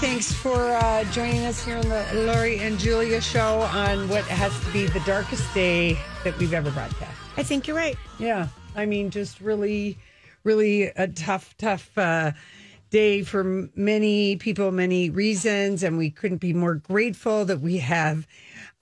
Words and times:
Thanks 0.00 0.32
for 0.32 0.70
uh, 0.72 1.04
joining 1.12 1.44
us 1.44 1.62
here 1.62 1.76
on 1.76 1.86
the 1.88 2.06
Lori 2.14 2.58
and 2.60 2.78
Julia 2.78 3.20
show 3.20 3.60
on 3.60 4.08
what 4.08 4.24
has 4.24 4.58
to 4.64 4.72
be 4.72 4.86
the 4.86 5.00
darkest 5.00 5.52
day 5.52 5.98
that 6.24 6.36
we've 6.38 6.54
ever 6.54 6.70
broadcast. 6.70 7.12
I 7.36 7.42
think 7.42 7.66
you're 7.66 7.76
right. 7.76 7.96
Yeah. 8.18 8.48
I 8.74 8.86
mean, 8.86 9.10
just 9.10 9.42
really, 9.42 9.98
really 10.42 10.84
a 10.84 11.06
tough, 11.08 11.54
tough 11.58 11.96
uh, 11.98 12.32
day 12.88 13.22
for 13.22 13.68
many 13.76 14.36
people, 14.36 14.72
many 14.72 15.10
reasons. 15.10 15.82
And 15.82 15.98
we 15.98 16.08
couldn't 16.10 16.38
be 16.38 16.54
more 16.54 16.76
grateful 16.76 17.44
that 17.44 17.60
we 17.60 17.76
have. 17.78 18.26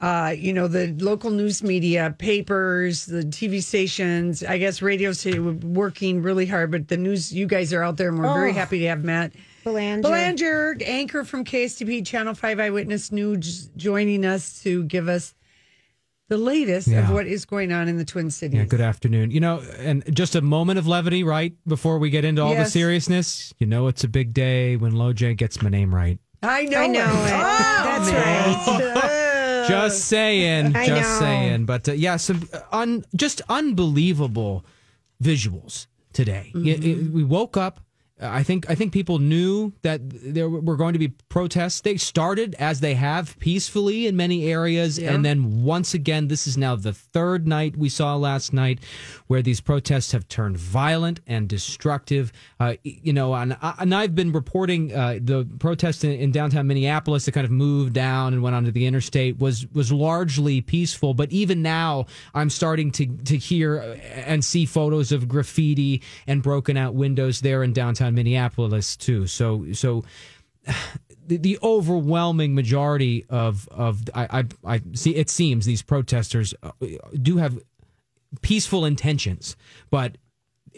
Uh, 0.01 0.33
you 0.39 0.53
know, 0.53 0.69
the 0.69 0.93
local 1.01 1.31
news 1.31 1.65
media, 1.65 2.15
papers, 2.17 3.07
the 3.07 3.23
TV 3.23 3.61
stations, 3.61 4.45
I 4.45 4.59
guess 4.59 4.81
radio 4.81 5.11
station 5.11 5.75
working 5.75 6.23
really 6.23 6.47
hard, 6.47 6.71
but 6.71 6.87
the 6.87 6.97
news, 6.97 7.33
you 7.33 7.47
guys 7.49 7.73
are 7.73 7.83
out 7.83 7.97
there 7.97 8.09
and 8.11 8.19
we're 8.21 8.33
very 8.33 8.51
Oh. 8.53 8.55
happy 8.55 8.79
to 8.79 8.87
have 8.87 9.03
Matt 9.03 9.33
Belanger. 9.65 10.03
Belanger, 10.03 10.77
anchor 10.85 11.25
from 11.25 11.45
KSTP 11.45 12.07
Channel 12.07 12.35
5 12.35 12.61
Eyewitness 12.61 13.13
News, 13.13 13.69
joining 13.77 14.25
us 14.25 14.63
to 14.63 14.85
give 14.85 15.09
us 15.09 15.35
the 16.29 16.37
latest 16.37 16.89
of 16.89 17.11
what 17.11 17.27
is 17.27 17.45
going 17.45 17.73
on 17.73 17.89
in 17.89 17.97
the 17.97 18.05
Twin 18.05 18.31
Cities. 18.31 18.59
Yeah, 18.59 18.65
good 18.67 18.81
afternoon. 18.83 19.31
You 19.31 19.41
know, 19.41 19.63
and 19.79 20.05
just 20.15 20.35
a 20.35 20.41
moment 20.43 20.79
of 20.79 20.87
levity, 20.87 21.25
right? 21.25 21.55
Before 21.67 21.99
we 21.99 22.11
get 22.11 22.25
into 22.25 22.43
all 22.43 22.51
the 22.51 22.57
Yes. 22.57 22.73
seriousness, 22.73 23.55
you 23.59 23.67
know, 23.67 23.89
it's 23.89 24.05
a 24.05 24.09
big 24.09 24.35
day 24.35 24.77
when 24.77 24.93
Loj 24.93 25.37
gets 25.37 25.63
my 25.63 25.71
name 25.71 25.95
right. 25.95 26.19
I 26.43 26.65
know, 26.67 26.79
I 26.81 26.87
know 26.87 27.01
it. 27.01 27.33
Oh, 27.33 27.83
That's 27.85 28.11
right. 28.13 29.65
Just 29.69 30.05
saying, 30.07 30.75
I 30.77 30.87
just 30.87 31.03
know. 31.03 31.19
saying. 31.27 31.65
But 31.67 31.89
uh, 31.91 31.93
yeah, 31.93 32.17
some 32.17 32.49
uh, 32.55 32.61
un, 32.73 33.05
just 33.15 33.43
unbelievable 33.51 34.65
visuals 35.23 35.89
today. 36.15 36.53
Y- 36.55 36.79
y- 36.83 37.07
we 37.13 37.23
woke 37.23 37.59
up. 37.59 37.81
I 38.21 38.43
think 38.43 38.69
I 38.69 38.75
think 38.75 38.93
people 38.93 39.19
knew 39.19 39.73
that 39.83 40.01
there 40.05 40.49
were 40.49 40.77
going 40.77 40.93
to 40.93 40.99
be 40.99 41.13
protests. 41.39 41.83
They 41.83 41.97
started 41.97 42.57
as 42.59 42.81
they 42.81 42.95
have 42.95 43.39
peacefully 43.39 44.09
in 44.09 44.17
many 44.17 44.51
areas, 44.51 44.99
and 44.99 45.25
then 45.25 45.63
once 45.63 45.95
again, 45.95 46.27
this 46.27 46.49
is 46.49 46.57
now 46.59 46.75
the 46.75 46.93
third 46.93 47.47
night 47.47 47.77
we 47.77 47.89
saw 47.89 48.17
last 48.17 48.53
night 48.53 48.81
where 49.29 49.41
these 49.41 49.61
protests 49.61 50.11
have 50.11 50.27
turned 50.27 50.57
violent 50.57 51.21
and 51.29 51.49
destructive. 51.49 52.33
Uh, 52.59 52.75
you 52.83 53.13
know, 53.13 53.35
and, 53.35 53.57
and 53.63 53.95
I've 53.95 54.17
been 54.17 54.33
reporting 54.33 54.93
uh, 54.93 55.21
the 55.23 55.49
protest 55.61 56.03
in, 56.03 56.11
in 56.11 56.33
downtown 56.33 56.67
Minneapolis 56.67 57.25
that 57.27 57.33
kind 57.33 57.45
of 57.45 57.53
moved 57.53 57.93
down 57.93 58.33
and 58.33 58.43
went 58.43 58.57
onto 58.57 58.73
the 58.73 58.85
interstate 58.87 59.39
was 59.39 59.65
was 59.73 59.93
largely 59.93 60.61
peaceful. 60.61 61.15
But 61.15 61.31
even 61.31 61.63
now, 61.63 62.07
I'm 62.35 62.51
starting 62.51 62.91
to 62.93 63.07
to 63.07 63.39
hear 63.39 63.79
uh, 63.79 63.95
and 64.27 64.45
see 64.45 64.67
photos 64.67 65.13
of 65.13 65.29
graffiti 65.29 66.03
and 66.27 66.43
broken 66.43 66.77
out 66.77 66.95
windows 66.95 67.43
there 67.43 67.63
in 67.63 67.73
downtown 67.73 68.17
Minneapolis 68.17 68.97
too. 68.97 69.29
So 69.29 69.73
so 69.73 70.03
the, 71.29 71.37
the 71.37 71.59
overwhelming 71.63 72.55
majority 72.55 73.25
of 73.29 73.69
of 73.69 74.03
I, 74.15 74.41
I 74.41 74.75
I 74.75 74.81
see 74.95 75.15
it 75.15 75.31
seems 75.31 75.67
these 75.67 75.83
protesters 75.83 76.55
uh, 76.63 76.73
do 77.21 77.37
have 77.37 77.59
peaceful 78.43 78.85
intentions, 78.85 79.57
but 79.91 80.17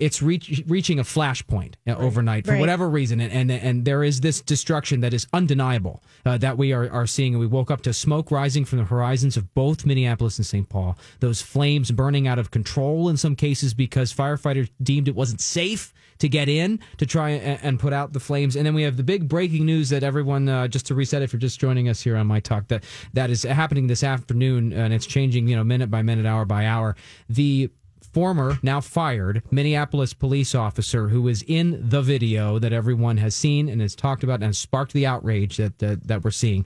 it's 0.00 0.22
reach, 0.22 0.62
reaching 0.66 0.98
a 0.98 1.02
flashpoint 1.04 1.74
uh, 1.86 1.92
overnight 1.96 2.46
for 2.46 2.52
Right. 2.52 2.60
whatever 2.60 2.88
reason, 2.88 3.20
and, 3.20 3.32
and 3.32 3.50
and 3.50 3.84
there 3.84 4.02
is 4.02 4.20
this 4.20 4.40
destruction 4.40 5.00
that 5.00 5.14
is 5.14 5.26
undeniable 5.32 6.02
uh, 6.26 6.38
that 6.38 6.58
we 6.58 6.72
are 6.72 6.90
are 6.90 7.06
seeing. 7.06 7.34
And 7.34 7.40
we 7.40 7.46
woke 7.46 7.70
up 7.70 7.82
to 7.82 7.92
smoke 7.92 8.30
rising 8.30 8.64
from 8.64 8.78
the 8.78 8.84
horizons 8.84 9.36
of 9.36 9.54
both 9.54 9.86
Minneapolis 9.86 10.38
and 10.38 10.46
St. 10.46 10.68
Paul. 10.68 10.98
Those 11.20 11.42
flames 11.42 11.90
burning 11.90 12.26
out 12.26 12.38
of 12.38 12.50
control 12.50 13.08
in 13.08 13.16
some 13.16 13.36
cases 13.36 13.74
because 13.74 14.12
firefighters 14.12 14.70
deemed 14.82 15.06
it 15.08 15.14
wasn't 15.14 15.40
safe 15.40 15.92
to 16.18 16.28
get 16.28 16.48
in 16.50 16.78
to 16.98 17.06
try 17.06 17.30
and, 17.30 17.58
and 17.62 17.80
put 17.80 17.92
out 17.94 18.12
the 18.12 18.20
flames. 18.20 18.54
And 18.54 18.66
then 18.66 18.74
we 18.74 18.82
have 18.82 18.96
the 18.98 19.02
big 19.02 19.26
breaking 19.28 19.64
news 19.64 19.88
that 19.88 20.02
everyone, 20.02 20.48
uh, 20.50 20.68
just 20.68 20.86
to 20.86 20.94
reset, 20.94 21.22
if 21.22 21.32
you're 21.32 21.40
just 21.40 21.58
joining 21.58 21.88
us 21.88 22.02
here 22.02 22.16
on 22.16 22.26
my 22.26 22.40
talk, 22.40 22.68
that 22.68 22.84
that 23.14 23.30
is 23.30 23.42
happening 23.44 23.86
this 23.86 24.04
afternoon, 24.04 24.72
and 24.72 24.92
it's 24.92 25.06
changing, 25.06 25.48
you 25.48 25.56
know, 25.56 25.64
minute 25.64 25.90
by 25.90 26.02
minute, 26.02 26.26
hour 26.26 26.44
by 26.44 26.66
hour. 26.66 26.94
The 27.30 27.70
former, 28.12 28.58
now 28.62 28.80
fired, 28.80 29.42
Minneapolis 29.50 30.14
police 30.14 30.54
officer 30.54 31.08
who 31.08 31.22
was 31.22 31.42
in 31.42 31.88
the 31.88 32.02
video 32.02 32.58
that 32.58 32.72
everyone 32.72 33.18
has 33.18 33.34
seen 33.34 33.68
and 33.68 33.80
has 33.80 33.94
talked 33.94 34.22
about 34.22 34.36
and 34.36 34.44
has 34.44 34.58
sparked 34.58 34.92
the 34.92 35.06
outrage 35.06 35.56
that 35.56 35.78
that, 35.78 36.06
that 36.06 36.24
we're 36.24 36.30
seeing. 36.30 36.64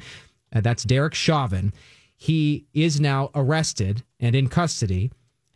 Uh, 0.55 0.61
that's 0.61 0.85
Derek 0.85 1.15
Chauvin. 1.15 1.73
He 2.17 2.67
is 2.73 3.01
now 3.01 3.31
arrested 3.35 4.03
and 4.21 4.35
in 4.35 4.49
custody. 4.49 5.11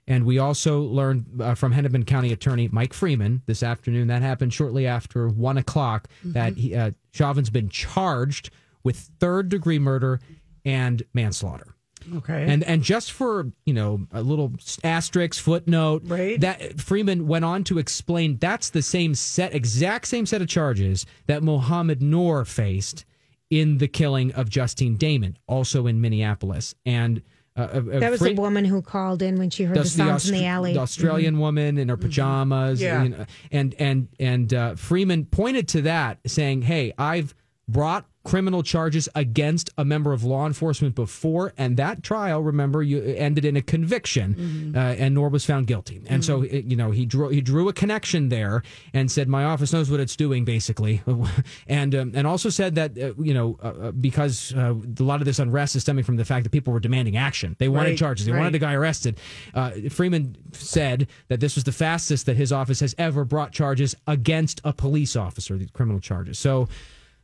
And 0.06 0.24
we 0.24 0.38
also 0.38 0.80
learned 0.80 1.26
uh, 1.40 1.54
from 1.54 1.72
Hennepin 1.72 2.04
County 2.04 2.32
Attorney 2.32 2.68
Mike 2.72 2.94
Freeman 2.94 3.42
this 3.44 3.62
afternoon 3.62 4.08
that 4.08 4.22
happened 4.22 4.54
shortly 4.54 4.86
after 4.86 5.28
one 5.28 5.58
o'clock 5.58 6.08
that 6.24 6.56
he, 6.56 6.74
uh, 6.74 6.92
Chauvin's 7.12 7.50
been 7.50 7.68
charged 7.68 8.50
with 8.82 8.96
third 9.20 9.50
degree 9.50 9.78
murder 9.78 10.18
and 10.64 11.02
manslaughter. 11.12 11.74
Okay. 12.16 12.46
And 12.48 12.62
and 12.64 12.82
just 12.82 13.12
for 13.12 13.50
you 13.64 13.74
know 13.74 14.06
a 14.12 14.22
little 14.22 14.52
asterisk 14.84 15.42
footnote, 15.42 16.02
Right. 16.06 16.40
That 16.40 16.80
Freeman 16.80 17.26
went 17.26 17.44
on 17.44 17.64
to 17.64 17.78
explain 17.78 18.36
that's 18.38 18.70
the 18.70 18.82
same 18.82 19.14
set, 19.14 19.54
exact 19.54 20.06
same 20.08 20.26
set 20.26 20.40
of 20.42 20.48
charges 20.48 21.06
that 21.26 21.42
Mohammed 21.42 22.02
Noor 22.02 22.44
faced 22.44 23.04
in 23.50 23.78
the 23.78 23.88
killing 23.88 24.32
of 24.32 24.48
Justine 24.50 24.96
Damond, 24.98 25.36
also 25.46 25.86
in 25.86 26.00
Minneapolis. 26.00 26.74
And 26.84 27.22
uh, 27.56 27.60
uh, 27.62 27.80
That 27.98 28.10
was 28.10 28.20
Free- 28.20 28.34
the 28.34 28.40
woman 28.40 28.64
who 28.64 28.82
called 28.82 29.20
in 29.22 29.38
when 29.38 29.50
she 29.50 29.64
heard 29.64 29.76
the 29.76 29.80
that's 29.80 29.92
sounds 29.92 30.28
in 30.28 30.34
the 30.34 30.40
Aust- 30.42 30.46
alley. 30.48 30.70
Mm-hmm. 30.70 30.76
the 30.76 30.82
Australian 30.82 31.38
woman 31.38 31.78
in 31.78 31.88
her 31.88 31.96
pajamas. 31.96 32.80
Yeah. 32.80 33.02
you 33.02 33.08
know, 33.08 33.26
and 33.50 33.74
and 33.78 34.08
and 34.20 34.54
uh, 34.54 34.74
Freeman 34.76 35.24
pointed 35.24 35.66
to 35.68 35.82
that, 35.82 36.18
saying, 36.26 36.62
"Hey, 36.62 36.92
I've 36.98 37.34
brought." 37.66 38.06
Criminal 38.28 38.62
charges 38.62 39.08
against 39.14 39.70
a 39.78 39.84
member 39.84 40.12
of 40.12 40.22
law 40.22 40.46
enforcement 40.46 40.94
before, 40.94 41.52
and 41.56 41.76
that 41.78 42.02
trial, 42.02 42.42
remember, 42.42 42.82
you 42.82 43.02
ended 43.02 43.44
in 43.44 43.56
a 43.56 43.62
conviction, 43.62 44.34
Mm-hmm. 44.34 44.76
uh, 44.76 44.80
and 45.02 45.14
Noor 45.14 45.28
was 45.30 45.44
found 45.46 45.66
guilty. 45.66 46.02
And 46.08 46.24
so, 46.24 46.42
it- 46.42 46.66
you 46.66 46.76
know, 46.76 46.90
he 46.90 47.06
drew 47.06 47.28
he 47.30 47.40
drew 47.40 47.68
a 47.68 47.72
connection 47.72 48.28
there, 48.28 48.62
and 48.92 49.10
said, 49.10 49.28
"My 49.28 49.44
office 49.44 49.72
knows 49.72 49.90
what 49.90 50.00
it's 50.00 50.14
doing," 50.16 50.44
basically, 50.44 51.00
and 51.68 51.94
um, 51.94 52.12
and 52.14 52.26
also 52.26 52.50
said 52.50 52.74
that 52.74 52.98
uh, 52.98 53.14
you 53.18 53.32
know 53.34 53.58
uh, 53.62 53.66
uh, 53.88 53.90
because 53.92 54.52
uh, 54.54 54.74
a 54.98 55.02
lot 55.02 55.20
of 55.20 55.24
this 55.24 55.38
unrest 55.38 55.74
is 55.76 55.82
stemming 55.82 56.04
from 56.04 56.16
the 56.16 56.24
fact 56.24 56.44
that 56.44 56.50
people 56.50 56.72
were 56.72 56.80
demanding 56.80 57.16
action, 57.16 57.56
they 57.58 57.68
wanted 57.68 57.90
Right, 57.90 57.98
charges, 57.98 58.26
they 58.26 58.32
right. 58.32 58.38
wanted 58.38 58.52
the 58.54 58.58
guy 58.58 58.74
arrested. 58.74 59.18
Uh, 59.54 59.70
Freeman 59.90 60.36
said 60.52 61.06
that 61.28 61.40
this 61.40 61.54
was 61.54 61.64
the 61.64 61.72
fastest 61.72 62.26
that 62.26 62.36
his 62.36 62.52
office 62.52 62.80
has 62.80 62.94
ever 62.98 63.24
brought 63.24 63.52
charges 63.52 63.94
against 64.06 64.60
a 64.64 64.72
police 64.72 65.16
officer, 65.16 65.56
the 65.56 65.66
criminal 65.68 66.00
charges. 66.00 66.38
So 66.38 66.68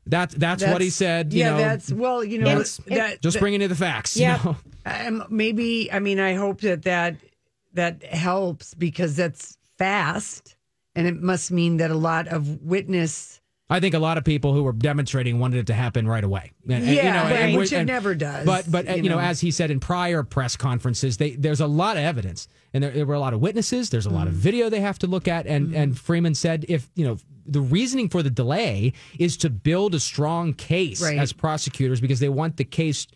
that 0.06 0.30
that's, 0.30 0.62
what 0.64 0.80
he 0.80 0.90
said. 0.90 1.32
You 1.32 1.40
yeah, 1.40 1.50
know, 1.50 1.56
that's 1.58 1.92
well, 1.92 2.22
you 2.24 2.38
know, 2.38 2.46
That's- 2.46 2.80
that, 2.86 3.22
just 3.22 3.34
that- 3.34 3.40
bringing 3.40 3.62
you 3.62 3.68
the 3.68 3.74
facts. 3.74 4.16
Yeah, 4.16 4.38
You 4.38 4.44
know? 4.50 4.56
um, 4.86 5.24
maybe. 5.30 5.90
I 5.90 5.98
mean, 5.98 6.20
I 6.20 6.34
hope 6.34 6.60
that 6.60 6.82
that 6.82 7.16
that 7.72 8.02
helps 8.04 8.74
because 8.74 9.16
that's 9.16 9.56
fast, 9.78 10.56
and 10.94 11.06
it 11.06 11.20
must 11.20 11.50
mean 11.50 11.78
that 11.78 11.90
a 11.90 11.96
lot 11.96 12.28
of 12.28 12.62
witness. 12.62 13.40
I 13.70 13.80
think 13.80 13.94
a 13.94 13.98
lot 13.98 14.18
of 14.18 14.24
people 14.24 14.52
who 14.52 14.62
were 14.62 14.72
demonstrating 14.72 15.38
wanted 15.38 15.58
it 15.60 15.66
to 15.68 15.74
happen 15.74 16.06
right 16.06 16.22
away. 16.22 16.52
And- 16.64 16.84
and, 16.84 16.86
Yeah, 16.86 17.22
and 17.22 17.30
right. 17.30 17.50
we- 17.52 17.56
which 17.56 17.72
it 17.72 17.76
and- 17.76 17.86
never 17.86 18.14
does. 18.14 18.44
But 18.44 18.70
but 18.70 18.86
you 18.98 19.04
you 19.04 19.08
know, 19.08 19.16
know. 19.16 19.20
as 19.22 19.40
he 19.40 19.50
said 19.50 19.70
in 19.70 19.80
prior 19.80 20.22
press 20.22 20.54
conferences, 20.56 21.16
they, 21.16 21.30
there's 21.30 21.60
a 21.60 21.66
lot 21.66 21.96
of 21.96 22.02
evidence, 22.02 22.46
and 22.74 22.84
there, 22.84 22.90
there 22.90 23.06
were 23.06 23.14
a 23.14 23.20
lot 23.20 23.32
of 23.32 23.40
witnesses. 23.40 23.88
There's 23.88 24.04
a 24.06 24.10
lot 24.10 24.26
Mm. 24.26 24.30
of 24.30 24.34
video 24.34 24.68
they 24.68 24.80
have 24.80 24.98
to 24.98 25.06
look 25.06 25.26
at, 25.28 25.46
and 25.46 25.74
and 25.74 25.98
Freeman 25.98 26.34
said 26.34 26.66
if 26.68 26.90
you 26.94 27.06
know 27.06 27.16
the 27.46 27.60
reasoning 27.60 28.08
for 28.10 28.22
the 28.22 28.30
delay 28.30 28.92
is 29.18 29.36
to 29.38 29.50
build 29.50 29.94
a 29.94 30.00
strong 30.00 30.52
case 30.54 31.02
Right. 31.02 31.18
as 31.18 31.32
prosecutors 31.32 32.00
because 32.00 32.20
they 32.20 32.28
want 32.30 32.56
the 32.58 32.64
case 32.64 33.06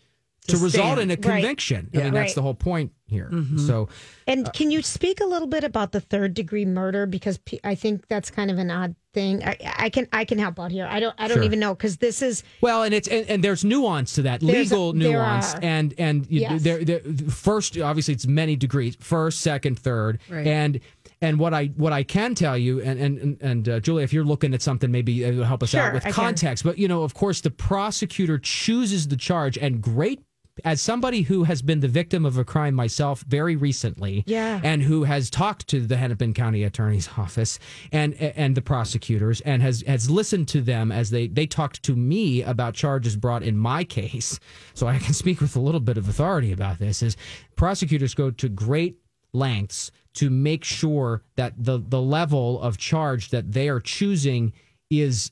to, 0.47 0.55
To 0.55 0.57
result 0.63 0.97
in 0.99 1.09
a 1.11 1.13
Right. 1.13 1.21
conviction. 1.21 1.89
I 1.93 1.97
mean, 2.03 2.13
that's 2.13 2.33
the 2.33 2.41
whole 2.41 2.53
point 2.55 2.91
here. 3.09 3.29
Mm-hmm. 3.31 3.57
So 3.57 3.89
And 4.27 4.51
can 4.53 4.71
you 4.71 4.81
speak 4.81 5.19
a 5.19 5.25
little 5.25 5.47
bit 5.47 5.63
about 5.63 5.91
the 5.91 5.99
third 5.99 6.33
degree 6.33 6.65
murder 6.65 7.05
because 7.05 7.39
I 7.63 7.75
think 7.75 8.07
that's 8.07 8.31
kind 8.31 8.49
of 8.49 8.57
an 8.57 8.71
odd 8.71 8.95
thing. 9.13 9.43
I, 9.43 9.57
I 9.77 9.89
can 9.89 10.07
I 10.13 10.23
can 10.23 10.37
help 10.37 10.59
out 10.59 10.71
here. 10.71 10.87
I 10.89 10.99
don't 10.99 11.15
I 11.17 11.27
don't 11.27 11.37
Sure. 11.37 11.43
even 11.43 11.59
know 11.59 11.73
because 11.73 11.97
this 11.97 12.21
is 12.21 12.43
Well, 12.61 12.83
and 12.83 12.93
it's 12.93 13.07
and, 13.07 13.27
and 13.29 13.43
there's 13.43 13.65
nuance 13.65 14.13
to 14.13 14.21
that 14.21 14.39
There's 14.39 14.71
a- 14.71 14.75
legal 14.75 14.93
there 14.93 15.11
nuance, 15.13 15.55
and 15.55 15.93
and 15.97 16.27
Yes. 16.29 16.61
there, 16.61 16.83
there 16.85 16.99
first 17.29 17.77
obviously 17.79 18.13
it's 18.13 18.27
many 18.27 18.55
degrees, 18.55 18.95
first, 18.99 19.41
second, 19.41 19.79
third, 19.79 20.19
Right. 20.29 20.45
and 20.47 20.79
And 21.21 21.37
what 21.39 21.53
I 21.53 21.65
what 21.75 21.91
I 21.91 22.03
can 22.03 22.33
tell 22.35 22.57
you, 22.57 22.81
and 22.81 22.97
and 22.99 23.37
and, 23.41 23.67
uh, 23.67 23.79
Julia, 23.81 24.03
if 24.05 24.13
you're 24.13 24.23
looking 24.23 24.53
at 24.53 24.61
something, 24.61 24.89
maybe 24.91 25.23
it'll 25.25 25.43
help 25.43 25.63
us 25.63 25.71
Sure, 25.71 25.81
out 25.81 25.93
with 25.93 26.03
I 26.05 26.11
can. 26.11 26.13
context. 26.13 26.63
But 26.63 26.77
you 26.77 26.87
know, 26.87 27.01
of 27.03 27.13
course, 27.13 27.41
the 27.41 27.51
prosecutor 27.51 28.37
chooses 28.37 29.07
the 29.09 29.17
charge, 29.17 29.57
and 29.57 29.81
great. 29.81 30.21
As 30.65 30.81
somebody 30.81 31.23
who 31.23 31.43
has 31.43 31.61
been 31.61 31.79
the 31.79 31.87
victim 31.87 32.25
of 32.25 32.37
a 32.37 32.43
crime 32.43 32.73
myself 32.75 33.21
very 33.27 33.55
recently, 33.55 34.23
Yeah. 34.27 34.59
and 34.63 34.83
who 34.83 35.03
has 35.03 35.29
talked 35.29 35.67
to 35.69 35.79
the 35.81 35.97
Hennepin 35.97 36.33
County 36.33 36.63
Attorney's 36.63 37.09
Office 37.17 37.59
and 37.91 38.13
and 38.15 38.55
the 38.55 38.61
prosecutors, 38.61 39.41
and 39.41 39.61
has 39.61 39.83
has 39.87 40.09
listened 40.09 40.47
to 40.49 40.61
them 40.61 40.91
as 40.91 41.09
they 41.09 41.27
they 41.27 41.45
talked 41.47 41.83
to 41.83 41.95
me 41.95 42.41
about 42.43 42.73
charges 42.73 43.15
brought 43.15 43.43
in 43.43 43.57
my 43.57 43.83
case, 43.83 44.39
so 44.73 44.87
I 44.87 44.97
can 44.99 45.13
speak 45.13 45.41
with 45.41 45.55
a 45.55 45.59
little 45.59 45.79
bit 45.81 45.97
of 45.97 46.07
authority 46.09 46.51
about 46.51 46.79
this. 46.79 47.01
Is 47.03 47.15
prosecutors 47.55 48.13
go 48.13 48.31
to 48.31 48.49
great 48.49 48.97
lengths 49.33 49.91
to 50.15 50.29
make 50.29 50.63
sure 50.63 51.23
that 51.35 51.53
the 51.57 51.77
the 51.87 52.01
level 52.01 52.59
of 52.61 52.77
charge 52.77 53.29
that 53.29 53.51
they 53.51 53.69
are 53.69 53.79
choosing 53.79 54.53
is 54.89 55.31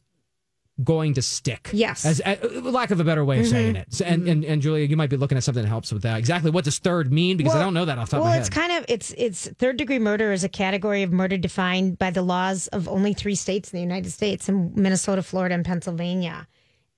going 0.84 1.14
to 1.16 1.22
stick. 1.22 1.70
Yes. 1.74 2.06
As 2.06 2.22
uh, 2.22 2.36
lack 2.64 2.92
of 2.92 3.00
a 3.00 3.04
better 3.04 3.26
way 3.26 3.40
of 3.40 3.48
saying 3.48 3.76
it. 3.76 4.02
And, 4.02 4.28
and 4.28 4.46
and 4.46 4.62
Julia, 4.62 4.86
you 4.86 4.96
might 4.96 5.10
be 5.10 5.18
looking 5.18 5.38
at 5.38 5.44
something 5.44 5.64
that 5.64 5.70
helps 5.70 5.92
with 5.92 6.04
that. 6.04 6.18
Exactly 6.18 6.52
what 6.52 6.66
does 6.66 6.80
third 6.80 7.12
mean? 7.12 7.38
Because 7.38 7.56
I 7.56 7.62
don't 7.62 7.74
know 7.74 7.86
that 7.86 7.98
off 7.98 8.10
the 8.10 8.18
top 8.18 8.24
well, 8.24 8.28
of 8.28 8.32
my 8.32 8.36
head 8.36 8.42
it's 8.42 8.50
kind 8.50 8.72
of 8.72 8.86
it's 8.88 9.14
it's 9.18 9.48
third 9.58 9.78
degree 9.78 10.00
murder 10.00 10.32
is 10.32 10.44
a 10.44 10.50
category 10.50 11.04
of 11.04 11.12
murder 11.12 11.38
defined 11.38 11.98
by 11.98 12.12
the 12.12 12.22
laws 12.22 12.68
of 12.68 12.88
only 12.88 13.14
three 13.14 13.36
states 13.36 13.72
in 13.74 13.78
the 13.78 13.82
United 13.82 14.12
States, 14.12 14.48
in 14.48 14.74
Minnesota, 14.76 15.24
Florida, 15.24 15.56
and 15.56 15.66
Pennsylvania. 15.66 16.48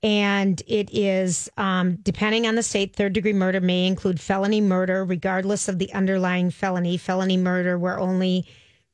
And 0.02 0.62
it 0.66 0.90
is 0.94 1.50
um, 1.58 1.98
depending 1.98 2.48
on 2.48 2.56
the 2.56 2.64
state. 2.64 2.96
Third 2.96 3.14
degree 3.14 3.34
murder 3.34 3.60
may 3.60 3.86
include 3.86 4.20
felony 4.20 4.62
murder, 4.62 5.04
regardless 5.04 5.68
of 5.68 5.78
the 5.78 5.92
underlying 5.94 6.52
felony. 6.52 6.96
Felony 6.98 7.36
murder, 7.36 7.78
where 7.78 8.00
only 8.00 8.46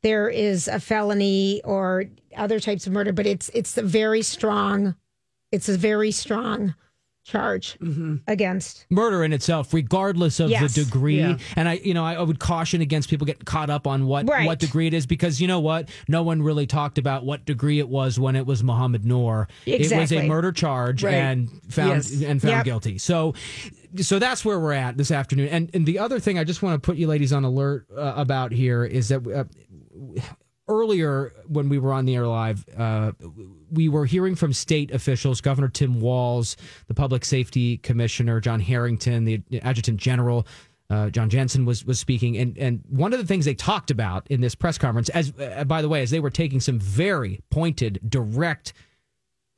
there 0.03 0.29
is 0.29 0.67
a 0.67 0.79
felony 0.79 1.61
or 1.63 2.05
other 2.37 2.59
types 2.59 2.85
of 2.87 2.93
murder, 2.93 3.11
but 3.13 3.25
it's 3.25 3.49
it's 3.53 3.77
a 3.77 3.83
very 3.83 4.21
strong. 4.21 4.95
It's 5.51 5.69
a 5.69 5.77
very 5.77 6.11
strong 6.11 6.75
charge 7.23 7.75
against. 8.27 8.85
murder 8.91 9.23
in 9.23 9.33
itself, 9.33 9.73
regardless 9.73 10.39
of 10.39 10.47
Yes. 10.51 10.75
the 10.75 10.83
degree. 10.83 11.17
Yeah. 11.17 11.37
And 11.55 11.67
I, 11.67 11.73
you 11.83 11.95
know, 11.95 12.05
I, 12.05 12.13
I 12.13 12.21
would 12.21 12.37
caution 12.39 12.81
against 12.81 13.09
people 13.09 13.25
getting 13.25 13.45
caught 13.45 13.71
up 13.71 13.87
on 13.87 14.05
what 14.05 14.29
Right. 14.29 14.45
what 14.45 14.59
degree 14.59 14.85
it 14.85 14.93
is 14.93 15.07
because 15.07 15.41
you 15.41 15.47
know 15.47 15.59
what, 15.59 15.89
no 16.07 16.21
one 16.21 16.43
really 16.43 16.67
talked 16.67 16.99
about 16.99 17.25
what 17.25 17.43
degree 17.43 17.79
it 17.79 17.89
was 17.89 18.19
when 18.19 18.35
it 18.35 18.45
was 18.45 18.63
Muhammad 18.63 19.05
Noor. 19.05 19.47
It 19.65 19.91
was 19.91 20.11
a 20.11 20.27
murder 20.27 20.51
charge 20.51 21.03
Right. 21.03 21.15
and 21.15 21.49
found 21.67 21.89
Yes. 21.93 22.21
and 22.21 22.39
found 22.39 22.51
Yep. 22.57 22.65
guilty. 22.65 22.97
So. 22.99 23.33
So 24.01 24.19
that's 24.19 24.43
where 24.43 24.59
we're 24.59 24.73
at 24.73 24.97
this 24.97 25.09
afternoon. 25.09 25.47
And 25.47 25.69
and 25.73 25.85
the 25.85 25.99
other 25.99 26.19
thing 26.19 26.37
I 26.37 26.43
just 26.43 26.61
want 26.61 26.75
to 26.75 26.85
put 26.85 26.97
you 26.97 27.07
ladies 27.07 27.31
on 27.31 27.45
alert 27.45 27.87
uh, 27.97 28.11
about 28.17 28.51
here 28.51 28.83
is 28.83 29.07
that 29.07 29.25
uh, 29.25 29.45
earlier 30.67 31.31
when 31.47 31.69
we 31.69 31.77
were 31.77 31.93
on 31.93 32.05
the 32.05 32.15
air 32.15 32.27
live, 32.27 32.65
uh, 32.77 33.11
we 33.71 33.89
were 33.89 34.05
hearing 34.05 34.35
from 34.35 34.53
state 34.53 34.91
officials, 34.91 35.41
Governor 35.41 35.69
Tim 35.69 35.99
Walz, 36.01 36.57
the 36.87 36.93
Public 36.93 37.25
Safety 37.25 37.77
Commissioner 37.77 38.39
John 38.39 38.59
Harrington, 38.59 39.25
the 39.25 39.41
Adjutant 39.61 39.97
General. 39.97 40.47
Uh, 40.89 41.09
John 41.09 41.29
Jensen 41.29 41.65
was 41.65 41.83
was 41.83 41.99
speaking, 41.99 42.37
and 42.37 42.57
and 42.59 42.83
one 42.87 43.11
of 43.11 43.19
the 43.19 43.25
things 43.25 43.45
they 43.45 43.55
talked 43.55 43.89
about 43.89 44.27
in 44.29 44.41
this 44.41 44.53
press 44.53 44.77
conference, 44.77 45.09
as 45.09 45.33
uh, 45.39 45.63
by 45.63 45.81
the 45.81 45.89
way, 45.89 46.03
as 46.03 46.11
they 46.11 46.19
were 46.19 46.29
taking 46.29 46.59
some 46.59 46.79
very 46.79 47.41
pointed, 47.49 47.99
direct 48.07 48.73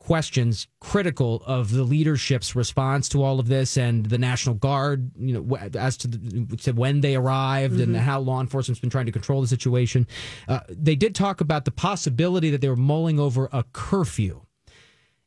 questions 0.07 0.67
critical 0.79 1.43
of 1.45 1.69
the 1.73 1.83
leadership's 1.83 2.55
response 2.55 3.09
to 3.09 3.21
all 3.21 3.41
of 3.41 3.49
this 3.49 3.75
and 3.75 4.05
the 4.05 4.17
National 4.17 4.55
Guard, 4.55 5.11
you 5.19 5.33
know, 5.33 5.57
as 5.75 5.97
to, 5.97 6.07
the, 6.07 6.55
to 6.55 6.71
when 6.71 7.01
they 7.01 7.17
arrived 7.17 7.81
and 7.81 7.93
how 7.97 8.21
law 8.21 8.39
enforcement's 8.39 8.79
been 8.79 8.89
trying 8.89 9.05
to 9.07 9.11
control 9.11 9.41
the 9.41 9.47
situation. 9.47 10.07
Uh, 10.47 10.61
they 10.69 10.95
did 10.95 11.13
talk 11.13 11.41
about 11.41 11.65
the 11.65 11.71
possibility 11.71 12.49
that 12.51 12.61
they 12.61 12.69
were 12.69 12.77
mulling 12.77 13.19
over 13.19 13.49
a 13.51 13.65
curfew. 13.73 14.43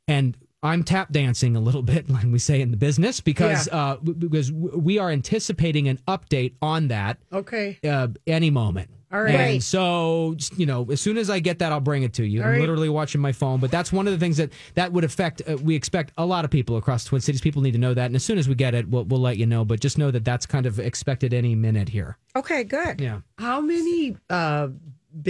And 0.09 0.35
I'm 0.63 0.83
tap 0.83 1.13
dancing 1.13 1.57
a 1.57 1.61
little 1.61 1.83
bit, 1.95 2.09
like 2.09 2.25
we 2.25 2.39
say 2.39 2.63
in 2.63 2.71
the 2.71 2.79
business, 2.79 3.21
because 3.21 3.69
uh, 3.69 3.97
because 3.97 4.51
we 4.51 4.99
are 4.99 5.11
anticipating 5.11 5.89
an 5.89 5.99
update 6.09 6.55
on 6.63 6.89
that 6.89 7.19
Okay. 7.31 7.79
uh, 7.87 8.09
any 8.27 8.49
moment. 8.49 8.89
All 9.13 9.21
right. 9.23 9.35
And 9.35 9.63
so, 9.63 10.37
you 10.57 10.67
know, 10.67 10.87
as 10.91 11.01
soon 11.01 11.19
as 11.19 11.31
I 11.31 11.41
get 11.41 11.59
that, 11.59 11.73
I'll 11.73 11.81
bring 11.81 12.05
it 12.05 12.13
to 12.15 12.25
you. 12.25 12.41
All 12.43 12.47
I'm 12.47 12.53
right. 12.53 12.61
literally 12.61 12.89
watching 12.89 13.21
my 13.21 13.33
phone, 13.33 13.59
but 13.59 13.71
that's 13.73 13.93
one 13.93 14.07
of 14.07 14.13
the 14.13 14.19
things 14.21 14.37
that 14.37 14.51
that 14.75 14.93
would 14.93 15.03
affect. 15.03 15.43
Uh, 15.49 15.57
we 15.57 15.75
expect 15.75 16.13
a 16.17 16.25
lot 16.25 16.45
of 16.45 16.51
people 16.53 16.77
across 16.77 17.05
Twin 17.05 17.21
Cities. 17.21 17.41
People 17.41 17.61
need 17.63 17.73
to 17.73 17.79
know 17.79 17.93
that, 17.93 18.07
and 18.07 18.15
as 18.15 18.25
soon 18.25 18.39
as 18.39 18.49
we 18.49 18.55
get 18.55 18.75
it, 18.75 18.89
we'll 18.89 19.05
we'll 19.05 19.21
let 19.21 19.37
you 19.37 19.47
know. 19.47 19.65
But 19.65 19.81
just 19.81 19.99
know 19.99 20.11
that 20.13 20.25
that's 20.25 20.47
kind 20.47 20.65
of 20.67 20.79
expected 20.79 21.35
any 21.35 21.55
minute 21.57 21.89
here. 21.89 22.19
Okay, 22.37 22.63
good. 22.63 23.01
Yeah. 23.01 23.21
How 23.39 23.61
many 23.61 24.17
uh, 24.31 24.69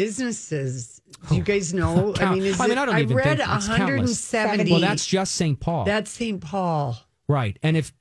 businesses 0.05 1.01
do 1.29 1.37
you 1.37 1.43
guys 1.43 1.73
know? 1.73 2.13
I 2.17 2.19
Count- 2.19 2.35
mean, 2.39 2.47
is 2.47 2.61
I 2.61 2.65
mean, 2.65 2.73
it, 2.73 2.79
I 2.79 2.85
don't 2.87 2.99
even 2.99 3.17
read 3.17 3.25
think 3.25 3.41
it's 3.41 3.67
countless. 3.67 3.69
170. 3.69 4.71
Well, 4.73 4.81
that's 4.81 5.07
just 5.07 5.35
St. 5.37 5.59
Paul. 5.59 5.85
that's 5.85 6.11
St. 6.11 6.41
Paul. 6.41 6.99
Right. 7.29 7.59
And 7.63 7.77
if 7.77 7.93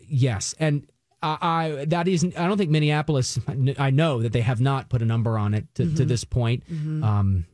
yes, 0.00 0.54
and 0.58 0.86
I, 1.22 1.38
I 1.42 1.84
that 1.86 2.08
isn't. 2.08 2.38
I 2.38 2.46
don't 2.48 2.58
think 2.58 2.70
Minneapolis. 2.70 3.38
I 3.78 3.90
know 3.90 4.22
that 4.22 4.32
they 4.32 4.40
have 4.40 4.60
not 4.60 4.88
put 4.88 5.02
a 5.02 5.04
number 5.04 5.38
on 5.38 5.54
it 5.54 5.66
to, 5.76 5.84
Mm-hmm. 5.84 5.94
to 5.96 6.04
this 6.04 6.24
point. 6.24 6.64
Um, 6.70 7.44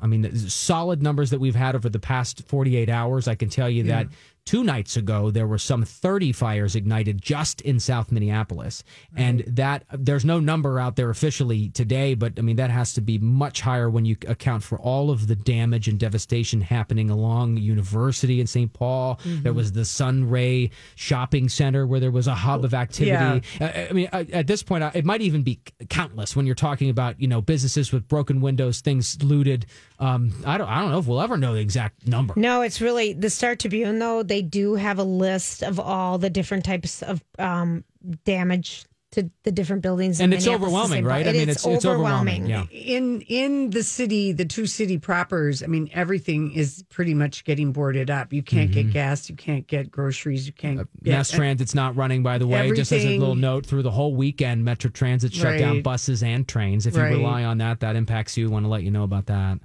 I 0.00 0.06
mean, 0.06 0.22
the 0.22 0.50
solid 0.50 1.02
numbers 1.02 1.30
that 1.30 1.38
we've 1.40 1.54
had 1.54 1.74
over 1.74 1.88
the 1.90 1.98
past 1.98 2.44
48 2.48 2.88
hours. 2.88 3.28
I 3.28 3.34
can 3.34 3.48
tell 3.50 3.68
you 3.68 3.84
that 3.84 4.06
two 4.46 4.62
nights 4.62 4.96
ago 4.96 5.30
there 5.30 5.46
were 5.46 5.58
some 5.58 5.82
30 5.84 6.32
fires 6.32 6.76
ignited 6.76 7.20
just 7.22 7.60
in 7.62 7.80
South 7.80 8.12
Minneapolis, 8.12 8.84
and 9.16 9.40
that 9.46 9.84
there's 9.92 10.24
no 10.24 10.40
number 10.40 10.78
out 10.78 10.96
there 10.96 11.10
officially 11.10 11.70
today. 11.70 12.14
But 12.14 12.34
I 12.38 12.42
mean, 12.42 12.56
that 12.56 12.70
has 12.70 12.92
to 12.94 13.00
be 13.00 13.18
much 13.18 13.60
higher 13.60 13.88
when 13.88 14.04
you 14.04 14.16
account 14.26 14.62
for 14.62 14.78
all 14.78 15.10
of 15.10 15.26
the 15.26 15.36
damage 15.36 15.88
and 15.88 15.98
devastation 15.98 16.60
happening 16.60 17.10
along 17.10 17.56
University 17.56 18.40
in 18.40 18.46
St. 18.46 18.72
Paul. 18.72 19.18
There 19.42 19.52
was 19.52 19.72
the 19.72 19.84
Sunray 19.84 20.70
Shopping 20.94 21.48
Center 21.48 21.86
where 21.86 22.00
there 22.00 22.10
was 22.10 22.26
a 22.26 22.34
hub 22.34 22.64
of 22.64 22.74
activity. 22.74 23.42
Uh, 23.60 23.64
I 23.64 23.92
mean, 23.92 24.08
uh, 24.12 24.24
at 24.32 24.46
this 24.46 24.62
point, 24.62 24.84
uh, 24.84 24.90
it 24.94 25.04
might 25.04 25.20
even 25.22 25.42
be 25.42 25.60
countless 25.88 26.36
when 26.36 26.46
you're 26.46 26.54
talking 26.54 26.90
about 26.90 27.20
you 27.20 27.28
know 27.28 27.40
businesses 27.40 27.92
with 27.92 28.08
broken 28.08 28.40
windows, 28.40 28.80
things 28.80 29.22
looted. 29.22 29.66
Um, 29.98 30.32
I 30.44 30.58
don't, 30.58 30.68
I 30.68 30.80
don't 30.80 30.90
know 30.90 30.98
if 30.98 31.06
we'll 31.06 31.20
ever 31.20 31.36
know 31.36 31.54
the 31.54 31.60
exact 31.60 32.06
number. 32.06 32.34
No, 32.36 32.62
it's 32.62 32.80
really 32.80 33.12
the 33.12 33.30
Star 33.30 33.54
Tribune, 33.54 33.98
though. 34.00 34.22
They 34.22 34.42
do 34.42 34.74
have 34.74 34.98
a 34.98 35.04
list 35.04 35.62
of 35.62 35.78
all 35.78 36.18
the 36.18 36.30
different 36.30 36.64
types 36.64 37.02
of 37.02 37.22
um, 37.38 37.84
damage 38.24 38.84
to 39.12 39.30
the 39.44 39.52
different 39.52 39.80
buildings. 39.82 40.18
in 40.18 40.24
And 40.24 40.34
it's 40.34 40.48
overwhelming, 40.48 40.96
St. 40.96 41.04
Paul. 41.04 41.10
right? 41.12 41.28
I 41.28 41.32
mean, 41.32 41.42
it's- 41.42 41.64
it's 41.64 41.84
overwhelming, 41.84 42.46
yeah. 42.46 42.64
In 42.72 43.20
in 43.20 43.70
the 43.70 43.84
city, 43.84 44.32
the 44.32 44.44
two 44.44 44.66
city 44.66 44.98
propers, 44.98 45.62
I 45.62 45.66
mean, 45.68 45.88
everything 45.94 46.50
is 46.50 46.84
pretty 46.90 47.14
much 47.14 47.44
getting 47.44 47.70
boarded 47.70 48.10
up. 48.10 48.32
You 48.32 48.42
can't 48.42 48.72
Mm-hmm. 48.72 48.88
get 48.88 48.92
gas, 48.92 49.30
you 49.30 49.36
can't 49.36 49.64
get 49.68 49.92
groceries, 49.92 50.48
you 50.48 50.52
can't 50.52 50.78
get 51.04 51.12
Mass 51.12 51.30
Transit's 51.30 51.76
not 51.76 51.94
running, 51.94 52.24
by 52.24 52.38
the 52.38 52.48
way. 52.48 52.72
Just 52.74 52.90
as 52.90 53.04
a 53.04 53.16
little 53.16 53.36
note, 53.36 53.64
through 53.64 53.84
the 53.84 53.92
whole 53.92 54.16
weekend, 54.16 54.64
Metro 54.64 54.90
Transit 54.90 55.32
shut 55.32 55.60
down 55.60 55.82
buses 55.82 56.24
and 56.24 56.48
trains. 56.48 56.84
If 56.84 56.96
you 56.96 57.02
Right. 57.02 57.12
rely 57.12 57.44
on 57.44 57.58
that, 57.58 57.78
that 57.80 57.94
impacts 57.94 58.36
you. 58.36 58.50
Want 58.50 58.64
to 58.64 58.68
let 58.68 58.82
you 58.82 58.90
know 58.90 59.04
about 59.04 59.26
that. 59.26 59.60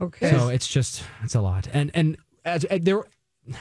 Okay. 0.00 0.30
So 0.30 0.48
it's 0.48 0.66
just 0.66 1.02
it's 1.22 1.34
a 1.34 1.40
lot, 1.40 1.68
and 1.72 1.90
and 1.94 2.16
as, 2.44 2.64
uh, 2.64 2.78
there 2.80 3.04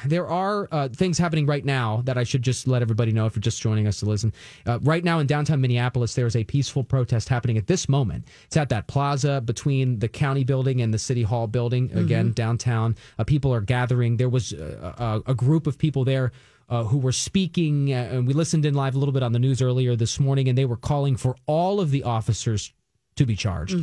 there 0.05 0.27
are 0.27 0.67
uh, 0.71 0.89
things 0.89 1.17
happening 1.17 1.45
right 1.45 1.63
now 1.63 2.01
that 2.05 2.17
I 2.17 2.23
should 2.23 2.41
just 2.41 2.67
let 2.67 2.81
everybody 2.81 3.11
know 3.11 3.25
if 3.25 3.35
you're 3.35 3.41
just 3.41 3.61
joining 3.61 3.87
us 3.87 3.99
to 3.99 4.05
listen. 4.05 4.33
Uh, 4.65 4.79
right 4.81 5.03
now 5.03 5.19
in 5.19 5.27
downtown 5.27 5.61
Minneapolis, 5.61 6.13
there 6.13 6.27
is 6.27 6.35
a 6.35 6.43
peaceful 6.43 6.83
protest 6.83 7.29
happening 7.29 7.57
at 7.57 7.67
this 7.67 7.89
moment. 7.89 8.25
It's 8.45 8.57
at 8.57 8.69
that 8.69 8.87
plaza 8.87 9.41
between 9.41 9.99
the 9.99 10.07
county 10.07 10.43
building 10.43 10.81
and 10.81 10.93
the 10.93 10.99
city 10.99 11.23
hall 11.23 11.47
building. 11.47 11.91
Again, 11.97 12.33
downtown, 12.33 12.95
uh, 13.17 13.23
people 13.23 13.53
are 13.53 13.61
gathering. 13.61 14.17
There 14.17 14.29
was 14.29 14.53
uh, 14.53 15.21
a, 15.25 15.31
a 15.31 15.33
group 15.33 15.67
of 15.67 15.77
people 15.77 16.03
there. 16.03 16.31
Uh, 16.71 16.83
who 16.83 16.99
were 16.99 17.11
speaking, 17.11 17.91
uh, 17.91 18.09
and 18.11 18.27
we 18.27 18.33
listened 18.35 18.63
in 18.63 18.75
live 18.75 18.93
a 18.93 18.99
little 18.99 19.11
bit 19.11 19.23
on 19.23 19.31
the 19.31 19.39
news 19.39 19.59
earlier 19.59 19.95
this 19.95 20.19
morning, 20.19 20.47
and 20.47 20.55
they 20.55 20.65
were 20.65 20.77
calling 20.77 21.15
for 21.15 21.35
all 21.47 21.81
of 21.81 21.89
the 21.89 22.03
officers 22.03 22.71
to 23.19 23.25
be 23.25 23.35
charged 23.35 23.75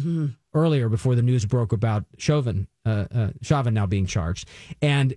earlier 0.54 0.88
before 0.88 1.14
the 1.14 1.22
news 1.22 1.44
broke 1.44 1.72
about 1.72 2.04
Chauvin, 2.16 2.66
uh, 2.86 3.04
uh, 3.14 3.28
Chauvin 3.42 3.74
now 3.74 3.86
being 3.86 4.06
charged. 4.06 4.48
And 4.80 5.14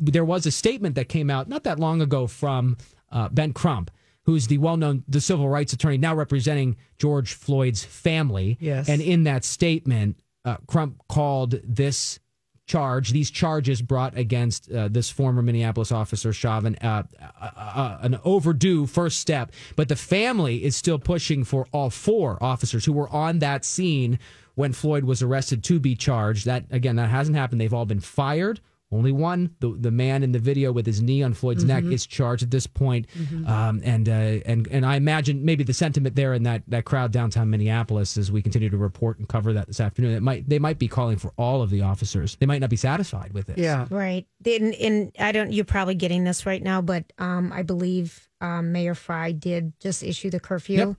there 0.00 0.24
was 0.24 0.46
a 0.46 0.52
statement 0.52 0.94
that 0.94 1.08
came 1.08 1.30
out 1.30 1.48
not 1.48 1.64
that 1.64 1.80
long 1.80 2.00
ago 2.00 2.28
from 2.28 2.76
uh, 3.10 3.28
Ben 3.28 3.52
Crump, 3.52 3.90
who's 4.22 4.46
the 4.46 4.58
well-known 4.58 5.02
the 5.08 5.20
civil 5.20 5.48
rights 5.48 5.72
attorney 5.72 5.98
now 5.98 6.14
representing 6.14 6.76
George 6.98 7.34
Floyd's 7.34 7.84
family. 7.84 8.56
Yes. 8.60 8.88
And 8.88 9.02
in 9.02 9.24
that 9.24 9.44
statement, 9.44 10.20
uh, 10.44 10.58
Crump 10.68 11.02
called 11.08 11.60
this 11.64 12.20
charge, 12.66 13.10
these 13.10 13.30
charges 13.30 13.80
brought 13.80 14.16
against 14.16 14.70
uh, 14.70 14.88
this 14.88 15.08
former 15.10 15.42
Minneapolis 15.42 15.92
officer 15.92 16.32
Chauvin, 16.32 16.76
uh, 16.82 17.04
uh, 17.20 17.50
uh, 17.56 17.98
an 18.02 18.18
overdue 18.24 18.86
first 18.86 19.20
step. 19.20 19.52
But 19.76 19.88
the 19.88 19.96
family 19.96 20.64
is 20.64 20.76
still 20.76 20.98
pushing 20.98 21.44
for 21.44 21.66
all 21.72 21.90
four 21.90 22.42
officers 22.42 22.84
who 22.84 22.92
were 22.92 23.08
on 23.08 23.38
that 23.38 23.64
scene 23.64 24.18
when 24.54 24.72
Floyd 24.72 25.04
was 25.04 25.22
arrested 25.22 25.62
to 25.64 25.78
be 25.78 25.94
charged. 25.94 26.44
That 26.44 26.64
again, 26.70 26.96
that 26.96 27.10
hasn't 27.10 27.36
happened. 27.36 27.60
They've 27.60 27.74
all 27.74 27.86
been 27.86 28.00
fired 28.00 28.60
Only 28.92 29.10
one. 29.10 29.54
The 29.58 29.76
the 29.78 29.90
man 29.90 30.22
in 30.22 30.30
the 30.30 30.38
video 30.38 30.70
with 30.70 30.86
his 30.86 31.02
knee 31.02 31.22
on 31.22 31.34
Floyd's 31.34 31.64
neck 31.64 31.82
is 31.84 32.06
charged 32.06 32.44
at 32.44 32.52
this 32.52 32.68
point. 32.68 33.06
Um, 33.46 33.80
and 33.84 34.08
uh, 34.08 34.12
and 34.46 34.68
and 34.68 34.86
I 34.86 34.94
imagine 34.94 35.44
maybe 35.44 35.64
the 35.64 35.74
sentiment 35.74 36.14
there 36.14 36.32
in 36.34 36.44
that 36.44 36.62
that 36.68 36.84
crowd 36.84 37.10
downtown 37.10 37.50
Minneapolis, 37.50 38.16
as 38.16 38.30
we 38.30 38.42
continue 38.42 38.70
to 38.70 38.76
report 38.76 39.18
and 39.18 39.28
cover 39.28 39.52
that 39.54 39.66
this 39.66 39.80
afternoon, 39.80 40.14
it 40.14 40.22
might 40.22 40.48
they 40.48 40.60
might 40.60 40.78
be 40.78 40.86
calling 40.86 41.16
for 41.16 41.32
all 41.36 41.62
of 41.62 41.70
the 41.70 41.82
officers. 41.82 42.36
They 42.36 42.46
might 42.46 42.60
not 42.60 42.70
be 42.70 42.76
satisfied 42.76 43.32
with 43.32 43.46
this. 43.46 43.58
Yeah. 43.58 43.86
Right. 43.90 44.26
And, 44.44 44.74
and 44.74 45.12
I 45.18 45.32
don't, 45.32 45.52
you're 45.52 45.64
probably 45.64 45.96
getting 45.96 46.22
this 46.22 46.46
right 46.46 46.62
now, 46.62 46.80
but 46.80 47.12
um, 47.18 47.52
I 47.52 47.62
believe 47.62 48.28
um, 48.40 48.70
Mayor 48.70 48.94
Fry 48.94 49.32
did 49.32 49.72
just 49.80 50.04
issue 50.04 50.30
the 50.30 50.38
curfew. 50.38 50.78
Yep. 50.78 50.96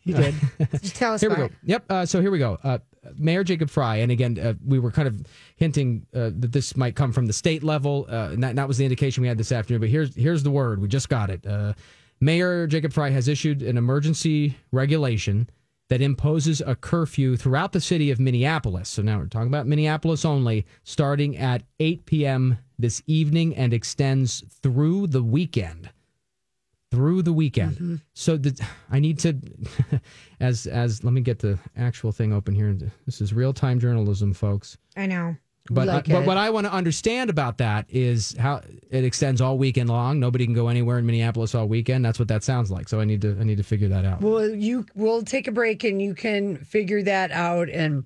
He 0.00 0.12
did. 0.12 0.34
Tell 0.94 1.14
us 1.14 1.20
Here 1.20 1.28
we 1.28 1.36
why. 1.36 1.48
go. 1.48 1.54
Yep. 1.64 1.84
Uh, 1.90 2.06
so 2.06 2.20
here 2.20 2.30
we 2.30 2.38
go. 2.38 2.58
Uh, 2.62 2.78
Mayor 3.16 3.44
Jacob 3.44 3.70
Fry, 3.70 3.96
and 3.96 4.10
again, 4.12 4.38
uh, 4.38 4.54
we 4.64 4.78
were 4.78 4.90
kind 4.90 5.08
of 5.08 5.22
hinting 5.56 6.06
uh, 6.14 6.30
that 6.38 6.52
this 6.52 6.76
might 6.76 6.96
come 6.96 7.12
from 7.12 7.26
the 7.26 7.32
state 7.32 7.62
level, 7.62 8.06
uh, 8.08 8.30
and 8.32 8.42
that, 8.42 8.56
that 8.56 8.68
was 8.68 8.78
the 8.78 8.84
indication 8.84 9.22
we 9.22 9.28
had 9.28 9.38
this 9.38 9.52
afternoon. 9.52 9.80
But 9.80 9.90
here's 9.90 10.14
here's 10.14 10.42
the 10.42 10.50
word. 10.50 10.80
We 10.80 10.88
just 10.88 11.08
got 11.08 11.30
it. 11.30 11.46
Uh, 11.46 11.74
Mayor 12.20 12.66
Jacob 12.66 12.92
Fry 12.92 13.10
has 13.10 13.28
issued 13.28 13.62
an 13.62 13.76
emergency 13.76 14.56
regulation 14.72 15.48
that 15.88 16.00
imposes 16.00 16.60
a 16.60 16.74
curfew 16.74 17.36
throughout 17.36 17.72
the 17.72 17.80
city 17.80 18.10
of 18.10 18.18
Minneapolis. 18.18 18.88
So 18.88 19.02
now 19.02 19.18
we're 19.18 19.26
talking 19.26 19.48
about 19.48 19.66
Minneapolis 19.66 20.24
only, 20.24 20.66
starting 20.82 21.36
at 21.36 21.62
8 21.78 22.06
p.m. 22.06 22.58
this 22.78 23.02
evening 23.06 23.54
and 23.54 23.72
extends 23.72 24.42
through 24.62 25.08
the 25.08 25.22
weekend 25.22 25.90
through 26.90 27.22
the 27.22 27.32
weekend. 27.32 28.00
So 28.14 28.36
the, 28.36 28.60
I 28.90 29.00
need 29.00 29.18
to, 29.20 29.36
as 30.40 30.66
as 30.66 31.04
let 31.04 31.12
me 31.12 31.20
get 31.20 31.38
the 31.38 31.58
actual 31.76 32.12
thing 32.12 32.32
open 32.32 32.54
here. 32.54 32.76
This 33.06 33.20
is 33.20 33.32
real 33.32 33.52
time 33.52 33.80
journalism, 33.80 34.32
folks. 34.32 34.76
I 34.96 35.06
know. 35.06 35.36
But 35.68 35.88
Like 35.88 36.08
uh, 36.08 36.12
but 36.12 36.26
what 36.26 36.36
I 36.36 36.50
want 36.50 36.66
to 36.66 36.72
understand 36.72 37.28
about 37.28 37.58
that 37.58 37.86
is 37.88 38.36
how 38.38 38.60
it 38.90 39.04
extends 39.04 39.40
all 39.40 39.58
weekend 39.58 39.88
long. 39.88 40.20
Nobody 40.20 40.44
can 40.44 40.54
go 40.54 40.68
anywhere 40.68 40.98
in 40.98 41.06
Minneapolis 41.06 41.54
all 41.56 41.66
weekend. 41.66 42.04
That's 42.04 42.18
what 42.20 42.28
that 42.28 42.44
sounds 42.44 42.70
like. 42.70 42.88
So 42.88 43.00
I 43.00 43.04
need 43.04 43.20
to 43.22 43.36
I 43.40 43.42
need 43.42 43.56
to 43.58 43.64
figure 43.64 43.88
that 43.88 44.04
out. 44.04 44.20
Well, 44.20 44.48
you 44.48 44.86
we'll 44.94 45.22
take 45.22 45.48
a 45.48 45.52
break 45.52 45.82
and 45.82 46.00
you 46.00 46.14
can 46.14 46.56
figure 46.58 47.02
that 47.02 47.32
out 47.32 47.68
and 47.68 48.04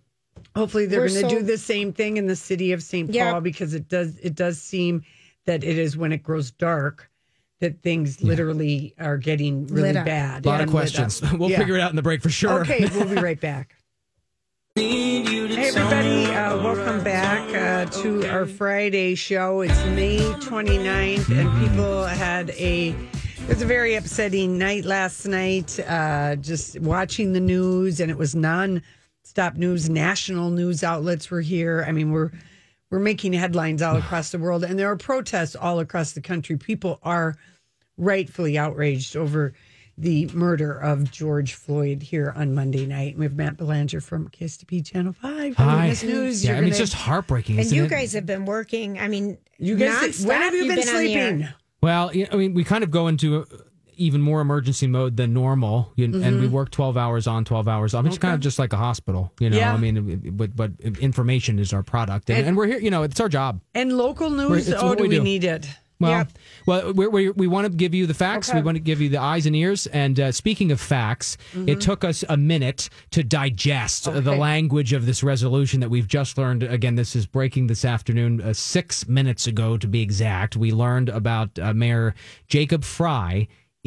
hopefully 0.57 0.87
they're 0.87 1.01
We're 1.01 1.09
going 1.09 1.23
to 1.25 1.29
so- 1.31 1.37
do 1.39 1.43
the 1.43 1.59
same 1.59 1.93
thing 1.93 2.17
in 2.17 2.27
the 2.27 2.37
city 2.37 2.73
of 2.73 2.83
St. 2.83 3.11
Yeah. 3.13 3.33
Paul 3.33 3.43
because 3.43 3.75
it 3.75 3.89
does 3.89 4.17
it 4.19 4.35
does 4.35 4.61
seem 4.61 5.03
that 5.45 5.63
it 5.63 5.77
is 5.79 5.97
when 5.99 6.13
it 6.13 6.23
grows 6.23 6.51
dark 6.51 7.10
that 7.61 7.83
things 7.83 8.23
literally 8.23 8.95
are 8.99 9.19
getting 9.19 9.67
really 9.69 9.93
bad. 9.93 10.45
a 10.45 10.49
lot 10.49 10.61
and 10.61 10.69
of 10.69 10.71
questions. 10.71 11.21
we'll 11.33 11.51
Yeah. 11.51 11.59
figure 11.59 11.77
it 11.77 11.81
out 11.81 11.91
in 11.91 11.97
the 11.97 12.03
break 12.03 12.23
for 12.23 12.31
sure. 12.31 12.63
Okay, 12.63 12.89
we'll 12.95 13.09
be 13.09 13.15
right 13.17 13.41
back. 13.41 13.77
Hey 14.77 15.69
everybody, 15.69 16.25
uh, 16.27 16.57
welcome 16.63 17.03
back 17.05 17.55
uh, 17.55 17.91
to 18.01 18.25
our 18.29 18.47
Friday 18.47 19.15
show. 19.15 19.61
It's 19.61 19.85
May 19.87 20.19
29th 20.19 21.29
and 21.29 21.69
people 21.69 22.05
had 22.07 22.51
a 22.51 22.91
it 22.91 23.49
was 23.49 23.61
a 23.63 23.67
very 23.67 23.97
upsetting 23.97 24.57
night 24.59 24.85
last 24.85 25.27
night 25.27 25.79
uh, 25.87 26.37
just 26.37 26.79
watching 26.81 27.33
the 27.35 27.41
news 27.41 28.01
and 28.01 28.11
it 28.11 28.17
was 28.17 28.35
non-stop 28.35 29.57
news 29.57 29.91
national 29.91 30.51
news 30.51 30.83
outlets 30.83 31.31
were 31.31 31.41
here. 31.43 31.85
I 31.87 31.93
mean, 31.93 32.11
we're 32.13 32.31
we're 32.91 32.99
making 32.99 33.33
headlines 33.33 33.83
all 33.83 33.97
across 33.99 34.31
the 34.33 34.39
world 34.39 34.65
and 34.65 34.79
there 34.79 34.91
are 34.91 34.97
protests 34.97 35.57
all 35.57 35.79
across 35.81 36.13
the 36.13 36.21
country. 36.21 36.57
People 36.57 36.99
are 37.03 37.37
rightfully 37.97 38.57
outraged 38.59 39.17
over 39.17 39.53
the 39.99 40.27
murder 40.29 40.73
of 40.79 41.11
George 41.11 41.53
Floyd 41.55 42.03
here 42.03 42.33
on 42.35 42.55
Monday 42.55 42.87
night. 42.87 43.11
And 43.11 43.19
we 43.19 43.27
have 43.27 43.35
Matt 43.37 43.59
Belanger 43.59 44.01
from 44.01 44.29
KSTP 44.31 44.85
Channel 44.87 45.13
5. 45.13 45.57
Hi. 45.57 45.65
Eyewitness 45.65 46.03
News. 46.05 46.43
Yeah, 46.45 46.51
You're 46.53 46.57
I 46.57 46.61
mean 46.61 46.69
it's 46.71 46.79
gonna- 46.79 46.87
just 46.87 46.95
heartbreaking. 46.95 47.57
And 47.57 47.67
isn't 47.67 47.77
you 47.77 47.85
it? 47.85 47.91
guys 47.91 48.13
have 48.15 48.25
been 48.25 48.47
working. 48.47 48.99
I 48.99 49.09
mean, 49.09 49.37
you 49.59 49.77
guys, 49.77 49.93
nonstop, 50.23 50.27
when 50.27 50.41
have 50.41 50.55
you 50.55 50.65
you've 50.65 50.75
been, 50.75 50.89
on 50.89 50.95
the 51.05 51.15
air. 51.15 51.29
sleeping? 51.31 51.49
Well, 51.83 52.15
you 52.17 52.25
know, 52.25 52.31
I 52.33 52.37
mean, 52.37 52.55
we 52.55 52.65
kind 52.65 52.83
of 52.83 52.91
go 52.91 53.09
into 53.09 53.43
uh, 53.43 53.45
even 54.01 54.21
more 54.21 54.41
emergency 54.41 54.87
mode 54.87 55.17
than 55.17 55.33
normal, 55.35 55.93
you, 55.97 56.05
and 56.07 56.15
Mm-hmm. 56.15 56.41
we 56.41 56.49
work 56.49 56.71
twelve 56.71 56.97
hours 56.97 57.27
on, 57.27 57.45
twelve 57.45 57.69
hours 57.69 57.95
off. 57.95 58.07
It's 58.07 58.19
kind 58.19 58.35
of 58.35 58.41
just 58.41 58.59
like 58.59 58.73
a 58.73 58.77
hospital, 58.79 59.33
you 59.41 59.51
know. 59.51 59.57
Yeah. 59.57 59.75
I 59.75 59.77
mean, 59.77 59.97
it- 60.25 60.37
but 60.37 60.57
but 60.57 60.73
information 61.01 61.59
is 61.59 61.73
our 61.73 61.83
product, 61.83 62.31
and, 62.31 62.39
And- 62.39 62.49
and 62.49 62.57
we're 62.57 62.67
here. 62.67 62.79
You 62.81 62.91
know, 62.91 63.03
it's 63.03 63.21
our 63.21 63.29
job. 63.29 63.61
And 63.75 63.93
local 63.97 64.31
news, 64.31 64.73
oh, 64.73 64.89
what 64.89 64.99
do 64.99 65.05
we 65.05 65.11
do. 65.11 65.23
need 65.23 65.45
it? 65.45 65.69
Well, 66.01 66.11
Yep. 66.13 66.29
well, 66.65 66.93
we 66.95 67.07
we 67.09 67.31
we 67.31 67.47
want 67.47 67.67
to 67.67 67.73
give 67.77 67.93
you 67.95 68.07
the 68.07 68.15
facts. 68.15 68.49
Okay. 68.49 68.59
We 68.59 68.65
want 68.65 68.77
to 68.77 68.81
give 68.81 69.03
you 69.03 69.11
the 69.11 69.21
eyes 69.21 69.45
and 69.45 69.55
ears. 69.55 69.87
And 69.89 70.19
uh, 70.19 70.33
speaking 70.33 70.73
of 70.73 70.81
facts, 70.81 71.37
it 71.67 71.83
took 71.83 72.05
us 72.05 72.25
a 72.27 72.39
minute 72.39 72.89
to 73.11 73.23
digest 73.23 74.09
uh 74.09 74.13
the 74.13 74.31
Mm-hmm. 74.31 74.41
Language 74.41 74.93
of 74.95 75.05
this 75.05 75.23
resolution 75.23 75.81
that 75.81 75.91
we've 75.91 76.09
just 76.09 76.39
learned. 76.39 76.63
Again, 76.63 76.95
this 76.95 77.15
is 77.15 77.27
breaking 77.27 77.67
this 77.67 77.85
afternoon, 77.85 78.41
uh, 78.41 78.55
six 78.55 79.07
minutes 79.09 79.47
ago 79.47 79.77
to 79.77 79.87
be 79.87 80.01
exact. 80.01 80.57
We 80.57 80.73
learned 80.73 81.11
about 81.11 81.59
uh, 81.59 81.75
Mayor 81.75 82.15
Jacob 82.49 82.83
Fry. 82.83 83.47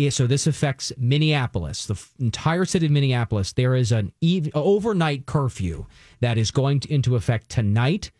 So 0.09 0.25
this 0.25 0.47
affects 0.47 0.91
Minneapolis, 0.97 1.85
the 1.85 2.03
entire 2.19 2.65
city 2.65 2.87
of 2.87 2.91
Minneapolis. 2.91 3.53
There 3.53 3.75
is 3.75 3.91
an 3.91 4.11
overnight 4.55 5.27
curfew 5.27 5.85
that 6.19 6.37
is 6.37 6.49
going 6.49 6.79
to, 6.81 6.93
into 6.93 7.15
effect 7.15 7.49
tonight. 7.49 8.11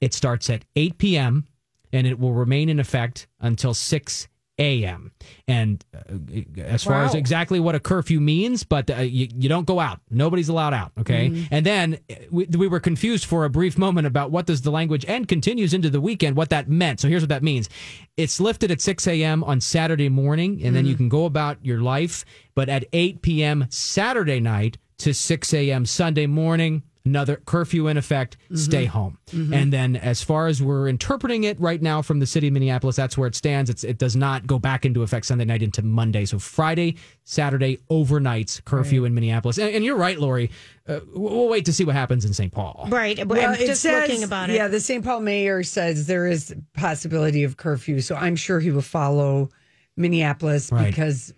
It 0.00 0.12
starts 0.12 0.50
at 0.50 0.66
8 0.76 0.98
p.m. 0.98 1.46
and 1.92 2.06
it 2.06 2.18
will 2.18 2.34
remain 2.34 2.68
in 2.68 2.78
effect 2.78 3.26
until 3.40 3.72
6 3.72 4.28
a.m. 4.58 5.12
And 5.48 5.84
uh, 5.94 6.60
as 6.60 6.84
far 6.84 7.02
as 7.04 7.14
exactly 7.14 7.58
what 7.60 7.74
a 7.74 7.80
curfew 7.80 8.20
means, 8.20 8.62
but 8.64 8.90
uh, 8.90 8.96
you, 8.96 9.28
you 9.34 9.48
don't 9.48 9.66
go 9.66 9.80
out. 9.80 10.00
Nobody's 10.10 10.48
allowed 10.48 10.74
out. 10.74 10.92
Okay. 11.00 11.46
And 11.50 11.66
then 11.66 11.98
uh, 12.10 12.14
we, 12.30 12.44
we 12.46 12.68
were 12.68 12.80
confused 12.80 13.24
for 13.24 13.44
a 13.44 13.50
brief 13.50 13.76
moment 13.76 14.06
about 14.06 14.30
what 14.30 14.46
does 14.46 14.62
the 14.62 14.70
language 14.70 15.04
and 15.06 15.26
continues 15.26 15.74
into 15.74 15.90
the 15.90 16.00
weekend, 16.00 16.36
what 16.36 16.50
that 16.50 16.68
meant. 16.68 17.00
So 17.00 17.08
here's 17.08 17.22
what 17.22 17.30
that 17.30 17.42
means 17.42 17.68
it's 18.16 18.38
lifted 18.38 18.70
at 18.70 18.80
6 18.80 19.06
a.m. 19.08 19.42
on 19.42 19.60
Saturday 19.60 20.08
morning, 20.08 20.62
and 20.64 20.74
then 20.74 20.86
you 20.86 20.94
can 20.94 21.08
go 21.08 21.24
about 21.24 21.64
your 21.64 21.80
life. 21.80 22.24
But 22.54 22.68
at 22.68 22.84
8 22.92 23.22
p.m. 23.22 23.66
Saturday 23.70 24.38
night 24.38 24.78
to 24.98 25.12
6 25.12 25.54
a.m. 25.54 25.84
Sunday 25.84 26.26
morning, 26.26 26.82
another 27.06 27.36
curfew 27.44 27.86
in 27.88 27.96
effect, 27.98 28.36
stay 28.54 28.86
home. 28.86 29.18
And 29.32 29.72
then 29.72 29.94
as 29.96 30.22
far 30.22 30.46
as 30.46 30.62
we're 30.62 30.88
interpreting 30.88 31.44
it 31.44 31.60
right 31.60 31.80
now 31.82 32.00
from 32.00 32.18
the 32.18 32.26
city 32.26 32.46
of 32.46 32.52
Minneapolis, 32.54 32.96
that's 32.96 33.18
where 33.18 33.26
it 33.28 33.34
stands. 33.34 33.68
It's, 33.68 33.84
it 33.84 33.98
does 33.98 34.16
not 34.16 34.46
go 34.46 34.58
back 34.58 34.86
into 34.86 35.02
effect 35.02 35.26
Sunday 35.26 35.44
night 35.44 35.62
into 35.62 35.82
Monday. 35.82 36.24
So 36.24 36.38
Friday, 36.38 36.96
Saturday, 37.24 37.78
overnights 37.90 38.64
curfew 38.64 39.04
in 39.04 39.14
Minneapolis. 39.14 39.58
And, 39.58 39.74
and 39.74 39.84
you're 39.84 39.96
right, 39.96 40.18
Lori. 40.18 40.50
Uh, 40.88 41.00
we'll 41.14 41.34
we'll 41.34 41.48
wait 41.48 41.64
to 41.66 41.72
see 41.72 41.84
what 41.84 41.94
happens 41.94 42.24
in 42.24 42.32
St. 42.32 42.52
Paul. 42.52 42.86
right. 42.90 43.26
Well, 43.26 43.50
I'm 43.50 43.56
just 43.58 43.82
says- 43.82 44.08
looking 44.08 44.24
about 44.24 44.50
it. 44.50 44.54
Yeah, 44.56 44.68
the 44.68 44.80
St. 44.80 45.04
Paul 45.04 45.20
mayor 45.20 45.62
says 45.62 46.06
there 46.06 46.26
is 46.26 46.54
possibility 46.74 47.44
of 47.44 47.56
curfew, 47.58 48.00
so 48.00 48.14
I'm 48.16 48.36
sure 48.36 48.60
he 48.60 48.70
will 48.70 48.80
follow 48.82 49.50
Minneapolis 49.96 50.72
Right. 50.72 50.86
because 50.86 51.32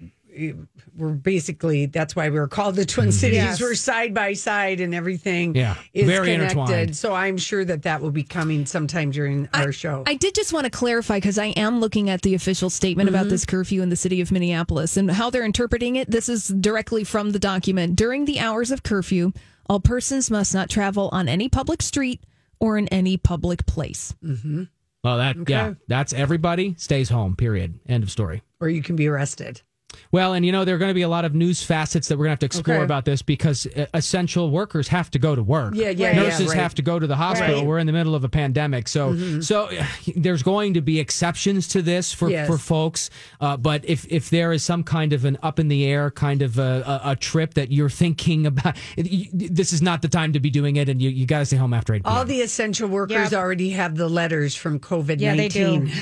we're 0.97 1.13
basically 1.13 1.87
that's 1.87 2.15
why 2.17 2.29
we 2.29 2.39
were 2.39 2.49
called 2.49 2.75
the 2.75 2.85
Twin 2.85 3.09
mm-hmm. 3.09 3.13
Cities. 3.13 3.37
Yes. 3.37 3.61
We're 3.61 3.75
side 3.75 4.15
by 4.15 4.33
side, 4.33 4.81
and 4.81 4.95
everything 4.95 5.55
Yeah, 5.55 5.77
is 5.93 6.07
very 6.07 6.33
connected. 6.33 6.59
intertwined. 6.59 6.97
So 6.97 7.15
I'm 7.15 7.37
sure 7.37 7.65
that 7.65 7.83
that 7.83 8.01
will 8.01 8.11
be 8.11 8.23
coming 8.23 8.67
sometime 8.67 9.11
during 9.11 9.49
our 9.53 9.73
show. 9.73 10.03
I 10.07 10.15
did 10.15 10.35
just 10.35 10.53
want 10.53 10.65
to 10.65 10.71
clarify 10.71 11.19
because 11.19 11.39
I 11.39 11.47
am 11.47 11.81
looking 11.81 12.11
at 12.11 12.23
the 12.23 12.35
official 12.35 12.71
statement 12.71 13.09
about 13.09 13.23
mm-hmm. 13.23 13.31
this 13.31 13.45
curfew 13.45 13.83
in 13.83 13.89
the 13.89 13.97
city 13.97 14.21
of 14.21 14.33
Minneapolis 14.33 14.97
and 14.97 15.11
how 15.11 15.31
they're 15.31 15.45
interpreting 15.45 15.97
it. 15.97 16.11
This 16.11 16.29
is 16.29 16.49
directly 16.49 17.05
from 17.05 17.31
the 17.31 17.39
document. 17.39 17.97
During 17.97 18.25
the 18.25 18.41
hours 18.41 18.71
of 18.71 18.83
curfew, 18.83 19.33
all 19.69 19.81
persons 19.81 20.31
must 20.31 20.55
not 20.55 20.71
travel 20.71 21.09
on 21.13 21.29
any 21.29 21.49
public 21.49 21.83
street 21.83 22.23
or 22.61 22.79
in 22.79 22.89
any 22.89 23.17
public 23.17 23.67
place. 23.67 24.15
Mm-hmm. 24.25 24.65
Well, 25.05 25.19
that, 25.19 25.37
yeah, 25.49 25.75
that's 25.87 26.13
everybody 26.13 26.75
stays 26.79 27.09
home, 27.09 27.37
period. 27.37 27.79
End 27.87 28.03
of 28.03 28.11
story. 28.11 28.43
or 28.61 28.69
you 28.69 28.83
can 28.83 28.97
be 28.97 29.07
arrested. 29.07 29.63
Well, 30.13 30.35
and 30.35 30.45
you 30.45 30.53
know, 30.53 30.65
there 30.65 30.75
are 30.75 30.79
going 30.79 30.91
to 30.91 30.95
be 30.95 31.03
a 31.03 31.09
lot 31.09 31.25
of 31.25 31.35
news 31.35 31.63
facets 31.63 32.09
that 32.09 32.17
we're 32.19 32.25
going 32.27 32.37
to 32.37 32.45
have 32.45 32.51
to 32.51 32.59
explore 32.59 32.77
Okay. 32.77 32.85
about 32.85 33.05
this 33.05 33.23
because 33.23 33.67
uh, 33.77 33.87
essential 33.95 34.51
workers 34.51 34.89
have 34.89 35.11
to 35.13 35.19
go 35.19 35.35
to 35.35 35.43
work. 35.43 35.75
Yeah, 35.75 35.91
yeah, 35.91 36.13
yeah, 36.13 36.23
Nurses 36.23 36.49
right. 36.49 36.59
have 36.59 36.75
to 36.75 36.83
go 36.83 36.99
to 36.99 37.07
the 37.07 37.17
hospital. 37.17 37.55
Right. 37.55 37.59
Mm-hmm. 37.61 37.69
We're 37.69 37.79
in 37.79 37.87
the 37.87 37.93
middle 37.93 38.15
of 38.15 38.23
a 38.25 38.29
pandemic, 38.29 38.89
so 38.89 39.41
so 39.41 39.67
uh, 39.67 39.85
there's 40.17 40.43
going 40.43 40.75
to 40.75 40.81
be 40.81 41.01
exceptions 41.01 41.69
to 41.69 41.83
this 41.83 42.13
for 42.13 42.29
Yes. 42.31 42.47
for 42.47 42.59
folks. 42.59 43.11
Uh, 43.41 43.57
but 43.57 43.85
if 43.85 44.07
if 44.11 44.29
there 44.31 44.53
is 44.53 44.63
some 44.63 44.83
kind 44.85 45.13
of 45.13 45.25
an 45.25 45.39
up 45.43 45.59
in 45.59 45.69
the 45.69 45.87
air 45.87 46.11
kind 46.11 46.43
of 46.43 46.59
a, 46.59 47.01
a, 47.05 47.11
a 47.13 47.17
trip 47.17 47.55
that 47.55 47.71
you're 47.73 47.91
thinking 47.91 48.47
about, 48.47 48.77
you- 48.97 49.29
this 49.33 49.73
is 49.73 49.83
not 49.83 50.03
the 50.03 50.09
time 50.09 50.33
to 50.35 50.41
be 50.41 50.51
doing 50.51 50.77
it, 50.77 50.89
and 50.89 51.01
you, 51.01 51.11
you 51.11 51.27
got 51.27 51.39
to 51.41 51.47
stay 51.47 51.57
home 51.57 51.73
after 51.75 51.95
eight. 51.95 52.03
All 52.05 52.25
the 52.25 52.41
essential 52.43 52.89
workers 52.89 53.33
Yep. 53.33 53.41
already 53.41 53.71
have 53.71 53.97
the 53.97 54.09
letters 54.09 54.55
from 54.55 54.79
COVID 54.81 55.21
Yeah, 55.21 55.35
they 55.37 55.49
do. 55.49 55.89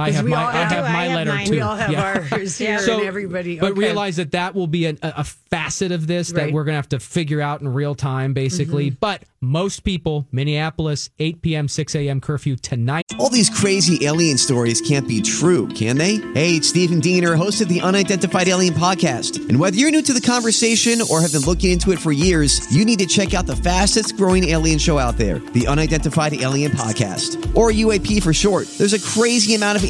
nineteen. 0.00 0.04
I 0.04 0.06
'Cause 0.08 0.16
have 0.16 0.24
we 0.24 0.30
my 0.30 0.36
all 0.42 0.48
I 0.48 0.52
have- 0.52 0.70
have 0.72 0.84
I 0.84 0.92
my 0.92 1.04
have 1.04 1.14
letter 1.16 1.30
mine. 1.32 1.46
too. 1.46 1.52
We 1.52 1.60
all 1.60 1.76
have 1.76 1.92
Yeah. 1.92 2.20
ours 2.32 2.58
here, 2.58 2.78
So, 2.80 2.98
and 2.98 3.06
everybody. 3.06 3.58
But 3.58 3.72
okay. 3.72 3.80
realize 3.80 4.16
that 4.16 4.32
that 4.32 4.54
will 4.54 4.66
be 4.66 4.86
an, 4.86 4.98
a, 5.02 5.12
a 5.18 5.24
facet 5.24 5.92
of 5.92 6.06
this 6.06 6.32
Right. 6.32 6.46
that 6.46 6.52
we're 6.52 6.64
going 6.64 6.72
to 6.74 6.76
have 6.76 6.88
to 6.90 7.00
figure 7.00 7.40
out 7.40 7.60
in 7.60 7.68
real 7.72 7.94
time, 7.94 8.32
basically. 8.34 8.88
Mm-hmm. 8.90 8.96
But 9.00 9.22
most 9.42 9.84
people, 9.84 10.26
Minneapolis, 10.32 11.08
8 11.18 11.40
p.m., 11.42 11.66
6 11.68 11.94
a.m. 11.94 12.20
curfew 12.20 12.56
tonight. 12.56 13.04
All 13.18 13.30
these 13.30 13.48
crazy 13.50 14.04
alien 14.06 14.36
stories 14.38 14.80
can't 14.80 15.08
be 15.08 15.20
true, 15.22 15.66
can 15.68 15.96
they? 15.96 16.16
Hey, 16.34 16.56
it's 16.56 16.68
Stephen 16.68 17.00
Diener, 17.00 17.34
host 17.36 17.60
of 17.60 17.68
the 17.68 17.80
Unidentified 17.80 18.48
Alien 18.48 18.74
Podcast. 18.74 19.48
And 19.48 19.58
whether 19.58 19.76
you're 19.76 19.90
new 19.90 20.02
to 20.02 20.12
the 20.12 20.20
conversation 20.20 21.00
or 21.10 21.20
have 21.22 21.32
been 21.32 21.42
looking 21.42 21.70
into 21.72 21.90
it 21.92 21.98
for 21.98 22.12
years, 22.12 22.60
you 22.74 22.84
need 22.84 22.98
to 22.98 23.06
check 23.06 23.32
out 23.34 23.46
the 23.46 23.56
fastest 23.56 24.16
growing 24.16 24.44
alien 24.50 24.78
show 24.78 24.98
out 24.98 25.16
there, 25.16 25.38
the 25.38 25.66
Unidentified 25.66 26.34
Alien 26.34 26.72
Podcast, 26.72 27.54
or 27.56 27.70
UAP 27.70 28.22
for 28.22 28.32
short. 28.34 28.68
There's 28.78 28.92
a 28.92 29.00
crazy 29.00 29.54
amount 29.54 29.82
of 29.82 29.89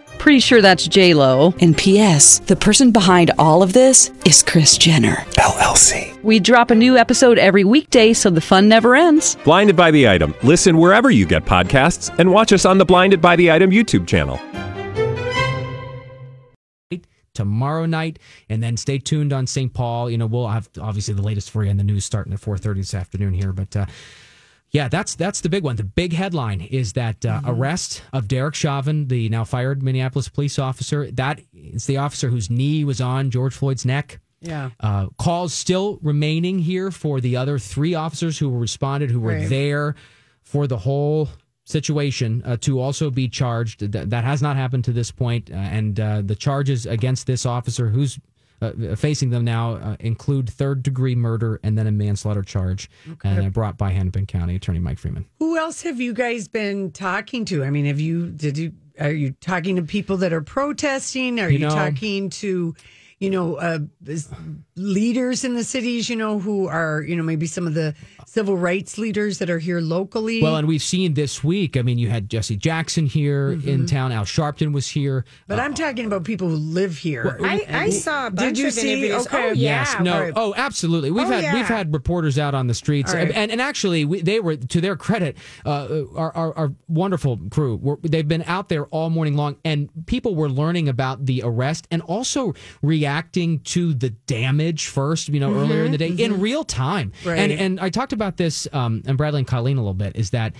Pretty 0.21 0.39
sure 0.39 0.61
that's 0.61 0.87
J 0.87 1.15
Lo. 1.15 1.51
And 1.61 1.75
P.S. 1.75 2.37
The 2.41 2.55
person 2.55 2.91
behind 2.91 3.31
all 3.39 3.63
of 3.63 3.73
this 3.73 4.11
is 4.23 4.43
Kris 4.43 4.77
Jenner. 4.77 5.15
LLC. 5.39 6.21
We 6.21 6.39
drop 6.39 6.69
a 6.69 6.75
new 6.75 6.95
episode 6.95 7.39
every 7.39 7.63
weekday, 7.63 8.13
so 8.13 8.29
the 8.29 8.39
fun 8.39 8.69
never 8.69 8.95
ends. 8.95 9.35
Blinded 9.43 9.75
by 9.75 9.89
the 9.89 10.07
item. 10.07 10.35
Listen 10.43 10.77
wherever 10.77 11.09
you 11.09 11.25
get 11.25 11.43
podcasts, 11.43 12.15
and 12.19 12.31
watch 12.31 12.53
us 12.53 12.65
on 12.65 12.77
the 12.77 12.85
Blinded 12.85 13.19
by 13.19 13.35
the 13.35 13.51
Item 13.51 13.71
YouTube 13.71 14.07
channel. 14.07 14.39
tomorrow 17.33 17.85
night 17.85 18.19
and 18.49 18.61
then 18.61 18.75
stay 18.75 18.97
tuned 18.97 19.31
on 19.31 19.47
st 19.47 19.73
paul 19.73 20.09
you 20.09 20.17
know 20.17 20.25
we'll 20.25 20.49
have 20.49 20.69
obviously 20.81 21.13
the 21.13 21.21
latest 21.21 21.49
for 21.49 21.63
you 21.63 21.69
in 21.69 21.77
the 21.77 21.83
news 21.83 22.03
starting 22.03 22.33
at 22.33 22.41
4.30 22.41 22.75
this 22.75 22.93
afternoon 22.93 23.33
here 23.33 23.53
but 23.53 23.73
uh, 23.73 23.85
yeah 24.71 24.87
that's 24.87 25.15
that's 25.15 25.41
the 25.41 25.49
big 25.49 25.63
one 25.63 25.75
the 25.75 25.83
big 25.83 26.13
headline 26.13 26.61
is 26.61 26.93
that 26.93 27.25
uh, 27.25 27.41
arrest 27.45 28.01
of 28.13 28.27
derek 28.27 28.55
chauvin 28.55 29.07
the 29.07 29.29
now 29.29 29.43
fired 29.43 29.83
minneapolis 29.83 30.29
police 30.29 30.57
officer 30.57 31.09
that 31.11 31.39
is 31.53 31.85
the 31.85 31.97
officer 31.97 32.29
whose 32.29 32.49
knee 32.49 32.83
was 32.83 32.99
on 33.01 33.29
george 33.29 33.53
floyd's 33.53 33.85
neck 33.85 34.19
yeah. 34.41 34.71
uh, 34.79 35.07
calls 35.17 35.53
still 35.53 35.99
remaining 36.01 36.59
here 36.59 36.89
for 36.91 37.21
the 37.21 37.37
other 37.37 37.59
three 37.59 37.93
officers 37.93 38.39
who 38.39 38.49
responded, 38.49 39.11
who 39.11 39.19
were 39.19 39.33
Right. 39.33 39.49
there 39.49 39.95
for 40.41 40.65
the 40.65 40.77
whole 40.79 41.29
situation, 41.63 42.41
uh, 42.43 42.57
to 42.61 42.79
also 42.79 43.11
be 43.11 43.29
charged. 43.29 43.91
That, 43.91 44.09
that 44.09 44.23
has 44.23 44.41
not 44.41 44.55
happened 44.55 44.83
to 44.85 44.91
this 44.93 45.11
point, 45.11 45.51
uh, 45.51 45.55
and 45.55 45.99
uh, 45.99 46.21
the 46.25 46.35
charges 46.35 46.87
against 46.87 47.27
this 47.27 47.45
officer, 47.45 47.89
who's 47.89 48.19
uh, 48.61 48.95
facing 48.95 49.29
them 49.31 49.43
now, 49.43 49.73
uh, 49.73 49.95
include 49.99 50.49
third 50.49 50.83
degree 50.83 51.15
murder 51.15 51.59
and 51.63 51.77
then 51.77 51.87
a 51.87 51.91
manslaughter 51.91 52.43
charge, 52.43 52.89
and 53.23 53.45
uh, 53.47 53.49
brought 53.49 53.77
by 53.77 53.91
Hennepin 53.91 54.25
County 54.27 54.55
Attorney 54.55 54.79
Mike 54.79 54.99
Freeman. 54.99 55.25
Who 55.39 55.57
else 55.57 55.81
have 55.81 55.99
you 55.99 56.13
guys 56.13 56.47
been 56.47 56.91
talking 56.91 57.45
to? 57.45 57.63
I 57.63 57.69
mean, 57.69 57.85
have 57.85 57.99
you 57.99 58.27
did 58.29 58.57
you 58.57 58.73
are 58.99 59.11
you 59.11 59.31
talking 59.41 59.77
to 59.77 59.81
people 59.81 60.17
that 60.17 60.31
are 60.33 60.41
protesting? 60.41 61.39
Are 61.39 61.49
You 61.49 61.59
you, 61.59 61.65
know- 61.67 61.73
talking 61.75 62.29
to 62.29 62.75
you 63.19 63.29
know 63.29 63.55
uh, 63.55 63.79
leaders 64.75 65.43
in 65.43 65.55
the 65.55 65.63
cities? 65.63 66.09
You 66.09 66.15
know 66.15 66.39
who 66.39 66.67
are 66.67 67.01
you 67.01 67.15
know 67.15 67.23
maybe 67.23 67.47
some 67.47 67.67
of 67.67 67.73
the 67.73 67.95
civil 68.31 68.55
rights 68.55 68.97
leaders 68.97 69.39
that 69.39 69.49
are 69.49 69.59
here 69.59 69.81
locally. 69.81 70.41
Well, 70.41 70.55
and 70.55 70.65
we've 70.65 70.81
seen 70.81 71.15
this 71.15 71.43
week. 71.43 71.75
I 71.75 71.81
mean, 71.81 71.97
you 71.97 72.09
had 72.09 72.29
Jesse 72.29 72.55
Jackson 72.55 73.05
here 73.05 73.51
in 73.51 73.85
town. 73.85 74.13
Al 74.13 74.23
Sharpton 74.23 74.71
was 74.71 74.87
here. 74.87 75.25
but 75.47 75.59
I'm 75.59 75.73
talking 75.73 76.05
about 76.05 76.23
people 76.23 76.47
who 76.47 76.55
live 76.55 76.97
here. 76.97 77.37
I, 77.43 77.65
I 77.69 77.89
saw 77.89 78.27
a 78.27 78.31
bunch 78.31 78.57
you 78.57 78.67
of 78.67 78.73
see? 78.73 78.91
interviews. 78.93 79.27
Okay. 79.27 79.49
Oh, 79.49 79.51
Yes, 79.51 79.93
yeah. 79.97 80.03
no, 80.03 80.19
right. 80.21 80.33
oh, 80.35 80.53
absolutely. 80.55 81.11
We've 81.11 81.25
Oh, 81.27 81.29
had 81.29 81.43
yeah. 81.43 81.53
we've 81.55 81.65
had 81.67 81.93
reporters 81.93 82.39
out 82.39 82.55
on 82.55 82.67
the 82.67 82.73
streets, 82.73 83.11
All 83.11 83.17
right. 83.17 83.29
and 83.31 83.51
and 83.51 83.59
actually 83.61 84.05
we, 84.05 84.21
they 84.21 84.39
were 84.39 84.55
to 84.55 84.79
their 84.79 84.95
credit, 84.95 85.35
uh, 85.65 86.03
our, 86.15 86.31
our 86.33 86.57
our 86.57 86.71
wonderful 86.87 87.37
crew. 87.49 87.75
Were, 87.81 87.99
they've 88.01 88.27
been 88.27 88.43
out 88.47 88.69
there 88.69 88.85
all 88.87 89.09
morning 89.09 89.35
long, 89.35 89.57
and 89.65 89.89
people 90.05 90.35
were 90.35 90.49
learning 90.49 90.87
about 90.87 91.25
the 91.25 91.41
arrest 91.43 91.85
and 91.91 92.01
also 92.03 92.53
reacting 92.81 93.59
to 93.59 93.93
the 93.93 94.11
damage 94.11 94.87
first. 94.87 95.27
You 95.27 95.39
know, 95.41 95.53
earlier 95.53 95.83
in 95.83 95.91
the 95.91 95.97
day 95.97 96.09
in 96.09 96.39
real 96.39 96.63
time, 96.63 97.11
Mm-hmm. 97.11 97.29
Right. 97.29 97.39
and 97.39 97.51
and 97.51 97.79
I 97.79 97.89
talked 97.89 98.13
about 98.13 98.20
this, 98.37 98.67
um, 98.71 99.03
and 99.05 99.17
Bradley 99.17 99.39
and 99.39 99.47
Colleen 99.47 99.77
a 99.77 99.81
little 99.81 99.93
bit 99.93 100.15
is 100.15 100.31
that. 100.31 100.53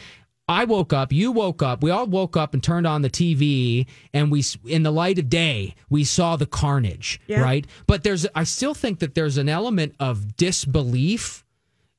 I 0.50 0.66
woke 0.66 0.92
up, 0.92 1.14
you 1.14 1.32
woke 1.32 1.62
up, 1.64 1.82
we 1.82 1.92
all 1.92 2.06
woke 2.08 2.36
up 2.36 2.54
and 2.54 2.62
turned 2.62 2.86
on 2.86 3.04
the 3.04 3.10
TV 3.10 3.86
and 4.14 4.30
we 4.30 4.44
in 4.66 4.84
the 4.84 4.92
light 4.92 5.18
of 5.18 5.30
day, 5.30 5.76
we 5.90 6.04
saw 6.04 6.36
the 6.36 6.46
carnage, 6.48 7.22
right? 7.42 7.66
But 7.88 8.04
there's 8.04 8.28
I 8.36 8.44
still 8.44 8.74
think 8.74 9.00
that 9.00 9.16
there's 9.16 9.38
an 9.38 9.48
element 9.48 9.96
of 9.98 10.36
disbelief, 10.36 11.46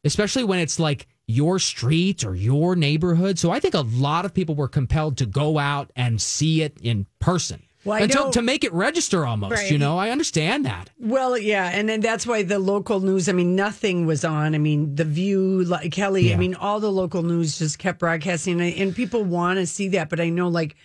especially 0.04 0.44
when 0.44 0.58
it's 0.58 0.78
like 0.78 1.06
your 1.26 1.58
street 1.58 2.24
or 2.24 2.34
your 2.34 2.76
neighborhood. 2.76 3.38
So 3.38 3.50
I 3.50 3.58
think 3.60 3.72
a 3.74 3.80
lot 3.80 4.26
of 4.26 4.34
people 4.34 4.54
were 4.54 4.68
compelled 4.68 5.16
to 5.18 5.26
go 5.26 5.58
out 5.58 5.90
and 5.96 6.20
see 6.20 6.60
it 6.60 6.76
in 6.82 7.06
person. 7.20 7.62
Well, 7.84 7.98
I 7.98 8.02
and 8.02 8.32
to, 8.32 8.42
make 8.42 8.62
it 8.62 8.72
register 8.72 9.26
almost, 9.26 9.54
Right. 9.54 9.70
you 9.70 9.76
know, 9.78 9.98
I 9.98 10.10
understand 10.10 10.64
that. 10.66 10.90
Well, 11.00 11.36
yeah, 11.36 11.68
and 11.68 11.88
then 11.88 12.00
that's 12.00 12.24
why 12.26 12.42
the 12.44 12.60
local 12.60 13.00
news. 13.00 13.28
I 13.28 13.32
mean, 13.32 13.56
nothing 13.56 14.06
was 14.06 14.24
on. 14.24 14.54
I 14.54 14.58
mean, 14.58 14.94
the 14.94 15.04
View, 15.04 15.64
like 15.64 15.90
Kelly. 15.90 16.28
Yeah. 16.28 16.34
I 16.34 16.38
mean, 16.38 16.54
all 16.54 16.78
the 16.78 16.92
local 16.92 17.22
news 17.24 17.58
just 17.58 17.78
kept 17.80 17.98
broadcasting, 17.98 18.60
and, 18.60 18.74
and 18.74 18.94
people 18.94 19.24
want 19.24 19.58
to 19.58 19.66
see 19.66 19.88
that. 19.88 20.08
But 20.10 20.20
I 20.20 20.28
know, 20.28 20.46
like, 20.48 20.76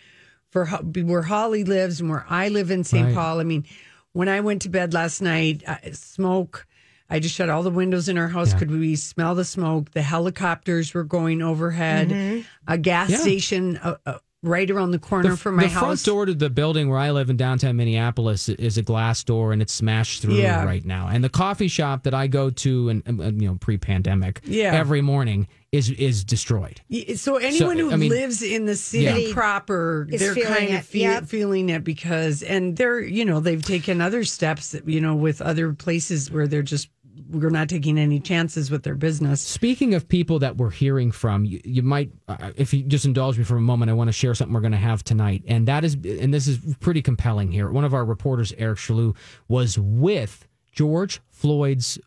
for 0.49 0.65
where 0.65 1.21
Holly 1.21 1.63
lives 1.63 2.01
and 2.01 2.09
where 2.09 2.25
I 2.29 2.47
live 2.49 2.71
in 2.71 2.83
St. 2.83 3.05
Right. 3.07 3.13
Paul. 3.15 3.39
I 3.39 3.43
mean, 3.43 3.65
when 4.13 4.27
I 4.29 4.39
went 4.39 4.63
to 4.63 4.69
bed 4.69 4.93
last 4.93 5.21
night, 5.21 5.63
uh, 5.67 5.77
smoke. 5.93 6.65
I 7.09 7.19
just 7.19 7.35
shut 7.35 7.49
all 7.49 7.63
the 7.63 7.69
windows 7.69 8.09
in 8.09 8.17
our 8.17 8.27
house. 8.27 8.53
Could 8.53 8.69
we 8.69 8.97
smell 8.97 9.33
the 9.33 9.45
smoke? 9.45 9.91
The 9.91 10.01
helicopters 10.01 10.93
were 10.93 11.05
going 11.05 11.41
overhead. 11.41 12.43
A 12.67 12.77
gas 12.77 13.09
Yeah. 13.11 13.17
station 13.19 13.77
uh, 13.77 13.95
uh, 14.05 14.17
right 14.43 14.69
around 14.69 14.91
the 14.91 14.99
corner 14.99 15.31
the, 15.31 15.37
from 15.37 15.55
my 15.55 15.63
the 15.63 15.69
house. 15.69 15.81
The 15.81 15.85
front 15.85 16.05
door 16.05 16.25
to 16.27 16.33
the 16.35 16.49
building 16.49 16.89
where 16.89 16.99
I 16.99 17.11
live 17.11 17.29
in 17.29 17.37
downtown 17.37 17.75
Minneapolis 17.75 18.47
is 18.49 18.77
a 18.77 18.81
glass 18.83 19.23
door 19.23 19.51
and 19.51 19.61
it's 19.61 19.73
smashed 19.73 20.21
through 20.21 20.35
Yeah. 20.35 20.63
right 20.63 20.85
now. 20.85 21.07
And 21.07 21.23
the 21.23 21.29
coffee 21.29 21.67
shop 21.67 22.03
that 22.03 22.13
I 22.13 22.27
go 22.27 22.49
to 22.51 22.89
and 22.89 23.03
and, 23.05 23.19
and, 23.19 23.41
you 23.41 23.47
know 23.49 23.55
pre-pandemic 23.59 24.41
Yeah. 24.45 24.73
every 24.75 25.01
morning 25.01 25.47
is 25.71 25.89
is 25.89 26.23
destroyed. 26.23 26.79
So 27.15 27.37
anyone 27.37 27.77
who 27.77 27.91
I 27.91 27.95
mean- 27.97 28.09
lives 28.09 28.41
in 28.41 28.65
the 28.65 28.75
city 28.75 29.23
Yeah. 29.27 29.33
proper, 29.33 30.07
Is 30.09 30.21
they're 30.21 30.33
feeling 30.33 30.53
kind 30.53 30.69
of 30.69 30.75
it, 30.75 30.85
fe- 30.85 30.99
yep. 30.99 31.25
feeling 31.25 31.69
it 31.69 31.83
because, 31.83 32.41
and 32.43 32.77
they're, 32.77 33.01
you 33.01 33.25
know, 33.25 33.39
they've 33.41 33.61
taken 33.61 33.99
other 34.01 34.23
steps, 34.23 34.75
you 34.85 35.01
know, 35.01 35.15
with 35.15 35.41
other 35.41 35.73
places 35.73 36.31
where 36.31 36.47
they're 36.47 36.61
just, 36.61 36.87
we're 37.29 37.49
not 37.49 37.69
taking 37.69 37.97
any 37.97 38.19
chances 38.19 38.69
with 38.71 38.83
their 38.83 38.95
business. 38.95 39.41
Speaking 39.41 39.93
of 39.93 40.07
people 40.07 40.39
that 40.39 40.57
we're 40.57 40.69
hearing 40.69 41.11
from, 41.11 41.45
you, 41.45 41.61
you 41.63 41.81
might, 41.81 42.11
uh, 42.27 42.37
uh 42.39 42.51
if 42.55 42.73
you 42.73 42.83
just 42.83 43.05
indulge 43.05 43.37
me 43.37 43.43
for 43.43 43.57
a 43.57 43.61
moment, 43.61 43.89
I 43.91 43.93
want 43.93 44.07
to 44.07 44.13
share 44.13 44.33
something 44.35 44.53
we're 44.53 44.61
going 44.61 44.71
to 44.71 44.77
have 44.77 45.03
tonight, 45.03 45.43
and 45.47 45.67
that 45.67 45.83
is, 45.83 45.95
and 45.95 46.33
this 46.33 46.47
is 46.47 46.59
pretty 46.79 47.01
compelling 47.01 47.51
here. 47.51 47.69
One 47.69 47.85
of 47.85 47.93
our 47.93 48.05
reporters, 48.05 48.53
Eric 48.57 48.79
Chaloux, 48.79 49.15
was 49.47 49.77
with 49.77 50.47
George 50.71 51.21
Floyd's 51.29 51.99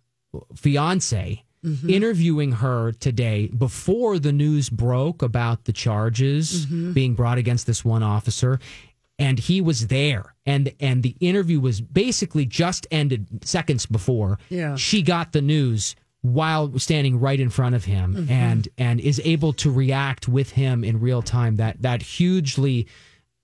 fiance. 0.54 1.44
Mm-hmm. 1.62 1.90
Interviewing 1.90 2.52
her 2.52 2.92
today 2.92 3.48
before 3.48 4.18
the 4.18 4.32
news 4.32 4.70
broke 4.70 5.20
about 5.20 5.66
the 5.66 5.74
charges 5.74 6.64
mm-hmm. 6.64 6.92
being 6.92 7.14
brought 7.14 7.36
against 7.36 7.66
this 7.66 7.84
one 7.84 8.02
officer, 8.02 8.58
and 9.20 9.38
he 9.38 9.60
was 9.60 9.86
there, 9.86 10.34
and 10.46 10.72
and 10.80 11.02
the 11.02 11.14
interview 11.20 11.60
was 11.60 11.80
basically 11.80 12.46
just 12.46 12.86
ended 12.90 13.44
seconds 13.44 13.86
before 13.86 14.38
Yeah. 14.48 14.74
she 14.76 15.02
got 15.02 15.32
the 15.32 15.42
news 15.42 15.94
while 16.22 16.78
standing 16.78 17.18
right 17.20 17.40
in 17.40 17.48
front 17.50 17.74
of 17.74 17.84
him 17.84 18.14
Mm-hmm. 18.14 18.32
and 18.32 18.68
and 18.76 19.00
is 19.00 19.20
able 19.24 19.52
to 19.54 19.70
react 19.70 20.28
with 20.28 20.50
him 20.50 20.84
in 20.84 21.00
real 21.00 21.22
time 21.22 21.56
that 21.56 21.80
that 21.82 22.02
hugely 22.02 22.86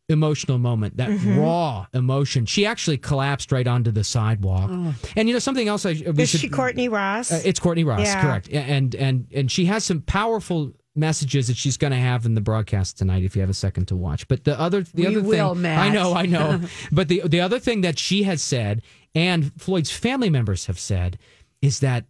emotional 0.09 0.59
moment 0.59 0.97
that 0.99 1.09
Mm-hmm. 1.11 1.39
raw 1.39 1.87
emotion 1.93 2.47
she 2.47 2.65
actually 2.65 2.97
collapsed 2.99 3.51
right 3.51 3.67
onto 3.67 3.91
the 3.91 4.05
sidewalk 4.05 4.69
Oh. 4.73 4.95
and 5.17 5.29
you 5.29 5.35
know 5.35 5.41
something 5.41 5.67
else 5.69 5.85
i 5.85 5.91
Is 5.91 6.31
should 6.31 6.41
she 6.41 6.49
Courtney 6.49 6.89
Ross? 6.89 7.33
uh, 7.33 7.41
it's 7.45 7.59
Courtney 7.59 7.83
Ross, 7.85 8.01
Yeah. 8.01 8.23
correct. 8.23 8.49
And 8.53 8.95
and 8.95 9.27
and 9.35 9.51
she 9.51 9.65
has 9.67 9.85
some 9.85 10.03
powerful 10.03 10.73
messages 10.97 11.49
that 11.49 11.57
she's 11.57 11.77
going 11.77 11.93
to 11.93 11.99
have 11.99 12.25
in 12.27 12.35
the 12.35 12.41
broadcast 12.41 12.99
tonight 12.99 13.23
if 13.25 13.37
you 13.37 13.41
have 13.41 13.51
a 13.51 13.55
second 13.55 13.87
to 13.89 13.97
watch. 13.97 14.27
But 14.29 14.45
the 14.45 14.59
other 14.59 14.83
the 14.83 15.03
We 15.03 15.07
other 15.09 15.23
will, 15.23 15.55
thing 15.55 15.63
Matt. 15.63 15.79
I 15.79 15.89
know, 15.91 16.15
I 16.15 16.27
know. 16.27 16.61
but 16.93 17.09
the 17.09 17.23
the 17.25 17.41
other 17.41 17.59
thing 17.59 17.83
that 17.83 17.99
she 17.99 18.23
has 18.25 18.43
said 18.43 18.83
and 19.15 19.53
Floyd's 19.61 19.91
family 19.91 20.31
members 20.31 20.67
have 20.67 20.79
said 20.79 21.19
is 21.63 21.81
that 21.81 22.05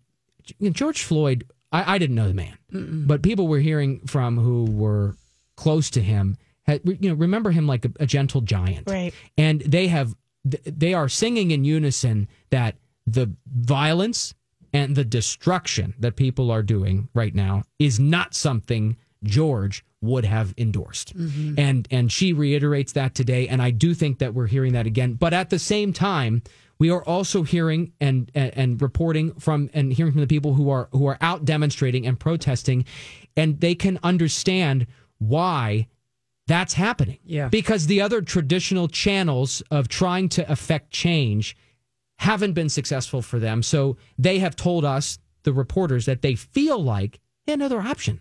you 0.58 0.68
know, 0.68 0.70
George 0.70 1.02
Floyd 1.02 1.44
I, 1.72 1.94
I 1.94 1.98
didn't 1.98 2.16
know 2.16 2.28
the 2.28 2.34
man, 2.34 2.56
but 2.70 3.22
people 3.22 3.48
were 3.48 3.58
hearing 3.58 4.00
from 4.06 4.38
who 4.38 4.64
were 4.64 5.16
close 5.56 5.90
to 5.90 6.02
him 6.02 6.36
had, 6.66 6.80
you 6.84 7.08
know, 7.08 7.14
remember 7.14 7.50
him 7.50 7.66
like 7.66 7.84
a, 7.84 7.90
a 8.00 8.06
gentle 8.06 8.40
giant, 8.40 8.88
Right. 8.90 9.14
And 9.38 9.60
they 9.60 9.88
have, 9.88 10.14
they 10.44 10.94
are 10.94 11.08
singing 11.08 11.50
in 11.50 11.64
unison 11.64 12.28
that 12.50 12.76
the 13.06 13.30
violence 13.46 14.34
and 14.76 14.94
the 14.94 15.04
destruction 15.04 15.94
that 15.98 16.16
people 16.16 16.50
are 16.50 16.62
doing 16.62 17.08
right 17.14 17.34
now 17.34 17.62
is 17.78 17.98
not 17.98 18.34
something 18.34 18.94
George 19.24 19.82
would 20.02 20.26
have 20.26 20.52
endorsed. 20.58 21.16
Mm-hmm. 21.16 21.58
And 21.58 21.88
and 21.90 22.12
she 22.12 22.34
reiterates 22.34 22.92
that 22.92 23.14
today 23.14 23.48
and 23.48 23.62
I 23.62 23.70
do 23.70 23.94
think 23.94 24.18
that 24.18 24.34
we're 24.34 24.46
hearing 24.46 24.74
that 24.74 24.86
again. 24.86 25.14
But 25.14 25.32
at 25.32 25.48
the 25.48 25.58
same 25.58 25.94
time, 25.94 26.42
we 26.78 26.90
are 26.90 27.02
also 27.02 27.42
hearing 27.42 27.92
and, 28.02 28.30
and 28.34 28.52
and 28.54 28.82
reporting 28.82 29.32
from 29.40 29.70
and 29.72 29.94
hearing 29.94 30.12
from 30.12 30.20
the 30.20 30.26
people 30.26 30.52
who 30.52 30.68
are 30.68 30.88
who 30.92 31.06
are 31.06 31.16
out 31.22 31.46
demonstrating 31.46 32.06
and 32.06 32.20
protesting 32.20 32.84
and 33.34 33.60
they 33.60 33.74
can 33.74 33.98
understand 34.02 34.86
why 35.18 35.88
that's 36.46 36.74
happening. 36.74 37.18
Yeah. 37.24 37.48
Because 37.48 37.86
the 37.86 38.02
other 38.02 38.20
traditional 38.20 38.88
channels 38.88 39.62
of 39.70 39.88
trying 39.88 40.28
to 40.30 40.52
affect 40.52 40.90
change 40.90 41.56
haven't 42.18 42.52
been 42.52 42.68
successful 42.68 43.22
for 43.22 43.38
them. 43.38 43.62
So 43.62 43.96
they 44.18 44.38
have 44.38 44.56
told 44.56 44.84
us, 44.84 45.18
the 45.42 45.52
reporters, 45.52 46.06
that 46.06 46.22
they 46.22 46.34
feel 46.34 46.82
like 46.82 47.20
another 47.46 47.80
option. 47.80 48.20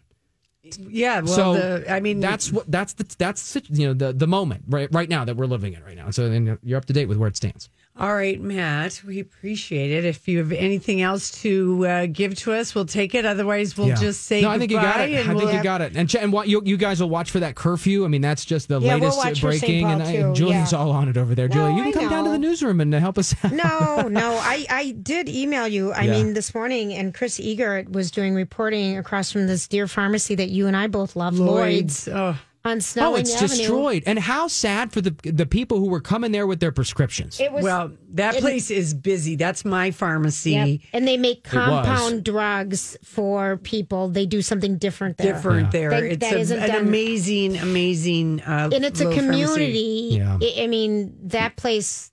Yeah, 0.77 1.21
well, 1.21 1.33
so 1.33 1.53
the, 1.53 1.91
I 1.91 1.99
mean, 1.99 2.19
that's 2.19 2.51
what 2.51 2.69
that's 2.71 2.93
the 2.93 3.05
that's 3.19 3.55
you 3.69 3.87
know 3.87 3.93
the 3.93 4.13
the 4.13 4.25
moment 4.25 4.63
right 4.67 4.91
right 4.91 5.07
now 5.07 5.23
that 5.23 5.37
we're 5.37 5.45
living 5.45 5.73
in 5.73 5.83
right 5.83 5.95
now. 5.95 6.09
So 6.09 6.27
then 6.27 6.57
you're 6.63 6.77
up 6.77 6.85
to 6.85 6.93
date 6.93 7.05
with 7.05 7.17
where 7.17 7.27
it 7.27 7.37
stands. 7.37 7.69
All 7.97 8.13
right, 8.13 8.41
Matt, 8.41 9.01
we 9.07 9.21
appreciate 9.21 9.89
it. 9.89 10.03
If 10.03 10.27
you 10.27 10.39
have 10.39 10.51
anything 10.51 11.01
else 11.01 11.31
to 11.43 11.87
uh, 11.87 12.05
give 12.11 12.35
to 12.39 12.51
us, 12.51 12.75
we'll 12.75 12.85
take 12.85 13.15
it. 13.15 13.25
Otherwise, 13.25 13.77
we'll 13.77 13.87
Yeah. 13.87 13.95
just 13.95 14.23
say 14.23 14.41
no. 14.41 14.49
I 14.49 14.57
think 14.59 14.69
you 14.71 14.81
got 14.81 14.99
it. 14.99 15.13
I 15.13 15.23
think 15.23 15.27
we'll 15.35 15.43
you 15.43 15.47
have- 15.55 15.63
got 15.63 15.79
it. 15.79 15.95
And 15.95 16.09
ch- 16.09 16.17
and 16.17 16.33
what 16.33 16.49
you 16.49 16.61
you 16.65 16.75
guys 16.75 16.99
will 16.99 17.09
watch 17.09 17.31
for 17.31 17.39
that 17.39 17.55
curfew. 17.55 18.03
I 18.03 18.09
mean, 18.09 18.19
that's 18.19 18.43
just 18.43 18.67
the 18.67 18.81
Yeah, 18.81 18.95
we'll 18.95 19.11
latest 19.11 19.17
watch 19.19 19.39
for 19.39 19.51
St. 19.53 19.61
breaking. 19.61 19.83
Paul, 19.83 19.91
and 19.93 20.03
I, 20.03 20.11
too. 20.11 20.33
Julia's 20.33 20.73
Yeah. 20.73 20.77
all 20.77 20.91
on 20.91 21.07
it 21.07 21.15
over 21.15 21.35
there. 21.35 21.47
Julia, 21.47 21.73
you 21.73 21.81
I 21.83 21.91
can 21.91 22.01
come 22.01 22.09
down 22.09 22.25
to 22.25 22.31
the 22.31 22.37
newsroom 22.37 22.81
and 22.81 22.93
uh, 22.93 22.99
help 22.99 23.17
us 23.17 23.33
out. 23.45 23.53
No, 23.53 24.07
no. 24.11 24.39
I, 24.41 24.65
I 24.69 24.91
did 25.01 25.29
email 25.29 25.65
you. 25.65 25.93
I 25.93 26.01
Yeah. 26.01 26.11
mean, 26.11 26.33
this 26.33 26.53
morning, 26.53 26.93
and 26.93 27.13
Chris 27.13 27.39
Eager 27.39 27.85
was 27.89 28.11
doing 28.11 28.35
reporting 28.35 28.97
across 28.97 29.31
from 29.31 29.47
this 29.47 29.69
dear 29.69 29.87
pharmacy 29.87 30.35
that 30.35 30.49
you 30.49 30.67
and 30.67 30.75
I 30.75 30.87
both 30.87 31.15
love, 31.15 31.39
Lloyd's, 31.39 32.07
Lloyd's. 32.07 32.09
Oh, 32.09 32.37
on 32.65 32.79
Oh, 32.97 33.15
it's 33.15 33.33
Avenue. 33.35 33.47
destroyed. 33.57 34.03
And 34.05 34.17
how 34.19 34.47
sad 34.47 34.91
for 34.91 34.99
the 35.01 35.15
the 35.23 35.45
people 35.45 35.79
who 35.79 35.87
were 35.89 36.01
coming 36.01 36.31
there 36.31 36.47
with 36.47 36.59
their 36.59 36.71
prescriptions. 36.71 37.39
It 37.39 37.51
was 37.51 37.63
well, 37.63 37.91
that 38.13 38.35
it- 38.35 38.41
place 38.41 38.71
is 38.71 38.93
busy. 38.93 39.35
That's 39.35 39.63
my 39.63 39.91
pharmacy. 39.91 40.51
Yep. 40.51 40.79
And 40.93 41.07
they 41.07 41.17
make 41.17 41.43
compound 41.43 42.23
drugs 42.23 42.97
for 43.03 43.57
people. 43.57 44.09
They 44.09 44.25
do 44.25 44.41
something 44.41 44.77
different 44.77 45.17
there. 45.17 45.33
Different 45.33 45.71
there. 45.71 45.91
That- 45.91 46.03
it's 46.03 46.19
that 46.29 46.33
a- 46.35 46.39
isn't 46.39 46.59
an 46.59 46.67
done- 46.69 46.87
amazing, 46.87 47.57
amazing. 47.57 48.41
Uh, 48.41 48.69
and 48.73 48.83
it's 48.83 48.99
a 49.01 49.13
community. 49.13 50.09
Yeah. 50.17 50.39
I, 50.41 50.63
I 50.63 50.67
mean, 50.67 51.13
that 51.29 51.55
place. 51.55 52.11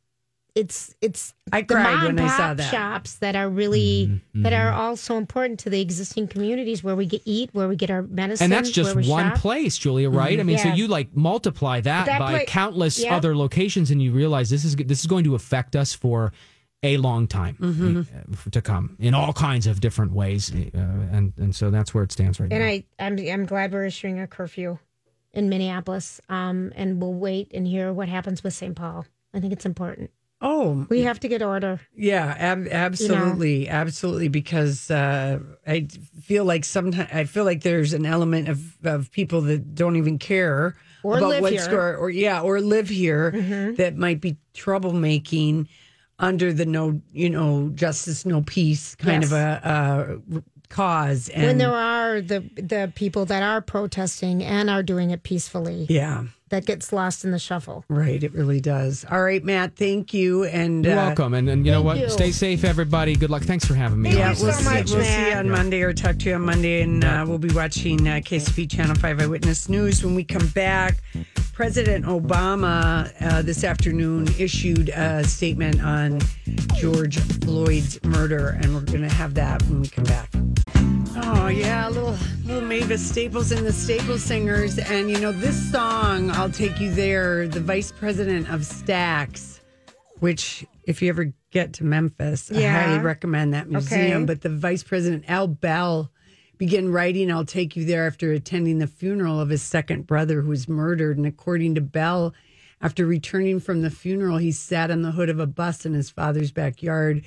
It's 0.54 0.94
it's 1.00 1.32
I 1.50 1.62
the 1.62 1.74
cried 1.74 1.84
mom 1.94 2.00
when 2.04 2.18
and 2.18 2.20
I 2.20 2.28
saw 2.28 2.48
pop 2.48 2.56
that. 2.58 2.70
shops 2.70 3.14
that 3.16 3.34
are 3.36 3.48
really 3.48 4.06
Mm-hmm, 4.08 4.42
that 4.42 4.52
are 4.52 4.70
all 4.70 4.96
so 4.96 5.16
important 5.16 5.60
to 5.60 5.70
the 5.70 5.80
existing 5.80 6.28
communities 6.28 6.84
where 6.84 6.94
we 6.94 7.06
get 7.06 7.22
eat, 7.24 7.48
where 7.54 7.68
we 7.68 7.76
get 7.76 7.90
our 7.90 8.02
medicine, 8.02 8.44
and 8.44 8.52
that's 8.52 8.70
just 8.70 8.94
where 8.94 9.02
we 9.02 9.08
one 9.08 9.30
shop. 9.30 9.38
place, 9.38 9.78
Julia, 9.78 10.10
right? 10.10 10.38
I 10.38 10.42
mean, 10.42 10.58
so 10.58 10.68
you 10.68 10.88
like 10.88 11.16
multiply 11.16 11.80
that, 11.80 12.04
That 12.06 12.18
by 12.18 12.30
pla- 12.40 12.44
countless 12.46 12.98
Yep. 13.02 13.12
other 13.12 13.34
locations, 13.34 13.90
and 13.90 14.02
you 14.02 14.12
realize 14.12 14.50
this 14.50 14.64
is 14.66 14.76
this 14.76 15.00
is 15.00 15.06
going 15.06 15.24
to 15.24 15.34
affect 15.34 15.74
us 15.74 15.94
for 15.94 16.32
a 16.82 16.98
long 16.98 17.26
time 17.28 17.56
Mm-hmm. 17.58 18.00
uh, 18.00 18.50
to 18.50 18.60
come 18.60 18.96
in 19.00 19.14
all 19.14 19.32
kinds 19.32 19.66
of 19.66 19.80
different 19.80 20.12
ways, 20.12 20.52
uh, 20.54 20.78
and 21.12 21.32
and 21.38 21.54
so 21.54 21.70
that's 21.70 21.94
where 21.94 22.04
it 22.04 22.12
stands 22.12 22.40
right 22.40 22.52
And 22.52 22.60
now. 22.60 22.66
I, 22.68 22.84
I'm, 22.98 23.18
I'm 23.18 23.46
glad 23.46 23.72
we're 23.72 23.86
issuing 23.86 24.20
a 24.20 24.26
curfew 24.26 24.78
in 25.32 25.48
Minneapolis. 25.48 26.20
Um, 26.28 26.72
and 26.76 27.00
we'll 27.00 27.14
wait 27.14 27.52
and 27.54 27.66
hear 27.66 27.90
what 27.90 28.10
happens 28.10 28.44
with 28.44 28.52
St. 28.52 28.76
Paul. 28.76 29.06
I 29.32 29.40
think 29.40 29.54
it's 29.54 29.64
important. 29.64 30.10
Oh, 30.44 30.86
We 30.90 31.02
have 31.02 31.20
to 31.20 31.28
get 31.28 31.40
order. 31.40 31.80
Yeah, 31.96 32.34
ab- 32.36 32.66
absolutely, 32.68 33.68
absolutely. 33.68 34.28
Because 34.28 34.90
uh, 34.90 35.38
I 35.66 35.86
feel 36.20 36.44
like 36.44 36.64
sometimes 36.64 37.08
I 37.12 37.24
feel 37.24 37.44
like 37.44 37.62
there's 37.62 37.92
an 37.92 38.04
element 38.04 38.48
of, 38.48 38.76
of 38.84 39.10
people 39.12 39.40
that 39.42 39.74
don't 39.76 39.94
even 39.96 40.18
care 40.18 40.74
Or 41.04 41.18
about 41.18 41.28
live 41.30 41.42
what's 41.42 41.52
here. 41.52 41.62
Mm-hmm. 41.62 41.70
going, 41.76 41.94
or 41.96 42.10
yeah, 42.10 42.40
or 42.42 42.60
live 42.60 42.88
here 42.88 43.30
that 43.78 43.96
might 43.96 44.20
be 44.20 44.36
troublemaking 44.54 45.68
under 46.18 46.52
the 46.52 46.66
no, 46.66 47.00
you 47.12 47.30
know, 47.30 47.70
justice, 47.74 48.26
no 48.26 48.42
peace 48.42 48.94
kind 48.96 49.22
Yes. 49.22 49.32
of 49.32 49.38
a 49.38 49.68
uh, 50.36 50.40
cause. 50.68 51.28
And 51.28 51.46
when 51.46 51.58
there 51.58 51.72
are 51.74 52.20
the 52.20 52.40
the 52.56 52.92
people 52.94 53.24
that 53.26 53.42
are 53.42 53.60
protesting 53.60 54.42
and 54.42 54.68
are 54.70 54.82
doing 54.82 55.10
it 55.10 55.22
peacefully, 55.22 55.86
yeah, 55.88 56.24
that 56.52 56.66
gets 56.66 56.92
lost 56.92 57.24
in 57.24 57.30
the 57.30 57.38
shuffle. 57.38 57.82
right, 57.88 58.22
it 58.22 58.32
really 58.34 58.60
does. 58.60 59.06
All 59.10 59.22
right, 59.22 59.42
Matt, 59.42 59.74
thank 59.74 60.12
you, 60.12 60.44
and 60.44 60.84
You're 60.84 60.92
uh, 60.92 61.06
welcome, 61.06 61.32
and 61.32 61.48
and 61.48 61.64
you 61.64 61.72
know 61.72 61.80
what? 61.80 61.98
you. 61.98 62.10
Stay 62.10 62.30
safe, 62.30 62.62
everybody. 62.62 63.16
Good 63.16 63.30
luck. 63.30 63.42
Thanks 63.42 63.64
for 63.64 63.74
having 63.74 64.02
me. 64.02 64.10
Thank 64.10 64.18
Yeah, 64.20 64.32
you 64.36 64.44
we'll, 64.44 64.52
so 64.52 64.58
see, 64.60 64.74
much, 64.74 64.90
we'll 64.92 65.02
see 65.02 65.30
you 65.30 65.34
on 65.36 65.48
Monday 65.48 65.80
or 65.82 65.94
talk 65.94 66.18
to 66.18 66.28
you 66.28 66.34
on 66.34 66.42
Monday. 66.42 66.82
And 66.82 67.02
uh, 67.04 67.24
we'll 67.26 67.38
be 67.38 67.52
watching 67.54 68.06
uh, 68.06 68.12
KSTP 68.16 68.70
Channel 68.70 68.94
5 68.96 69.20
Eyewitness 69.22 69.70
News. 69.70 70.04
When 70.04 70.14
we 70.14 70.24
come 70.24 70.46
back, 70.48 70.98
President 71.54 72.04
Obama 72.04 73.10
uh, 73.22 73.40
this 73.40 73.64
afternoon 73.64 74.28
issued 74.38 74.90
a 74.90 75.24
statement 75.24 75.82
on 75.82 76.20
George 76.76 77.18
Floyd's 77.18 78.02
murder. 78.04 78.58
And 78.60 78.74
we're 78.74 78.82
going 78.82 79.08
to 79.08 79.14
have 79.14 79.32
that 79.34 79.62
when 79.64 79.80
we 79.80 79.88
come 79.88 80.04
back. 80.04 80.28
Oh, 81.34 81.48
yeah, 81.48 81.88
a 81.88 81.90
little, 81.90 82.14
little 82.44 82.60
Mavis 82.60 83.08
Staples 83.08 83.52
and 83.52 83.66
the 83.66 83.72
Staples 83.72 84.22
Singers. 84.22 84.78
And, 84.78 85.10
you 85.10 85.18
know, 85.18 85.32
this 85.32 85.72
song, 85.72 86.30
I'll 86.30 86.50
Take 86.50 86.78
You 86.78 86.92
There, 86.92 87.48
the 87.48 87.58
vice 87.58 87.90
president 87.90 88.50
of 88.50 88.60
Stax, 88.60 89.60
which, 90.20 90.66
if 90.84 91.00
you 91.00 91.08
ever 91.08 91.32
get 91.50 91.72
to 91.74 91.84
Memphis, 91.84 92.52
I 92.52 92.62
highly 92.62 92.98
recommend 92.98 93.54
that 93.54 93.70
museum. 93.70 94.24
Okay. 94.24 94.24
But 94.26 94.42
the 94.42 94.50
vice 94.50 94.82
president, 94.82 95.24
Al 95.26 95.48
Bell, 95.48 96.10
began 96.58 96.92
writing 96.92 97.32
I'll 97.32 97.46
Take 97.46 97.76
You 97.76 97.86
There 97.86 98.06
after 98.06 98.30
attending 98.32 98.78
the 98.78 98.86
funeral 98.86 99.40
of 99.40 99.48
his 99.48 99.62
second 99.62 100.06
brother 100.06 100.42
who 100.42 100.50
was 100.50 100.68
murdered. 100.68 101.16
And 101.16 101.26
according 101.26 101.76
to 101.76 101.80
Bell, 101.80 102.34
after 102.82 103.06
returning 103.06 103.58
from 103.58 103.80
the 103.80 103.90
funeral, 103.90 104.36
he 104.36 104.52
sat 104.52 104.90
on 104.90 105.00
the 105.00 105.12
hood 105.12 105.30
of 105.30 105.40
a 105.40 105.46
bus 105.46 105.86
in 105.86 105.94
his 105.94 106.10
father's 106.10 106.52
backyard, 106.52 107.24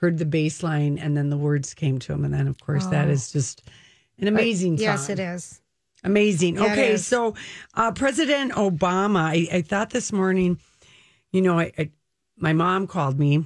heard 0.00 0.18
the 0.18 0.24
bass 0.26 0.62
line, 0.62 0.96
and 0.98 1.16
then 1.16 1.28
the 1.28 1.36
words 1.36 1.74
came 1.74 1.98
to 1.98 2.12
him. 2.12 2.24
And 2.24 2.32
then, 2.32 2.46
of 2.48 2.60
course, 2.60 2.86
that 2.86 3.08
is 3.08 3.32
just 3.32 3.62
an 4.18 4.28
amazing. 4.28 4.78
Yes, 4.78 5.08
it 5.08 5.18
is. 5.18 5.60
Amazing. 6.04 6.56
Yeah, 6.56 6.66
okay, 6.66 6.92
is. 6.92 7.06
so 7.06 7.34
uh, 7.74 7.90
President 7.92 8.52
Obama, 8.52 9.20
I, 9.20 9.48
I 9.52 9.62
thought 9.62 9.90
this 9.90 10.12
morning, 10.12 10.58
you 11.32 11.42
know, 11.42 11.58
I, 11.58 11.72
I 11.76 11.90
my 12.36 12.52
mom 12.52 12.86
called 12.86 13.18
me, 13.18 13.44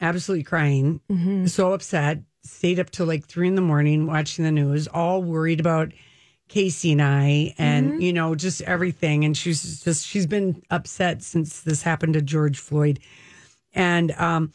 absolutely 0.00 0.42
crying, 0.44 1.00
Mm-hmm. 1.08 1.46
so 1.46 1.72
upset, 1.72 2.22
stayed 2.42 2.80
up 2.80 2.90
till 2.90 3.06
like 3.06 3.26
three 3.26 3.46
in 3.46 3.54
the 3.54 3.60
morning 3.62 4.06
watching 4.06 4.44
the 4.44 4.50
news, 4.50 4.88
all 4.88 5.22
worried 5.22 5.60
about 5.60 5.92
Casey 6.48 6.90
and 6.92 7.02
I, 7.02 7.54
and 7.58 7.92
Mm-hmm. 7.92 8.00
you 8.00 8.12
know, 8.12 8.34
just 8.34 8.62
everything. 8.62 9.24
And 9.24 9.36
she's 9.36 9.84
just 9.84 10.04
she's 10.04 10.26
been 10.26 10.60
upset 10.70 11.22
since 11.22 11.60
this 11.60 11.82
happened 11.82 12.14
to 12.14 12.22
George 12.22 12.58
Floyd, 12.58 12.98
and 13.72 14.10
um. 14.12 14.52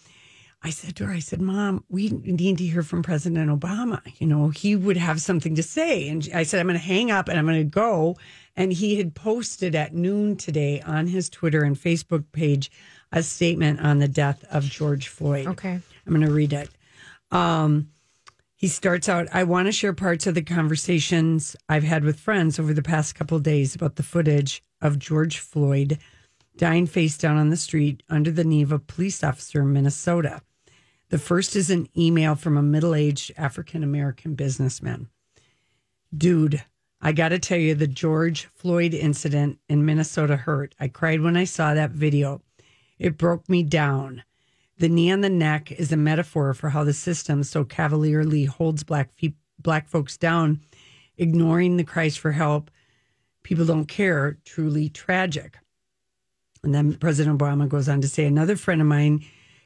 I 0.64 0.72
said 0.72 0.96
to 0.98 1.06
her, 1.06 1.14
I 1.14 1.20
said, 1.20 1.40
Mom, 1.40 1.84
we 1.88 2.10
need 2.10 2.58
to 2.58 2.66
hear 2.66 2.82
from 2.82 3.04
President 3.04 3.50
Obama. 3.50 4.02
You 4.20 4.28
know, 4.28 4.50
he 4.50 4.76
would 4.76 4.98
have 4.98 5.22
something 5.22 5.56
to 5.56 5.64
say. 5.64 6.10
And 6.10 6.28
I 6.34 6.44
said, 6.44 6.60
I'm 6.60 6.68
going 6.68 6.80
to 6.80 6.86
hang 6.86 7.12
up 7.12 7.30
and 7.30 7.38
I'm 7.38 7.46
going 7.46 7.60
to 7.60 7.64
go. 7.64 8.18
And 8.56 8.74
he 8.74 8.98
had 8.98 9.14
posted 9.14 9.76
at 9.76 9.94
noon 9.94 10.36
today 10.36 10.82
on 10.82 11.08
his 11.08 11.30
Twitter 11.30 11.64
and 11.64 11.76
Facebook 11.76 12.26
page 12.32 12.72
a 13.12 13.22
statement 13.22 13.80
on 13.82 14.00
the 14.00 14.08
death 14.08 14.44
of 14.52 14.64
George 14.64 15.08
Floyd. 15.08 15.48
Okay. 15.48 15.80
I'm 16.06 16.14
going 16.14 16.26
to 16.26 16.34
read 16.34 16.54
it. 16.54 16.70
Um, 17.32 17.90
he 18.56 18.68
starts 18.68 19.08
out 19.08 19.28
I 19.32 19.44
want 19.44 19.68
to 19.68 19.72
share 19.72 19.94
parts 19.94 20.26
of 20.26 20.34
the 20.34 20.42
conversations 20.42 21.56
I've 21.70 21.84
had 21.84 22.04
with 22.04 22.20
friends 22.20 22.60
over 22.60 22.74
the 22.74 22.82
past 22.82 23.14
couple 23.14 23.38
of 23.38 23.44
days 23.44 23.76
about 23.76 23.96
the 23.96 24.04
footage 24.04 24.64
of 24.82 24.98
George 24.98 25.38
Floyd 25.38 26.00
dying 26.58 26.88
face 26.88 27.18
down 27.18 27.38
on 27.38 27.50
the 27.50 27.58
street 27.58 28.04
under 28.10 28.32
the 28.32 28.44
knee 28.44 28.62
of 28.62 28.72
a 28.72 28.80
police 28.80 29.24
officer 29.24 29.62
in 29.62 29.74
Minnesota. 29.74 30.42
The 31.10 31.18
first 31.18 31.56
is 31.56 31.70
an 31.70 31.88
email 31.98 32.36
from 32.36 32.58
a 32.58 32.62
middle 32.62 32.94
aged 32.94 33.32
African 33.38 33.84
American 33.84 34.36
businessman. 34.36 35.08
Dude, 36.16 36.64
I 37.00 37.12
got 37.12 37.30
to 37.30 37.40
tell 37.40 37.60
you, 37.60 37.76
the 37.76 37.88
George 37.88 38.46
Floyd 38.56 38.94
incident 38.94 39.60
in 39.70 39.86
Minnesota 39.86 40.36
hurt. 40.36 40.74
I 40.80 40.88
cried 40.88 41.22
when 41.22 41.38
I 41.38 41.44
saw 41.44 41.74
that 41.74 41.92
video. 41.92 42.42
It 42.98 43.18
broke 43.18 43.48
me 43.48 43.64
down. 43.64 44.24
The 44.80 44.90
knee 44.90 45.12
on 45.12 45.22
the 45.22 45.30
neck 45.30 45.72
is 45.72 45.92
a 45.92 45.98
metaphor 45.98 46.54
for 46.54 46.70
how 46.70 46.84
the 46.84 46.94
system 46.94 47.44
so 47.44 47.64
cavalierly 47.64 48.46
holds 48.46 48.84
black 48.84 49.14
fe- 49.14 49.36
black 49.60 49.88
folks 49.88 50.18
down, 50.18 50.62
ignoring 51.18 51.78
the 51.78 51.84
cries 51.84 52.18
for 52.18 52.32
help. 52.32 52.72
People 53.44 53.66
don't 53.66 53.86
care. 53.86 54.38
Truly 54.44 54.90
tragic. 54.90 55.58
And 56.64 56.74
then 56.74 56.96
President 56.96 57.38
Obama 57.38 57.68
goes 57.68 57.90
on 57.90 58.02
to 58.02 58.08
say, 58.08 58.26
another 58.26 58.56
friend 58.56 58.82
of 58.82 58.88
mine 58.88 59.26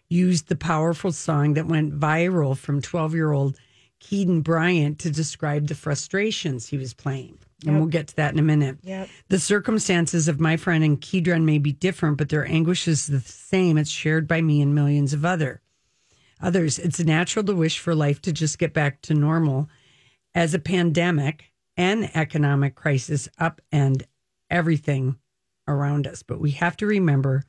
used 0.09 0.47
the 0.47 0.55
powerful 0.55 1.11
song 1.11 1.53
that 1.53 1.67
went 1.67 1.97
viral 1.97 2.57
from 2.57 2.81
12 2.81 3.13
year 3.13 3.31
old 3.31 3.57
Keedron 4.01 4.43
Bryant 4.43 4.99
to 4.99 5.11
describe 5.11 5.67
the 5.67 5.75
frustrations 5.75 6.67
he 6.67 6.77
was 6.77 6.93
playing 6.93 7.37
And 7.65 7.77
we'll 7.77 7.87
get 7.87 8.07
to 8.07 8.15
that 8.15 8.33
in 8.33 8.39
a 8.39 8.43
minute. 8.43 8.77
Yep. 8.81 9.09
The 9.29 9.39
circumstances 9.39 10.27
of 10.27 10.39
my 10.39 10.57
friend 10.57 10.83
and 10.83 10.99
Keedron 10.99 11.43
may 11.43 11.59
be 11.59 11.71
different, 11.71 12.17
but 12.17 12.29
their 12.29 12.45
anguish 12.47 12.87
is 12.87 13.07
the 13.07 13.19
same. 13.19 13.77
It's 13.77 13.91
shared 13.91 14.27
by 14.27 14.41
me 14.41 14.61
and 14.61 14.73
millions 14.73 15.13
of 15.13 15.23
other 15.23 15.61
others. 16.41 16.79
It's 16.79 16.99
natural 16.99 17.45
to 17.45 17.53
wish 17.53 17.77
for 17.77 17.93
life 17.93 18.21
to 18.23 18.33
just 18.33 18.57
get 18.57 18.73
back 18.73 19.01
to 19.03 19.13
normal 19.13 19.69
as 20.33 20.53
a 20.53 20.59
pandemic 20.59 21.51
and 21.77 22.09
economic 22.15 22.75
crisis 22.75 23.29
upend 23.39 24.03
everything 24.49 25.17
around 25.67 26.07
us. 26.07 26.23
But 26.23 26.39
we 26.39 26.51
have 26.51 26.77
to 26.77 26.85
remember 26.85 27.43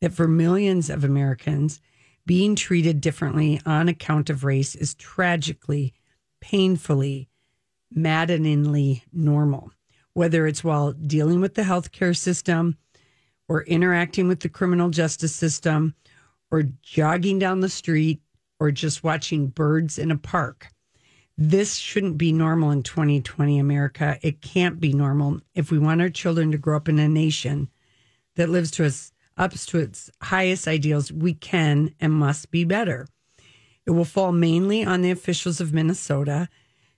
that 0.00 0.12
for 0.12 0.28
millions 0.28 0.90
of 0.90 1.04
Americans, 1.04 1.80
being 2.26 2.54
treated 2.54 3.00
differently 3.00 3.60
on 3.66 3.88
account 3.88 4.30
of 4.30 4.44
race 4.44 4.74
is 4.74 4.94
tragically, 4.94 5.94
painfully, 6.40 7.28
maddeningly 7.90 9.04
normal. 9.12 9.72
Whether 10.12 10.46
it's 10.46 10.64
while 10.64 10.92
dealing 10.92 11.40
with 11.40 11.54
the 11.54 11.62
healthcare 11.62 12.16
system 12.16 12.76
or 13.48 13.62
interacting 13.64 14.28
with 14.28 14.40
the 14.40 14.48
criminal 14.48 14.90
justice 14.90 15.34
system 15.34 15.94
or 16.50 16.64
jogging 16.82 17.38
down 17.38 17.60
the 17.60 17.68
street 17.68 18.20
or 18.58 18.70
just 18.70 19.02
watching 19.02 19.48
birds 19.48 19.98
in 19.98 20.10
a 20.10 20.18
park. 20.18 20.68
This 21.42 21.76
shouldn't 21.76 22.18
be 22.18 22.32
normal 22.32 22.70
in 22.70 22.82
2020 22.82 23.58
America. 23.58 24.18
It 24.20 24.42
can't 24.42 24.78
be 24.78 24.92
normal 24.92 25.40
if 25.54 25.70
we 25.70 25.78
want 25.78 26.02
our 26.02 26.10
children 26.10 26.52
to 26.52 26.58
grow 26.58 26.76
up 26.76 26.86
in 26.86 26.98
a 26.98 27.08
nation 27.08 27.70
that 28.36 28.50
lives 28.50 28.70
to 28.72 28.84
its 28.84 29.14
up 29.38 29.52
to 29.52 29.78
its 29.78 30.10
highest 30.20 30.68
ideals. 30.68 31.10
We 31.10 31.32
can 31.32 31.94
and 31.98 32.12
must 32.12 32.50
be 32.50 32.64
better. 32.64 33.08
It 33.86 33.92
will 33.92 34.04
fall 34.04 34.32
mainly 34.32 34.84
on 34.84 35.00
the 35.00 35.10
officials 35.10 35.62
of 35.62 35.72
Minnesota 35.72 36.50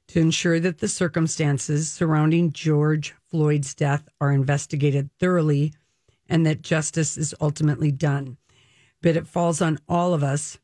to 0.08 0.18
ensure 0.18 0.58
that 0.58 0.78
the 0.78 0.88
circumstances 0.88 1.92
surrounding 1.92 2.50
George 2.50 3.14
Floyd's 3.30 3.76
death 3.76 4.08
are 4.20 4.32
investigated 4.32 5.08
thoroughly 5.20 5.72
and 6.28 6.44
that 6.46 6.62
justice 6.62 7.16
is 7.16 7.32
ultimately 7.40 7.92
done. 7.92 8.38
But 9.02 9.16
it 9.16 9.28
falls 9.28 9.62
on 9.62 9.78
all 9.88 10.14
of 10.14 10.24
us, 10.24 10.58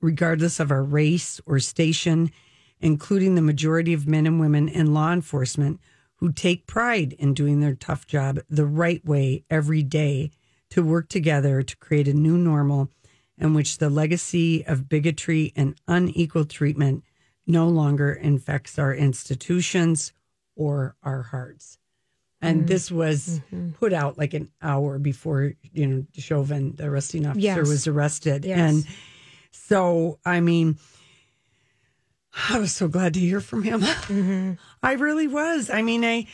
regardless 0.00 0.58
of 0.58 0.72
our 0.72 0.82
race 0.82 1.40
or 1.46 1.60
station, 1.60 2.32
including 2.82 3.34
the 3.34 3.42
majority 3.42 3.92
of 3.92 4.06
men 4.06 4.26
and 4.26 4.40
women 4.40 4.68
in 4.68 4.92
law 4.92 5.12
enforcement 5.12 5.80
who 6.16 6.32
take 6.32 6.66
pride 6.66 7.14
in 7.14 7.32
doing 7.32 7.60
their 7.60 7.74
tough 7.74 8.06
job 8.06 8.40
the 8.50 8.66
right 8.66 9.04
way 9.04 9.44
every 9.48 9.82
day 9.82 10.30
to 10.70 10.82
work 10.82 11.08
together 11.08 11.62
to 11.62 11.76
create 11.78 12.08
a 12.08 12.14
new 12.14 12.36
normal 12.36 12.90
in 13.38 13.54
which 13.54 13.78
the 13.78 13.90
legacy 13.90 14.64
of 14.66 14.88
bigotry 14.88 15.52
and 15.56 15.74
unequal 15.88 16.44
treatment 16.44 17.02
no 17.46 17.68
longer 17.68 18.12
infects 18.12 18.78
our 18.78 18.94
institutions 18.94 20.12
or 20.54 20.94
our 21.02 21.22
hearts. 21.22 21.78
And 22.40 22.60
mm-hmm. 22.60 22.66
this 22.66 22.90
was 22.90 23.40
mm-hmm. 23.52 23.70
put 23.72 23.92
out 23.92 24.18
like 24.18 24.34
an 24.34 24.50
hour 24.60 24.98
before, 24.98 25.54
you 25.72 25.86
know, 25.86 26.06
Chauvin, 26.16 26.74
the 26.76 26.84
arresting 26.84 27.26
officer, 27.26 27.40
Yes. 27.40 27.68
was 27.68 27.86
arrested. 27.86 28.44
Yes. 28.44 28.58
And 28.58 28.86
so, 29.50 30.18
I 30.24 30.40
mean, 30.40 30.78
I 32.50 32.58
was 32.58 32.74
so 32.74 32.88
glad 32.88 33.14
to 33.14 33.20
hear 33.20 33.40
from 33.40 33.62
him. 33.62 34.58
I 34.82 34.92
really 34.92 35.28
was. 35.28 35.68
I 35.70 35.82
mean, 35.82 36.04
I, 36.04 36.26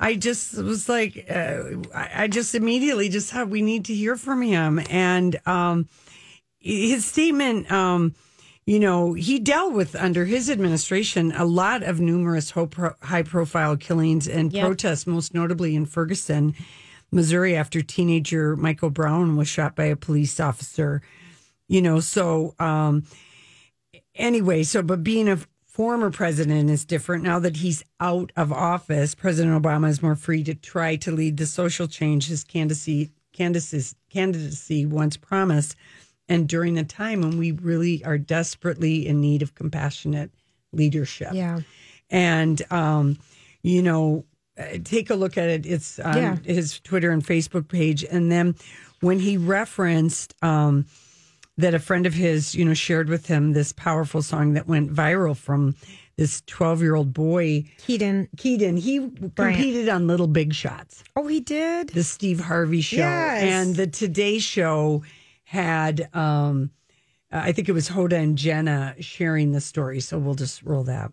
I 0.00 0.16
just 0.16 0.56
was 0.58 0.88
like, 0.88 1.26
uh, 1.30 1.60
I, 1.94 2.24
I 2.24 2.28
just 2.28 2.54
immediately 2.54 3.08
just 3.08 3.32
thought 3.32 3.48
we 3.48 3.62
need 3.62 3.84
to 3.86 3.94
hear 3.94 4.16
from 4.16 4.42
him. 4.42 4.80
And 4.90 5.40
um, 5.46 5.88
his 6.58 7.04
statement, 7.04 7.70
um, 7.70 8.14
you 8.66 8.80
know, 8.80 9.12
he 9.12 9.38
dealt 9.38 9.72
with 9.74 9.94
under 9.94 10.24
his 10.24 10.50
administration 10.50 11.32
a 11.32 11.44
lot 11.44 11.82
of 11.82 12.00
numerous 12.00 12.50
high 13.02 13.22
profile 13.22 13.76
killings 13.76 14.26
and 14.26 14.52
Yep. 14.52 14.64
protests, 14.64 15.06
most 15.06 15.34
notably 15.34 15.76
in 15.76 15.86
Ferguson, 15.86 16.54
Missouri, 17.12 17.54
after 17.54 17.80
teenager 17.80 18.56
Michael 18.56 18.90
Brown 18.90 19.36
was 19.36 19.46
shot 19.46 19.76
by 19.76 19.84
a 19.84 19.96
police 19.96 20.40
officer. 20.40 21.00
You 21.68 21.80
know, 21.80 22.00
so 22.00 22.54
um, 22.58 23.04
anyway, 24.14 24.62
so 24.62 24.82
but 24.82 25.02
being 25.04 25.28
a 25.28 25.38
former 25.66 26.10
president 26.10 26.70
is 26.70 26.84
different 26.84 27.24
now 27.24 27.38
that 27.40 27.56
he's 27.56 27.82
out 27.98 28.30
of 28.36 28.52
office. 28.52 29.14
President 29.14 29.60
Obama 29.60 29.88
is 29.88 30.02
more 30.02 30.14
free 30.14 30.44
to 30.44 30.54
try 30.54 30.94
to 30.96 31.10
lead 31.10 31.36
the 31.36 31.46
social 31.46 31.88
change 31.88 32.28
his 32.28 32.44
candidacy 32.44 33.10
candidacy, 33.32 33.96
candidacy 34.10 34.86
once 34.86 35.16
promised, 35.16 35.74
and 36.28 36.48
during 36.48 36.78
a 36.78 36.84
time 36.84 37.20
when 37.20 37.36
we 37.36 37.50
really 37.50 38.04
are 38.04 38.16
desperately 38.18 39.06
in 39.06 39.20
need 39.20 39.42
of 39.42 39.54
compassionate 39.56 40.30
leadership. 40.72 41.30
Yeah. 41.32 41.60
And, 42.10 42.62
um, 42.70 43.18
you 43.62 43.82
know, 43.82 44.24
uh, 44.56 44.78
take 44.84 45.10
a 45.10 45.16
look 45.16 45.36
at 45.36 45.48
it. 45.48 45.66
It's 45.66 45.98
on 45.98 46.16
Yeah. 46.16 46.36
his 46.44 46.78
Twitter 46.78 47.10
and 47.10 47.26
Facebook 47.26 47.66
page. 47.66 48.04
And 48.04 48.30
then 48.30 48.54
when 49.00 49.18
he 49.18 49.36
referenced 49.36 50.34
um, 50.42 50.86
that 51.56 51.74
a 51.74 51.78
friend 51.78 52.06
of 52.06 52.14
his, 52.14 52.54
you 52.54 52.64
know, 52.64 52.74
shared 52.74 53.08
with 53.08 53.26
him 53.26 53.52
this 53.52 53.72
powerful 53.72 54.22
song 54.22 54.54
that 54.54 54.66
went 54.66 54.92
viral 54.92 55.36
from 55.36 55.76
this 56.16 56.42
12 56.46 56.80
year 56.82 56.94
old 56.94 57.12
boy, 57.12 57.64
Keedron. 57.78 58.28
Keedron, 58.36 58.78
he 58.78 58.98
competed 59.36 59.88
on 59.88 60.06
Little 60.06 60.26
Big 60.28 60.52
Shots 60.54 61.02
Oh, 61.16 61.26
he 61.26 61.40
did. 61.40 61.88
the 61.90 62.04
Steve 62.04 62.40
Harvey 62.40 62.80
show 62.80 62.96
Yes. 62.98 63.42
and 63.42 63.76
the 63.76 63.86
Today 63.86 64.38
Show 64.38 65.02
had 65.44 66.08
um 66.14 66.70
I 67.32 67.50
think 67.50 67.68
it 67.68 67.72
was 67.72 67.88
Hoda 67.88 68.12
and 68.12 68.38
Jenna 68.38 68.94
sharing 69.00 69.50
the 69.50 69.60
story. 69.60 69.98
So 70.00 70.18
we'll 70.18 70.36
just 70.36 70.62
roll 70.62 70.84
that. 70.84 71.10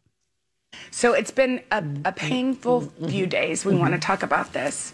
So 0.92 1.14
it's 1.14 1.32
been 1.32 1.62
a, 1.72 1.84
a 2.06 2.12
painful 2.12 2.82
few 3.08 3.26
days. 3.26 3.66
We 3.66 3.76
want 3.76 3.94
to 3.96 4.00
talk 4.00 4.22
about 4.22 4.54
this 4.54 4.94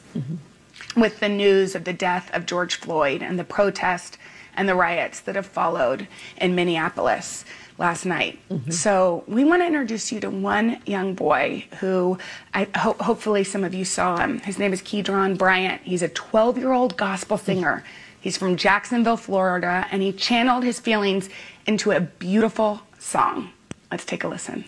with 0.96 1.20
the 1.20 1.28
news 1.28 1.76
of 1.76 1.84
the 1.84 1.92
death 1.92 2.30
of 2.34 2.46
George 2.46 2.76
Floyd 2.76 3.22
and 3.22 3.38
the 3.38 3.44
protest 3.44 4.18
and 4.58 4.68
the 4.68 4.76
riots 4.76 5.22
that 5.22 5.36
have 5.36 5.46
followed 5.46 6.08
in 6.36 6.56
Minneapolis 6.56 7.46
last 7.78 8.06
night. 8.06 8.40
Mm-hmm. 8.50 8.72
So 8.72 9.24
we 9.28 9.44
want 9.44 9.62
to 9.62 9.68
introduce 9.68 10.12
you 10.12 10.20
to 10.22 10.30
one 10.30 10.82
young 10.86 11.14
boy 11.14 11.66
who 11.80 12.18
I 12.54 12.68
ho- 12.76 12.98
hopefully 13.00 13.44
some 13.44 13.64
of 13.64 13.74
you 13.74 13.86
saw 13.86 14.18
him. 14.18 14.40
His 14.40 14.60
name 14.60 14.74
is 14.74 14.82
Keedron 14.82 15.38
Bryant. 15.38 15.82
He's 15.84 16.02
a 16.02 16.10
12 16.10 16.58
year 16.58 16.74
old 16.74 16.98
gospel 16.98 17.38
singer. 17.38 17.84
He's 18.20 18.36
from 18.36 18.58
Jacksonville, 18.58 19.16
Florida, 19.16 19.88
and 19.92 20.02
he 20.02 20.12
channeled 20.12 20.64
his 20.64 20.80
feelings 20.80 21.30
into 21.66 21.92
a 21.92 22.02
beautiful 22.02 22.82
song. 22.98 23.52
Let's 23.92 24.06
take 24.06 24.24
a 24.24 24.28
listen. 24.28 24.66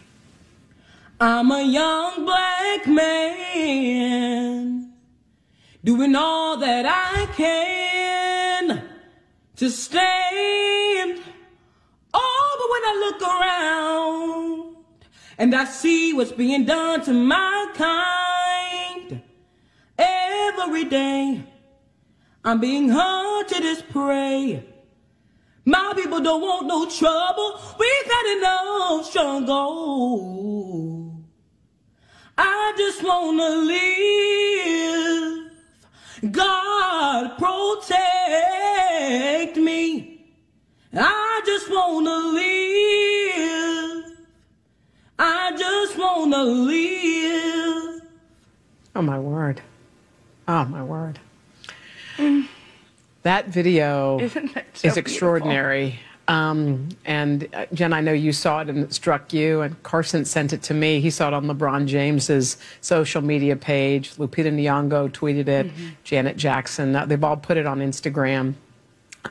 I'm 1.19 1.51
a 1.51 1.63
young 1.63 2.23
black 2.23 2.87
man 2.87 4.93
doing 5.83 6.15
all 6.15 6.57
that 6.57 6.85
I 6.85 7.25
can 7.35 8.88
to 9.59 9.69
stand. 9.69 11.21
Oh, 12.13 12.55
but 12.59 12.69
when 12.73 12.83
I 12.85 12.93
look 13.03 13.21
around 13.21 14.77
and 15.37 15.53
I 15.53 15.65
see 15.65 16.13
what's 16.13 16.31
being 16.31 16.63
done 16.63 17.03
to 17.03 17.11
my 17.11 17.69
kind 17.73 19.21
every 19.97 20.85
day, 20.85 21.43
I'm 22.45 22.61
being 22.61 22.87
hunted 22.87 23.65
as 23.65 23.81
prey. 23.81 24.63
My 25.65 25.91
people 25.93 26.21
don't 26.21 26.41
want 26.41 26.65
no 26.65 26.89
trouble. 26.89 27.59
We've 27.77 28.05
had 28.05 28.37
enough 28.37 29.05
struggle. 29.07 30.41
I 32.37 32.73
just 32.77 33.03
wanna 33.03 33.49
live. 33.49 34.78
God 36.31 37.37
protect 37.37 37.87
me. 39.57 40.21
I 40.93 41.41
just 41.45 41.69
wanna 41.69 42.17
live. 42.33 44.17
I 45.17 45.55
just 45.57 45.97
wanna 45.97 46.43
live. 46.43 48.01
Oh 48.95 49.01
my 49.01 49.19
word. 49.19 49.61
Oh 50.47 50.65
my 50.65 50.83
word. 50.83 51.19
That 53.23 53.47
video 53.47 54.19
Isn't 54.21 54.57
it 54.57 54.65
so 54.73 54.87
is 54.87 54.97
extraordinary. 54.97 55.99
Um, 56.29 56.89
and 57.05 57.49
uh, 57.55 57.65
Jen, 57.73 57.91
I 57.91 58.01
know 58.01 58.13
you 58.13 58.31
saw 58.31 58.61
it 58.61 58.69
and 58.69 58.83
it 58.83 58.93
struck 58.93 59.33
you, 59.33 59.61
and 59.61 59.81
Carson 59.81 60.25
sent 60.25 60.53
it 60.53 60.61
to 60.63 60.75
me. 60.75 61.01
He 61.01 61.09
saw 61.09 61.27
it 61.29 61.33
on 61.33 61.45
LeBron 61.45 61.87
James's 61.87 62.57
social 62.81 63.23
media 63.23 63.55
page. 63.55 64.11
Lupita 64.17 64.53
Nyong'o 64.53 65.09
tweeted 65.09 65.47
it. 65.47 65.67
Mm-hmm. 65.67 65.87
Janet 66.03 66.37
Jackson. 66.37 66.93
They've 67.07 67.23
all 67.23 67.35
put 67.35 67.57
it 67.57 67.65
on 67.65 67.79
Instagram. 67.79 68.53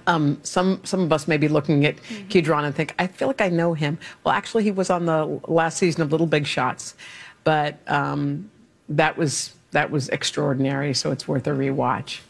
Um, 0.08 0.38
some 0.42 0.80
some 0.84 1.00
of 1.00 1.12
us 1.12 1.28
may 1.28 1.37
be 1.38 1.48
looking 1.48 1.87
at 1.87 1.96
Mm-hmm. 1.96 2.28
Keedron 2.28 2.64
and 2.64 2.74
think, 2.74 2.94
I 2.98 3.06
feel 3.06 3.28
like 3.28 3.40
I 3.40 3.48
know 3.48 3.74
him. 3.74 3.98
Well, 4.24 4.34
actually, 4.34 4.64
he 4.64 4.72
was 4.72 4.90
on 4.90 5.06
the 5.06 5.40
last 5.46 5.78
season 5.78 6.02
of 6.02 6.11
Little 6.11 6.26
Big 6.26 6.46
Shots, 6.46 6.96
but 7.44 7.78
um, 7.87 8.50
that 8.88 9.16
was 9.16 9.54
that 9.70 9.90
was 9.90 10.08
extraordinary. 10.08 10.94
So 10.94 11.12
it's 11.12 11.28
worth 11.28 11.46
a 11.46 11.50
rewatch. 11.50 12.20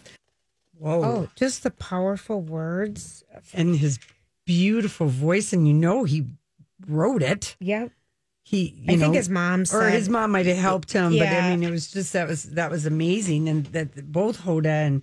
Whoa. 0.79 1.03
Oh, 1.03 1.29
just 1.37 1.63
the 1.63 1.71
powerful 1.71 2.41
words. 2.43 3.25
And 3.53 3.77
his 3.77 3.99
beautiful 4.49 5.07
voice, 5.07 5.53
and 5.53 5.69
you 5.69 5.75
know 5.75 6.05
he 6.05 6.27
wrote 6.89 7.23
it. 7.23 7.55
Yep. 7.61 7.93
he, 8.43 8.75
you 8.79 8.93
I 8.93 8.97
know, 8.97 9.01
think 9.03 9.15
his 9.17 9.29
mom 9.29 9.65
or 9.73 9.89
his 9.91 10.09
mom 10.09 10.31
might 10.33 10.47
have 10.47 10.57
helped 10.57 10.91
him. 10.93 11.17
But 11.19 11.29
I 11.29 11.51
mean, 11.51 11.63
it 11.63 11.71
was 11.71 11.91
just 11.91 12.15
that 12.15 12.27
was 12.27 12.45
that 12.55 12.71
was 12.71 12.87
amazing, 12.87 13.49
and 13.49 13.67
that 13.67 14.11
both 14.11 14.41
Hoda 14.43 14.67
and 14.87 15.03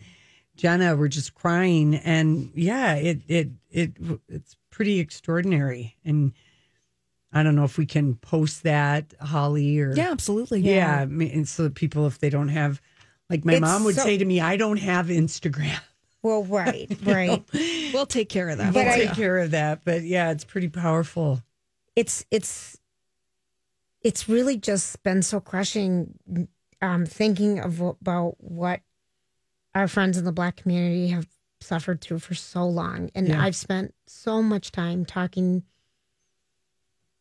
Jenna 0.58 0.96
were 0.96 1.08
just 1.08 1.36
crying, 1.36 1.96
and 1.96 2.52
yeah, 2.56 2.96
it 2.96 3.22
it 3.28 3.50
it 3.70 3.92
it's 4.28 4.56
pretty 4.72 5.00
extraordinary, 5.00 5.96
and 6.04 6.34
I 7.32 7.44
don't 7.44 7.56
know 7.56 7.66
if 7.66 7.78
we 7.78 7.86
can 7.86 8.16
post 8.16 8.64
that, 8.64 9.14
Holly, 9.22 9.80
or 9.80 9.94
Yeah, 9.96 10.10
absolutely. 10.12 10.62
yeah, 10.62 11.02
I 11.02 11.06
mean, 11.06 11.30
and 11.32 11.48
so 11.48 11.64
that 11.64 11.76
people 11.76 12.08
if 12.08 12.18
they 12.20 12.30
don't 12.30 12.48
have, 12.50 12.82
like 13.30 13.46
my 13.46 13.54
It's 13.54 13.62
mom 13.62 13.84
would 13.84 13.96
so- 13.96 14.04
say 14.04 14.18
to 14.18 14.26
me, 14.26 14.40
I 14.42 14.58
don't 14.58 14.78
have 14.80 15.08
Instagram. 15.08 15.80
Well, 16.26 16.44
right, 16.44 16.92
right. 17.04 17.44
We'll 17.94 18.08
take 18.08 18.30
care 18.30 18.50
of 18.50 18.58
that. 18.58 18.74
We'll 18.74 18.90
I- 18.90 18.96
take 18.96 19.14
care 19.14 19.38
of 19.38 19.52
that, 19.52 19.82
but 19.86 20.02
yeah, 20.02 20.32
it's 20.32 20.44
pretty 20.44 20.70
powerful. 20.70 21.44
it's 21.96 22.26
it's 22.32 22.78
it's 24.02 24.28
really 24.28 24.58
just 24.58 25.02
been 25.04 25.22
so 25.22 25.40
crushing 25.40 26.18
um 26.82 27.06
thinking 27.06 27.60
of 27.60 27.80
about 27.80 28.36
what 28.40 28.82
our 29.76 29.88
friends 29.88 30.18
in 30.18 30.26
the 30.26 30.32
black 30.32 30.56
community 30.58 31.10
have 31.10 31.28
suffered 31.62 32.02
through 32.02 32.20
for 32.20 32.34
so 32.36 32.66
long 32.66 33.10
and 33.16 33.28
Yeah. 33.30 33.42
i've 33.42 33.56
spent 33.56 33.94
so 34.08 34.42
much 34.44 34.72
time 34.72 35.06
talking 35.06 35.64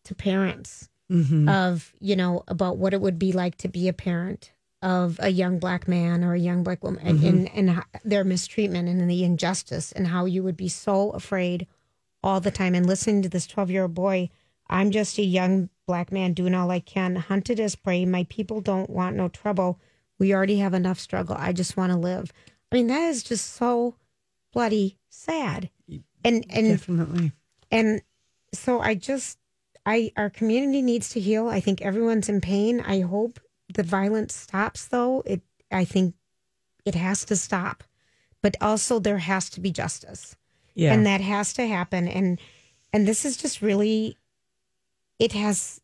to 0.04 0.14
parents 0.14 0.88
Mhm. 1.10 1.48
of 1.48 1.94
you 2.00 2.16
know 2.16 2.42
about 2.48 2.76
what 2.78 2.92
it 2.94 3.00
would 3.00 3.18
be 3.18 3.32
like 3.32 3.56
to 3.58 3.68
be 3.68 3.88
a 3.88 3.92
parent 3.92 4.52
of 4.84 5.18
a 5.22 5.30
young 5.30 5.58
black 5.58 5.88
man 5.88 6.22
or 6.22 6.34
a 6.34 6.38
young 6.38 6.62
black 6.62 6.84
woman 6.84 7.04
and, 7.06 7.18
mm-hmm. 7.18 7.56
and, 7.56 7.70
and 7.70 7.84
their 8.04 8.22
mistreatment 8.22 8.86
and 8.86 9.10
the 9.10 9.24
injustice 9.24 9.90
and 9.92 10.08
how 10.08 10.26
you 10.26 10.42
would 10.42 10.58
be 10.58 10.68
so 10.68 11.10
afraid 11.10 11.66
all 12.22 12.38
the 12.38 12.50
time. 12.50 12.74
And 12.74 12.86
listening 12.86 13.22
to 13.22 13.28
this 13.30 13.46
12 13.46 13.70
year 13.70 13.82
old 13.82 13.94
boy 13.94 14.30
i'm 14.68 14.90
just 14.90 15.18
a 15.18 15.22
young 15.22 15.68
black 15.86 16.10
man 16.12 16.32
doing 16.32 16.54
all 16.54 16.70
i 16.70 16.80
can 16.80 17.16
hunted 17.16 17.58
as 17.58 17.76
prey. 17.76 18.04
My 18.04 18.24
people 18.28 18.60
don't 18.60 18.90
want 18.90 19.16
no 19.16 19.28
trouble. 19.28 19.80
We 20.18 20.34
already 20.34 20.58
have 20.58 20.74
enough 20.74 21.00
struggle. 21.00 21.36
I 21.38 21.52
just 21.52 21.76
want 21.76 21.92
to 21.92 21.98
live. 21.98 22.32
I 22.70 22.76
mean 22.76 22.86
that 22.88 23.08
is 23.08 23.22
just 23.22 23.54
so 23.54 23.96
bloody 24.52 24.98
sad. 25.08 25.70
And 26.24 26.44
and 26.50 26.68
Definitely. 26.68 27.32
and 27.70 28.02
so 28.52 28.80
I 28.80 28.94
just 28.94 29.38
I 29.86 30.12
our 30.16 30.28
community 30.28 30.82
needs 30.82 31.08
to 31.10 31.20
heal. 31.20 31.48
I 31.48 31.60
think 31.60 31.80
everyone's 31.80 32.28
in 32.28 32.42
pain. 32.42 32.80
I 32.80 33.00
hope 33.00 33.40
the 33.72 33.82
violence 33.82 34.34
stops 34.34 34.86
though. 34.86 35.22
It 35.26 35.42
I 35.70 35.84
think 35.84 36.14
it 36.84 36.94
has 36.94 37.24
to 37.26 37.36
stop. 37.36 37.84
But 38.42 38.56
also 38.60 38.98
there 38.98 39.18
has 39.18 39.48
to 39.50 39.60
be 39.60 39.70
justice. 39.70 40.36
Yeah. 40.74 40.92
And 40.92 41.06
that 41.06 41.20
has 41.20 41.52
to 41.54 41.66
happen 41.66 42.08
and 42.08 42.38
and 42.92 43.08
this 43.08 43.24
is 43.24 43.36
just 43.36 43.62
really 43.62 44.18
it 45.18 45.32
has 45.32 45.80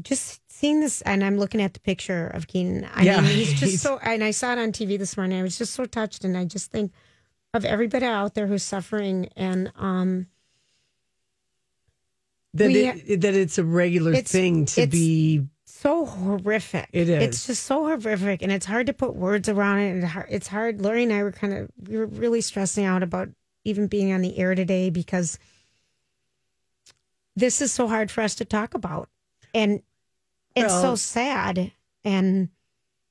just 0.00 0.40
seeing 0.50 0.80
this 0.80 1.00
and 1.02 1.24
I'm 1.24 1.38
looking 1.38 1.60
at 1.60 1.74
the 1.74 1.80
picture 1.80 2.28
of 2.28 2.46
Keenan. 2.46 2.88
I 2.94 3.02
Yeah, 3.02 3.20
mean 3.20 3.30
he's 3.34 3.50
just 3.50 3.62
he's- 3.64 3.82
so 3.82 3.98
and 3.98 4.22
I 4.22 4.30
saw 4.30 4.52
it 4.52 4.58
on 4.58 4.70
TV 4.72 4.98
this 4.98 5.16
morning. 5.16 5.40
I 5.40 5.42
was 5.42 5.58
just 5.58 5.74
so 5.74 5.84
touched 5.86 6.22
and 6.24 6.36
I 6.36 6.44
just 6.44 6.70
think 6.70 6.92
of 7.54 7.64
everybody 7.64 8.04
out 8.06 8.34
there 8.34 8.46
who's 8.46 8.62
suffering 8.62 9.30
and 9.36 9.72
um 9.76 10.26
that 12.54 12.68
We- 12.68 12.86
it, 12.86 13.20
that 13.22 13.34
it's 13.34 13.58
a 13.58 13.64
regular 13.64 14.12
It's- 14.12 14.30
thing 14.30 14.64
to 14.66 14.86
be 14.86 15.46
so 15.80 16.06
horrific. 16.06 16.88
It 16.92 17.08
is. 17.08 17.22
It's 17.22 17.46
just 17.46 17.64
so 17.64 17.84
horrific, 17.86 18.42
and 18.42 18.50
it's 18.52 18.66
hard 18.66 18.86
to 18.86 18.92
put 18.92 19.14
words 19.14 19.48
around 19.48 19.78
it. 19.80 19.90
And 19.90 20.26
it's 20.28 20.48
hard. 20.48 20.80
Lori 20.80 21.04
and 21.04 21.12
I 21.12 21.22
were 21.22 21.32
kind 21.32 21.52
of 21.52 21.70
we 21.88 21.96
were 21.96 22.06
really 22.06 22.40
stressing 22.40 22.84
out 22.84 23.02
about 23.02 23.28
even 23.64 23.86
being 23.86 24.12
on 24.12 24.20
the 24.20 24.38
air 24.38 24.54
today 24.54 24.90
because 24.90 25.38
this 27.36 27.60
is 27.60 27.72
so 27.72 27.86
hard 27.86 28.10
for 28.10 28.22
us 28.22 28.34
to 28.36 28.44
talk 28.44 28.74
about, 28.74 29.08
and 29.54 29.82
it's 30.54 30.72
so 30.72 30.94
sad. 30.94 31.72
And 32.04 32.48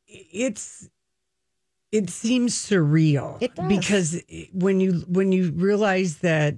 it's 0.07 0.89
it 1.91 2.09
seems 2.09 2.53
surreal 2.53 3.37
It 3.41 3.55
does. 3.55 3.67
because 3.67 4.21
when 4.53 4.79
you 4.79 5.05
when 5.07 5.31
you 5.31 5.51
realize 5.51 6.17
that 6.19 6.55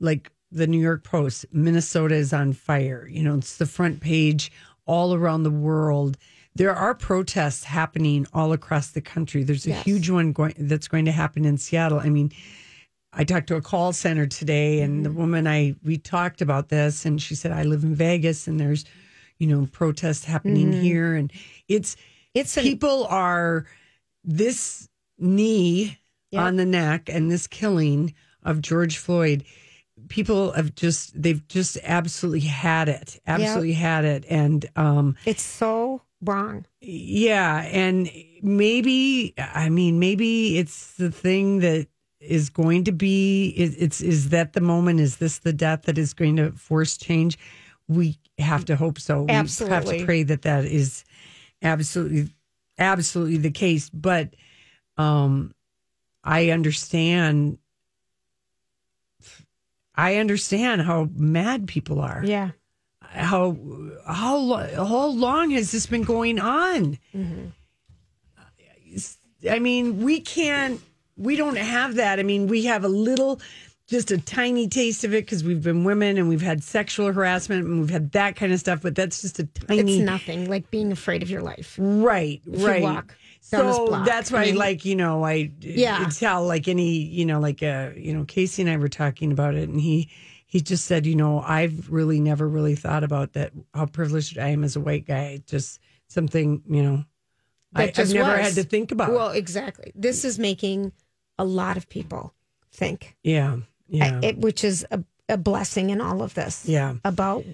like 0.00 0.30
the 0.50 0.66
New 0.66 0.80
York 0.80 1.04
Post 1.04 1.46
Minnesota 1.52 2.14
is 2.14 2.32
on 2.32 2.52
fire 2.52 3.06
you 3.10 3.22
know 3.22 3.36
it's 3.36 3.56
the 3.56 3.66
front 3.66 4.00
page 4.00 4.50
all 4.88 5.14
around 5.14 5.44
the 5.44 5.50
world 5.68 6.16
there 6.56 6.74
are 6.74 6.94
protests 6.94 7.62
happening 7.62 8.26
all 8.32 8.52
across 8.52 8.90
the 8.90 9.00
country 9.00 9.44
there's 9.44 9.66
a 9.66 9.70
Yes. 9.70 9.84
huge 9.84 10.10
one 10.10 10.32
going 10.32 10.54
that's 10.58 10.88
going 10.88 11.04
to 11.04 11.12
happen 11.12 11.44
in 11.44 11.56
Seattle 11.58 12.00
I 12.00 12.08
mean 12.08 12.32
I 13.12 13.24
talked 13.24 13.46
to 13.48 13.56
a 13.56 13.62
call 13.62 13.92
center 13.94 14.26
today, 14.26 14.80
and 14.80 15.04
the 15.04 15.08
mm-hmm. 15.08 15.18
woman 15.18 15.46
I 15.46 15.74
we 15.82 15.96
talked 15.96 16.42
about 16.42 16.68
this, 16.68 17.06
and 17.06 17.20
she 17.20 17.34
said 17.34 17.52
I 17.52 17.62
live 17.62 17.82
in 17.82 17.94
Vegas, 17.94 18.46
and 18.46 18.60
there's, 18.60 18.84
you 19.38 19.46
know, 19.46 19.66
protests 19.72 20.24
happening 20.24 20.72
mm-hmm. 20.72 20.82
here, 20.82 21.14
and 21.14 21.32
it's 21.68 21.96
It's 22.34 22.56
an- 22.56 22.64
people 22.64 23.06
are 23.06 23.66
this 24.24 24.88
knee 25.18 25.98
Yep. 26.32 26.42
on 26.42 26.56
the 26.56 26.66
neck 26.66 27.08
and 27.08 27.30
this 27.30 27.46
killing 27.46 28.12
of 28.42 28.60
George 28.60 28.98
Floyd. 28.98 29.44
People 30.08 30.52
have 30.52 30.74
just 30.74 31.20
they've 31.20 31.46
just 31.48 31.78
absolutely 31.82 32.40
had 32.40 32.88
it, 32.88 33.20
absolutely 33.26 33.72
had 33.74 34.04
it, 34.04 34.24
and 34.28 34.64
um, 34.76 35.16
it's 35.26 35.42
so 35.42 36.02
wrong. 36.22 36.64
yeah, 36.80 37.62
and 37.70 38.10
maybe 38.42 39.34
I 39.38 39.68
mean 39.68 39.98
maybe 39.98 40.58
it's 40.58 40.94
the 40.94 41.10
thing 41.10 41.60
that 41.60 41.88
is 42.20 42.50
going 42.50 42.84
to 42.84 42.92
be 42.92 43.54
is 43.56 43.76
it's 43.76 44.00
is 44.00 44.30
that 44.30 44.52
the 44.52 44.60
moment 44.60 44.98
is 45.00 45.18
this 45.18 45.38
the 45.38 45.52
death 45.52 45.82
that 45.82 45.98
is 45.98 46.14
going 46.14 46.36
to 46.36 46.52
force 46.52 46.96
change? 46.96 47.38
We 47.86 48.18
have 48.38 48.64
to 48.66 48.76
hope 48.76 48.98
so. 48.98 49.22
We 49.22 49.32
have 49.68 49.84
to 49.84 50.04
pray 50.04 50.22
that 50.24 50.42
that 50.42 50.64
is 50.64 51.04
absolutely 51.62 52.28
absolutely 52.78 53.36
the 53.38 53.50
case, 53.50 53.90
but 53.90 54.34
um 54.96 55.52
I 56.24 56.50
understand 56.50 57.58
I 59.98 60.16
understand 60.16 60.82
how 60.82 61.10
mad 61.14 61.66
people 61.66 62.00
are 62.00 62.22
Yeah. 62.24 62.50
how 63.02 63.56
how 64.06 64.56
how 64.76 65.06
long 65.08 65.50
has 65.50 65.72
this 65.72 65.86
been 65.86 66.04
going 66.04 66.38
on? 66.38 66.98
Mm-hmm. 67.14 67.48
I 69.50 69.58
mean, 69.58 70.02
we 70.02 70.20
can't. 70.20 70.80
We 71.16 71.36
don't 71.36 71.56
have 71.56 71.96
that. 71.96 72.18
I 72.18 72.22
mean, 72.22 72.46
we 72.46 72.64
have 72.64 72.84
a 72.84 72.88
little, 72.88 73.40
just 73.88 74.10
a 74.10 74.18
tiny 74.18 74.68
taste 74.68 75.04
of 75.04 75.12
it 75.14 75.24
because 75.24 75.42
we've 75.44 75.62
been 75.62 75.84
women 75.84 76.16
and 76.16 76.28
we've 76.28 76.42
had 76.42 76.62
sexual 76.62 77.12
harassment 77.12 77.66
and 77.66 77.80
we've 77.80 77.90
had 77.90 78.12
that 78.12 78.36
kind 78.36 78.52
of 78.52 78.60
stuff. 78.60 78.82
But 78.82 78.94
that's 78.94 79.20
just 79.22 79.38
a 79.38 79.44
tiny. 79.44 79.98
It's 79.98 80.04
nothing 80.04 80.48
like 80.48 80.70
being 80.70 80.90
afraid 80.92 81.22
of 81.22 81.30
your 81.30 81.42
life. 81.42 81.76
Right, 81.78 82.40
right. 82.46 82.82
walk 82.82 83.14
so 83.50 84.02
that's 84.04 84.30
why, 84.30 84.42
I 84.42 84.44
mean- 84.46 84.56
like 84.56 84.84
you 84.84 84.94
know, 84.96 85.24
I 85.24 85.50
Yeah. 85.60 86.08
tell 86.14 86.44
like 86.46 86.68
any 86.68 86.90
you 86.98 87.24
know, 87.24 87.40
like 87.40 87.62
uh, 87.62 87.90
you 87.96 88.12
know, 88.12 88.24
Casey 88.24 88.62
and 88.62 88.70
I 88.70 88.76
were 88.76 88.88
talking 88.88 89.32
about 89.32 89.54
it, 89.54 89.68
and 89.68 89.80
he 89.80 90.08
he 90.46 90.60
just 90.60 90.86
said, 90.86 91.04
you 91.06 91.14
know, 91.14 91.40
I've 91.40 91.90
really 91.90 92.20
never 92.20 92.48
really 92.48 92.74
thought 92.74 93.04
about 93.04 93.32
that 93.34 93.52
how 93.74 93.86
privileged 93.86 94.38
I 94.38 94.48
am 94.48 94.64
as 94.64 94.76
a 94.76 94.80
white 94.80 95.06
guy. 95.06 95.40
Just 95.46 95.80
something 96.08 96.62
you 96.68 96.82
know, 96.82 97.04
I, 97.74 97.86
That 97.86 97.98
I've 97.98 98.12
never 98.14 98.30
was. 98.36 98.40
had 98.40 98.54
to 98.54 98.64
think 98.68 98.92
about. 98.92 99.12
Well, 99.12 99.30
exactly. 99.30 99.92
This 99.94 100.24
is 100.24 100.38
making 100.38 100.92
a 101.38 101.44
lot 101.44 101.76
of 101.76 101.88
people 101.88 102.34
think. 102.72 103.16
yeah, 103.22 103.56
yeah, 103.88 104.20
I- 104.22 104.26
it, 104.26 104.38
which 104.38 104.62
is 104.64 104.86
a, 104.90 105.02
a 105.28 105.36
blessing 105.36 105.90
in 105.90 106.00
all 106.00 106.22
of 106.22 106.34
this. 106.34 106.64
yeah. 106.66 106.94
About 107.04 107.44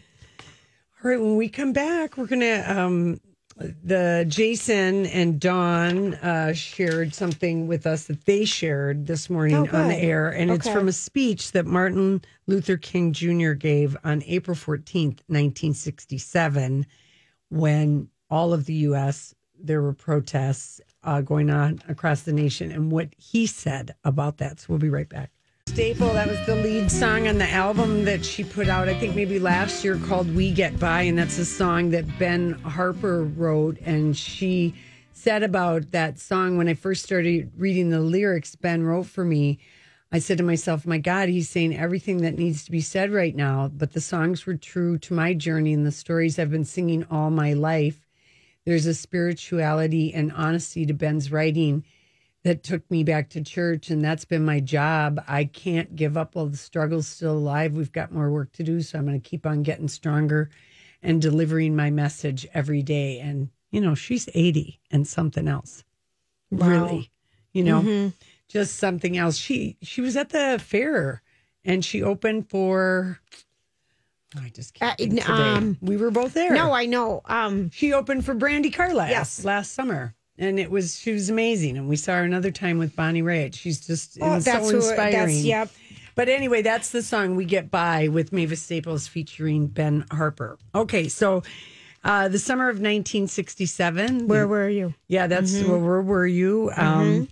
All 1.02 1.10
right, 1.10 1.20
when 1.20 1.36
we 1.36 1.48
come 1.48 1.72
back, 1.72 2.16
we're 2.16 2.26
gonna 2.26 2.64
um 2.66 3.20
the 3.56 4.24
Jason 4.28 5.06
and 5.06 5.38
Dawn 5.38 6.14
uh 6.14 6.52
shared 6.52 7.14
something 7.14 7.66
with 7.66 7.86
us 7.86 8.04
that 8.06 8.24
they 8.26 8.44
shared 8.44 9.06
this 9.06 9.30
morning 9.30 9.68
Oh, 9.72 9.78
on 9.78 9.88
the 9.88 9.96
air, 9.96 10.28
and 10.28 10.50
it's 10.50 10.68
from 10.68 10.88
a 10.88 10.92
speech 10.92 11.52
that 11.52 11.66
Martin 11.66 12.22
Luther 12.46 12.76
King 12.76 13.12
Jr. 13.12 13.52
gave 13.52 13.96
on 14.04 14.22
April 14.26 14.56
fourteenth, 14.56 15.22
nineteen 15.28 15.74
sixty 15.74 16.18
seven, 16.18 16.86
when 17.48 18.08
all 18.30 18.52
of 18.52 18.66
the 18.66 18.74
US 18.74 19.34
there 19.56 19.80
were 19.80 19.92
protests 19.94 20.80
uh, 21.04 21.20
going 21.20 21.48
on 21.48 21.80
across 21.88 22.22
the 22.22 22.32
nation 22.32 22.72
and 22.72 22.90
what 22.90 23.08
he 23.16 23.46
said 23.46 23.94
about 24.04 24.38
that. 24.38 24.60
So 24.60 24.66
we'll 24.70 24.78
be 24.78 24.90
right 24.90 25.08
back. 25.08 25.30
Staple, 25.74 26.12
that 26.12 26.28
was 26.28 26.38
the 26.46 26.54
lead 26.54 26.88
song 26.88 27.26
on 27.26 27.38
the 27.38 27.50
album 27.50 28.04
that 28.04 28.24
she 28.24 28.44
put 28.44 28.68
out, 28.68 28.88
I 28.88 28.96
think 28.96 29.16
maybe 29.16 29.40
last 29.40 29.82
year 29.82 29.96
called 29.96 30.32
We 30.32 30.52
Get 30.52 30.78
By. 30.78 31.02
And 31.02 31.18
that's 31.18 31.36
a 31.36 31.44
song 31.44 31.90
that 31.90 32.16
Ben 32.16 32.52
Harper 32.60 33.24
wrote. 33.24 33.80
And 33.80 34.16
she 34.16 34.72
said 35.12 35.42
about 35.42 35.90
that 35.90 36.20
song 36.20 36.56
when 36.56 36.68
I 36.68 36.74
first 36.74 37.02
started 37.02 37.50
reading 37.56 37.90
the 37.90 37.98
lyrics 37.98 38.54
Ben 38.54 38.84
wrote 38.84 39.06
for 39.06 39.24
me. 39.24 39.58
I 40.12 40.20
said 40.20 40.38
to 40.38 40.44
myself, 40.44 40.86
my 40.86 40.98
God, 40.98 41.28
he's 41.28 41.48
saying 41.48 41.76
everything 41.76 42.18
that 42.18 42.38
needs 42.38 42.64
to 42.66 42.70
be 42.70 42.80
said 42.80 43.10
right 43.10 43.34
now. 43.34 43.66
But 43.66 43.94
the 43.94 44.00
songs 44.00 44.46
were 44.46 44.54
true 44.54 44.96
to 44.98 45.12
my 45.12 45.34
journey 45.34 45.72
and 45.72 45.84
the 45.84 45.90
stories 45.90 46.38
I've 46.38 46.52
been 46.52 46.64
singing 46.64 47.04
all 47.10 47.30
my 47.30 47.52
life. 47.52 48.06
There's 48.64 48.86
a 48.86 48.94
spirituality 48.94 50.14
and 50.14 50.30
honesty 50.30 50.86
to 50.86 50.94
Ben's 50.94 51.32
writing 51.32 51.84
that 52.44 52.62
took 52.62 52.88
me 52.90 53.02
back 53.02 53.30
to 53.30 53.42
church, 53.42 53.90
and 53.90 54.04
that's 54.04 54.24
been 54.26 54.44
my 54.44 54.60
job. 54.60 55.22
I 55.26 55.44
can't 55.44 55.96
give 55.96 56.16
up 56.16 56.34
while 56.34 56.46
the 56.46 56.56
struggle's 56.58 57.08
still 57.08 57.32
alive. 57.32 57.72
We've 57.72 57.90
got 57.92 58.12
more 58.12 58.30
work 58.30 58.52
to 58.52 58.62
do, 58.62 58.80
so 58.82 58.98
I'm 58.98 59.06
going 59.06 59.20
to 59.20 59.28
keep 59.28 59.46
on 59.46 59.62
getting 59.62 59.88
stronger 59.88 60.50
and 61.02 61.20
delivering 61.22 61.74
my 61.74 61.90
message 61.90 62.46
every 62.54 62.82
day. 62.82 63.18
And, 63.18 63.48
you 63.70 63.80
know, 63.80 63.94
she's 63.94 64.28
80 64.34 64.78
and 64.90 65.08
something 65.08 65.48
else. 65.48 65.84
Really. 66.50 67.10
You 67.52 67.64
know, 67.64 67.80
Mhm. 67.82 68.12
just 68.48 68.76
something 68.76 69.16
else. 69.16 69.36
She 69.36 69.76
she 69.80 70.00
was 70.00 70.16
at 70.16 70.28
the 70.30 70.60
fair 70.62 71.22
and 71.64 71.84
she 71.84 72.02
opened 72.02 72.48
for 72.50 73.20
I 74.36 74.48
just 74.48 74.74
can't 74.74 75.28
Uh, 75.28 75.32
um, 75.32 75.78
we 75.80 75.96
were 75.96 76.10
both 76.10 76.34
there. 76.34 76.52
No, 76.52 76.72
I 76.72 76.86
know. 76.86 77.22
Um, 77.26 77.70
she 77.70 77.92
opened 77.92 78.24
for 78.24 78.34
Brandi 78.34 78.72
Carlile 78.72 79.08
Yes. 79.10 79.44
last 79.44 79.72
summer. 79.72 80.14
And 80.38 80.58
it 80.58 80.70
was 80.70 80.98
she 80.98 81.12
was 81.12 81.30
amazing. 81.30 81.76
And 81.76 81.88
we 81.88 81.96
saw 81.96 82.14
her 82.14 82.24
another 82.24 82.50
time 82.50 82.78
with 82.78 82.96
Bonnie 82.96 83.22
Raitt. 83.22 83.54
She's 83.54 83.86
just 83.86 84.18
Oh, 84.20 84.38
so 84.40 84.52
who- 84.60 84.76
inspiring. 84.76 85.12
that's- 85.12 85.42
yep. 85.44 85.70
But 86.16 86.28
anyway, 86.28 86.62
that's 86.62 86.90
the 86.90 87.02
song 87.02 87.34
we 87.34 87.44
get 87.44 87.70
by 87.70 88.06
with 88.08 88.32
Mavis 88.32 88.62
Staples 88.62 89.08
featuring 89.08 89.66
Ben 89.66 90.04
Harper. 90.12 90.58
Okay, 90.74 91.08
so 91.08 91.42
uh, 92.04 92.28
the 92.28 92.38
summer 92.38 92.68
of 92.68 92.76
1967. 92.76 94.28
Where 94.28 94.46
were 94.46 94.68
you? 94.68 94.94
Yeah, 95.08 95.26
that's 95.26 95.52
Mhm. 95.54 95.68
where, 95.68 95.78
where 95.78 96.02
were 96.02 96.26
you? 96.26 96.70
Um, 96.76 97.28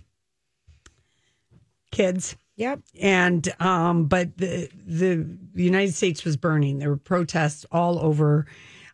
kids. 1.91 2.35
Yep. 2.55 2.81
And 3.01 3.53
um, 3.59 4.05
but 4.05 4.37
the 4.37 4.69
the 4.85 5.25
United 5.55 5.93
States 5.93 6.23
was 6.23 6.37
burning. 6.37 6.79
There 6.79 6.89
were 6.89 6.97
protests 6.97 7.65
all 7.71 7.99
over 7.99 8.45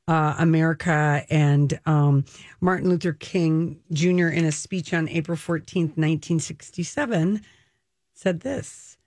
uh, 0.09 0.33
America, 0.39 1.23
and 1.29 1.79
um, 1.85 2.25
Martin 2.61 2.89
Luther 2.89 3.13
King 3.13 3.79
Jr. 3.93 4.29
in 4.29 4.43
a 4.43 4.51
speech 4.51 4.91
on 4.91 5.07
April 5.07 5.37
fourteenth, 5.37 5.97
nineteen 5.97 6.39
sixty 6.39 6.81
seven, 6.81 7.41
said 8.15 8.39
this. 8.39 8.97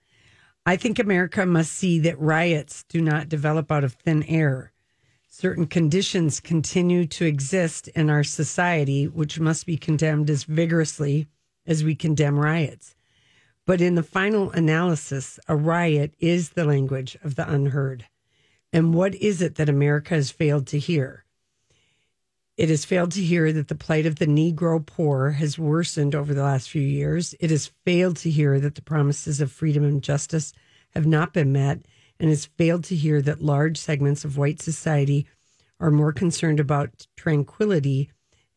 I 0.65 0.77
think 0.77 0.97
America 0.97 1.45
must 1.45 1.73
see 1.73 1.99
that 1.99 2.17
riots 2.17 2.85
do 2.87 3.01
not 3.01 3.27
develop 3.27 3.69
out 3.69 3.83
of 3.83 3.95
thin 3.95 4.23
air. 4.23 4.71
Certain 5.27 5.67
conditions 5.67 6.39
continue 6.39 7.05
to 7.07 7.25
exist 7.25 7.89
in 7.89 8.09
our 8.09 8.23
society, 8.23 9.05
which 9.05 9.41
must 9.41 9.65
be 9.65 9.75
condemned 9.75 10.29
as 10.29 10.45
vigorously 10.45 11.27
as 11.67 11.83
we 11.83 11.95
condemn 11.95 12.39
riots. 12.39 12.95
But 13.65 13.81
in 13.81 13.95
the 13.95 14.03
final 14.03 14.51
analysis, 14.51 15.37
a 15.49 15.55
riot 15.55 16.13
is 16.19 16.51
the 16.51 16.63
language 16.63 17.17
of 17.25 17.35
the 17.35 17.51
unheard. 17.51 18.05
And 18.73 18.91
what 18.95 19.13
is 19.13 19.39
it 19.39 19.55
that 19.55 19.69
America 19.69 20.15
has 20.15 20.31
failed 20.31 20.65
to 20.67 20.79
hear? 20.79 21.25
It 22.57 22.69
has 22.69 22.85
failed 22.85 23.11
to 23.11 23.21
hear 23.21 23.53
that 23.53 23.67
the 23.67 23.75
plight 23.75 24.07
of 24.07 24.15
the 24.15 24.25
Negro 24.25 24.83
poor 24.83 25.31
has 25.31 25.59
worsened 25.59 26.15
over 26.15 26.33
the 26.33 26.43
last 26.43 26.71
few 26.71 26.81
years. 26.81 27.35
It 27.39 27.51
has 27.51 27.71
failed 27.85 28.17
to 28.17 28.31
hear 28.31 28.59
that 28.59 28.73
the 28.73 28.81
promises 28.81 29.39
of 29.39 29.51
freedom 29.51 29.83
and 29.83 30.01
justice 30.01 30.53
have 30.95 31.05
not 31.05 31.33
been 31.33 31.51
met, 31.51 31.85
and 32.19 32.29
it 32.29 32.33
has 32.33 32.45
failed 32.45 32.83
to 32.85 32.95
hear 32.95 33.21
that 33.21 33.43
large 33.43 33.77
segments 33.77 34.25
of 34.25 34.37
white 34.37 34.59
society 34.59 35.27
are 35.79 35.91
more 35.91 36.13
concerned 36.13 36.59
about 36.59 37.07
tranquility 37.15 38.09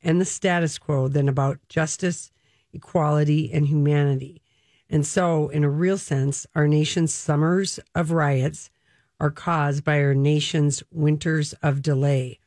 and 0.02 0.18
the 0.18 0.24
status 0.24 0.78
quo 0.78 1.08
than 1.08 1.28
about 1.28 1.58
justice, 1.68 2.30
equality, 2.72 3.52
and 3.52 3.66
humanity. 3.66 4.40
And 4.88 5.06
so, 5.06 5.48
in 5.48 5.62
a 5.64 5.70
real 5.70 5.98
sense, 5.98 6.46
our 6.54 6.68
nation's 6.68 7.12
summers 7.12 7.80
of 7.94 8.12
riots 8.12 8.70
are 9.18 9.30
caused 9.30 9.84
by 9.84 10.00
our 10.00 10.14
nation's 10.14 10.82
winters 10.90 11.52
of 11.62 11.82
delay. 11.82 12.38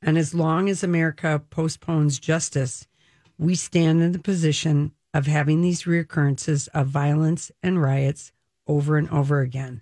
And 0.00 0.16
as 0.16 0.34
long 0.34 0.68
as 0.68 0.82
America 0.82 1.42
postpones 1.50 2.18
justice, 2.18 2.86
we 3.38 3.54
stand 3.54 4.02
in 4.02 4.12
the 4.12 4.18
position 4.18 4.92
of 5.14 5.26
having 5.26 5.62
these 5.62 5.84
reoccurrences 5.84 6.68
of 6.74 6.86
violence 6.88 7.50
and 7.62 7.82
riots 7.82 8.32
over 8.66 8.96
and 8.96 9.08
over 9.10 9.40
again. 9.40 9.80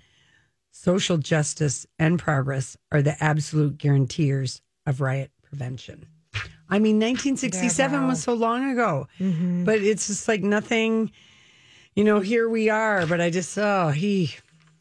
Social 0.70 1.18
justice 1.18 1.86
and 1.98 2.18
progress 2.18 2.76
are 2.92 3.02
the 3.02 3.22
absolute 3.22 3.78
guaranteers 3.78 4.62
of 4.86 5.00
riot 5.00 5.30
prevention. 5.42 6.06
I 6.68 6.78
mean, 6.78 6.96
1967 6.96 8.06
was 8.06 8.22
so 8.22 8.34
long 8.34 8.70
ago, 8.70 9.08
mm-hmm. 9.18 9.64
but 9.64 9.80
it's 9.80 10.08
just 10.08 10.28
like 10.28 10.42
nothing, 10.42 11.12
you 11.94 12.04
know, 12.04 12.20
here 12.20 12.48
we 12.48 12.70
are. 12.70 13.06
But 13.06 13.20
I 13.20 13.30
just, 13.30 13.56
oh, 13.56 13.88
he, 13.90 14.34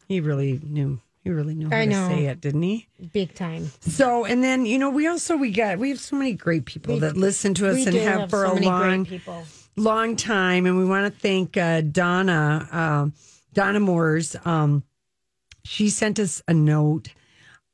he 0.08 0.20
really 0.20 0.60
knew, 0.62 1.00
he 1.26 1.32
really 1.32 1.56
knew 1.56 1.68
how 1.68 1.78
I 1.78 1.86
to 1.86 1.90
know. 1.90 2.08
say 2.08 2.26
it, 2.26 2.40
didn't 2.40 2.62
he? 2.62 2.86
Big 3.12 3.34
time. 3.34 3.72
So, 3.80 4.24
and 4.24 4.44
then, 4.44 4.64
you 4.64 4.78
know, 4.78 4.90
we 4.90 5.08
also, 5.08 5.36
we 5.36 5.50
got, 5.50 5.76
we 5.76 5.88
have 5.88 5.98
so 5.98 6.14
many 6.14 6.34
great 6.34 6.66
people 6.66 7.00
that 7.00 7.16
listen 7.16 7.52
to 7.54 7.68
us 7.68 7.84
and 7.84 7.96
have, 7.96 8.20
have 8.20 8.30
for 8.30 8.46
so 8.46 8.52
a 8.52 8.54
many 8.54 8.66
long, 8.66 9.08
long 9.76 10.14
time. 10.14 10.66
And 10.66 10.78
we 10.78 10.84
want 10.84 11.12
to 11.12 11.20
thank 11.20 11.56
uh, 11.56 11.80
Donna, 11.80 12.68
um, 12.70 13.12
Donna 13.52 13.80
Moores. 13.80 14.36
Um, 14.44 14.84
she 15.64 15.90
sent 15.90 16.20
us 16.20 16.42
a 16.46 16.54
note 16.54 17.08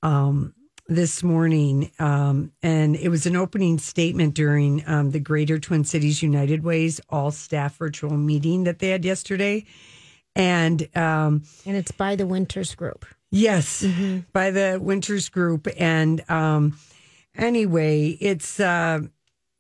um, 0.02 0.54
this 0.88 1.22
morning, 1.22 1.90
um, 1.98 2.52
and 2.62 2.96
it 2.96 3.10
was 3.10 3.26
an 3.26 3.36
opening 3.36 3.76
statement 3.76 4.32
during 4.32 4.82
um, 4.88 5.10
the 5.10 5.20
Greater 5.20 5.58
Twin 5.58 5.84
Cities 5.84 6.22
United 6.22 6.64
Ways 6.64 7.02
all 7.10 7.30
staff 7.30 7.76
virtual 7.76 8.16
meeting 8.16 8.64
that 8.64 8.78
they 8.78 8.88
had 8.88 9.04
yesterday. 9.04 9.66
And 10.34 10.88
um, 10.96 11.42
and 11.66 11.76
it's 11.76 11.92
by 11.92 12.16
the 12.16 12.26
Winters 12.26 12.74
Group. 12.74 13.04
Yes, 13.32 13.84
by 14.32 14.50
the 14.50 14.78
Winters 14.80 15.30
Group. 15.30 15.66
And 15.78 16.22
um, 16.30 16.78
anyway, 17.34 18.18
it's 18.20 18.60
uh, 18.60 19.00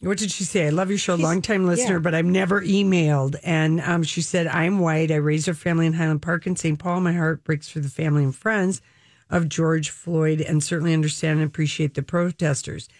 what 0.00 0.18
did 0.18 0.30
she 0.30 0.44
say? 0.44 0.66
I 0.66 0.70
love 0.70 0.90
your 0.90 0.98
show, 0.98 1.14
long 1.14 1.40
time 1.40 1.66
listener, 1.66 1.94
yeah. 1.94 2.00
but 2.00 2.14
I've 2.14 2.26
never 2.26 2.60
emailed. 2.60 3.36
And 3.42 3.80
um, 3.80 4.02
she 4.02 4.20
said, 4.20 4.46
I'm 4.46 4.78
white. 4.78 5.10
I 5.10 5.16
raised 5.16 5.48
our 5.48 5.54
family 5.54 5.86
in 5.86 5.94
Highland 5.94 6.20
Park 6.20 6.46
in 6.46 6.54
St. 6.54 6.78
Paul. 6.78 7.00
My 7.00 7.14
heart 7.14 7.44
breaks 7.44 7.68
for 7.70 7.80
the 7.80 7.88
family 7.88 8.24
and 8.24 8.34
friends 8.34 8.82
of 9.30 9.48
George 9.48 9.88
Floyd, 9.88 10.42
and 10.42 10.62
certainly 10.62 10.92
understand 10.92 11.40
and 11.40 11.48
appreciate 11.48 11.94
the 11.94 12.02
protesters. 12.02 12.90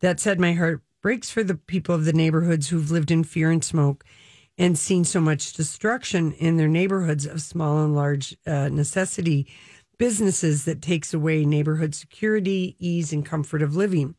That 0.00 0.20
said, 0.20 0.40
my 0.40 0.54
heart 0.54 0.80
breaks 1.02 1.30
for 1.30 1.44
the 1.44 1.56
people 1.56 1.94
of 1.94 2.06
the 2.06 2.14
neighborhoods 2.14 2.68
who've 2.68 2.90
lived 2.90 3.10
in 3.10 3.24
fear 3.24 3.50
and 3.50 3.62
smoke 3.62 4.04
and 4.56 4.78
seen 4.78 5.04
so 5.04 5.20
much 5.20 5.52
destruction 5.52 6.32
in 6.32 6.56
their 6.56 6.68
neighborhoods 6.68 7.26
of 7.26 7.42
small 7.42 7.84
and 7.84 7.94
large 7.94 8.36
uh, 8.46 8.68
necessity 8.68 9.46
businesses 9.98 10.64
that 10.64 10.82
takes 10.82 11.14
away 11.14 11.44
neighborhood 11.44 11.94
security, 11.94 12.76
ease, 12.78 13.12
and 13.12 13.24
comfort 13.24 13.62
of 13.62 13.76
living. 13.76 14.14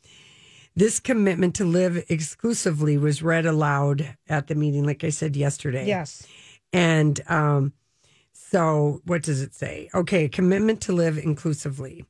This 0.76 1.00
commitment 1.00 1.56
to 1.56 1.66
live 1.66 2.04
exclusively 2.10 2.98
was 2.98 3.24
read 3.24 3.46
aloud 3.46 4.18
at 4.28 4.48
the 4.48 4.56
meeting, 4.56 4.84
like 4.84 5.04
I 5.04 5.10
said 5.10 5.36
yesterday. 5.36 5.88
Yes. 5.88 6.28
And 6.74 7.22
um, 7.30 7.74
so, 8.34 9.02
what 9.06 9.24
does 9.24 9.42
it 9.42 9.54
say? 9.54 9.90
Okay, 9.94 10.28
commitment 10.28 10.82
to 10.82 10.94
live 10.94 11.18
inclusively. 11.18 12.06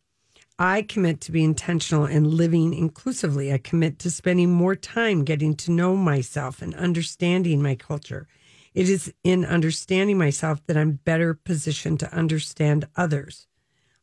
I 0.58 0.84
commit 0.84 1.20
to 1.22 1.32
be 1.32 1.44
intentional 1.44 2.06
in 2.06 2.38
living 2.38 2.74
inclusively. 2.74 3.52
I 3.52 3.58
commit 3.58 4.00
to 4.00 4.10
spending 4.10 4.52
more 4.52 4.76
time 4.76 5.26
getting 5.26 5.56
to 5.58 5.72
know 5.72 5.96
myself 5.98 6.62
and 6.62 6.74
understanding 6.76 7.62
my 7.62 7.76
culture. 7.76 8.28
It 8.74 8.90
is 8.90 9.14
in 9.24 9.46
understanding 9.46 10.18
myself 10.18 10.66
that 10.68 10.78
I'm 10.78 11.00
better 11.04 11.34
positioned 11.34 12.00
to 12.02 12.14
understand 12.14 12.88
others. 12.96 13.48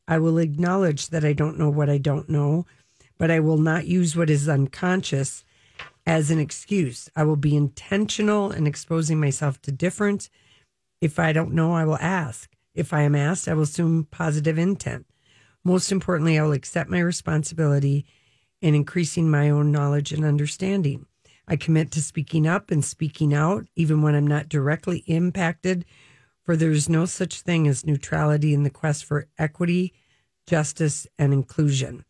I 0.07 0.19
will 0.19 0.39
acknowledge 0.39 1.09
that 1.09 1.25
I 1.25 1.33
don't 1.33 1.59
know 1.59 1.71
what 1.71 1.89
I 1.89 1.99
don't 1.99 2.29
know, 2.29 2.67
but 3.19 3.31
I 3.31 3.41
will 3.41 3.59
not 3.59 3.87
use 3.87 4.17
what 4.17 4.31
is 4.31 4.49
unconscious 4.49 5.45
as 6.07 6.31
an 6.31 6.39
excuse. 6.39 7.09
I 7.15 7.25
will 7.25 7.37
be 7.37 7.57
intentional 7.57 8.51
in 8.51 8.67
exposing 8.67 9.21
myself 9.21 9.63
to 9.63 9.73
difference. 9.73 10.29
If 11.01 11.19
I 11.19 11.33
don't 11.33 11.53
know, 11.53 11.73
I 11.73 11.85
will 11.85 11.99
ask. 11.99 12.51
If 12.75 12.93
I 12.93 13.03
am 13.03 13.15
asked, 13.15 13.49
I 13.49 13.55
will 13.55 13.63
assume 13.63 14.09
positive 14.11 14.59
intent. 14.59 15.07
Most 15.65 15.93
importantly, 15.93 16.39
I 16.39 16.43
will 16.43 16.53
accept 16.53 16.91
my 16.91 17.01
responsibility 17.01 18.05
in 18.61 18.75
increasing 18.75 19.31
my 19.31 19.51
own 19.51 19.71
knowledge 19.71 20.13
and 20.13 20.25
understanding. 20.25 21.07
I 21.47 21.57
commit 21.57 21.91
to 21.93 22.03
speaking 22.03 22.47
up 22.47 22.71
and 22.71 22.85
speaking 22.85 23.35
out, 23.35 23.67
even 23.77 24.03
when 24.03 24.15
I'm 24.15 24.27
not 24.27 24.49
directly 24.49 25.05
impacted, 25.07 25.85
for 26.45 26.57
there 26.57 26.71
is 26.71 26.89
no 26.89 27.05
such 27.05 27.41
thing 27.41 27.69
as 27.69 27.87
neutrality 27.87 28.53
in 28.53 28.63
the 28.63 28.71
quest 28.71 29.05
for 29.05 29.29
equity, 29.39 29.93
justice, 30.47 31.07
and 31.19 31.33
inclusion. 31.33 32.05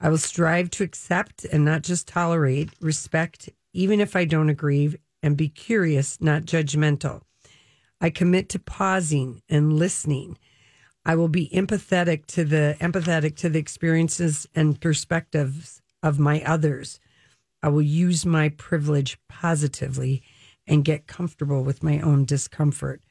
I 0.00 0.08
will 0.08 0.18
strive 0.18 0.70
to 0.70 0.84
accept 0.84 1.44
and 1.44 1.64
not 1.64 1.82
just 1.82 2.08
tolerate, 2.08 2.70
respect, 2.80 3.50
even 3.72 4.00
if 4.00 4.16
I 4.16 4.24
don't 4.24 4.48
agree, 4.48 4.96
and 5.22 5.36
be 5.36 5.48
curious, 5.48 6.20
not 6.20 6.42
judgmental. 6.42 7.22
I 8.00 8.08
commit 8.08 8.48
to 8.50 8.58
pausing 8.58 9.42
and 9.48 9.74
listening. 9.74 10.38
I 11.04 11.16
will 11.16 11.28
be 11.28 11.50
empathetic 11.50 12.26
to 12.28 12.44
the 12.44 12.76
empathetic 12.80 13.36
to 13.36 13.50
the 13.50 13.58
experiences 13.58 14.46
and 14.54 14.80
perspectives 14.80 15.82
of 16.02 16.18
my 16.18 16.42
others. 16.44 16.98
I 17.62 17.68
will 17.68 17.82
use 17.82 18.24
my 18.24 18.48
privilege 18.48 19.18
positively 19.28 20.22
and 20.66 20.84
get 20.84 21.06
comfortable 21.06 21.62
with 21.62 21.82
my 21.82 22.00
own 22.00 22.24
discomfort. 22.24 23.02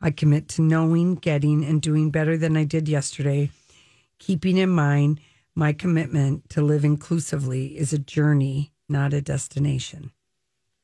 I 0.00 0.10
commit 0.10 0.48
to 0.50 0.62
knowing, 0.62 1.14
getting, 1.16 1.64
and 1.64 1.80
doing 1.80 2.10
better 2.10 2.36
than 2.36 2.56
I 2.56 2.64
did 2.64 2.88
yesterday, 2.88 3.50
keeping 4.18 4.58
in 4.58 4.70
mind 4.70 5.20
my 5.54 5.72
commitment 5.72 6.50
to 6.50 6.60
live 6.62 6.84
inclusively 6.84 7.78
is 7.78 7.92
a 7.92 7.98
journey, 7.98 8.72
not 8.88 9.14
a 9.14 9.22
destination. 9.22 10.12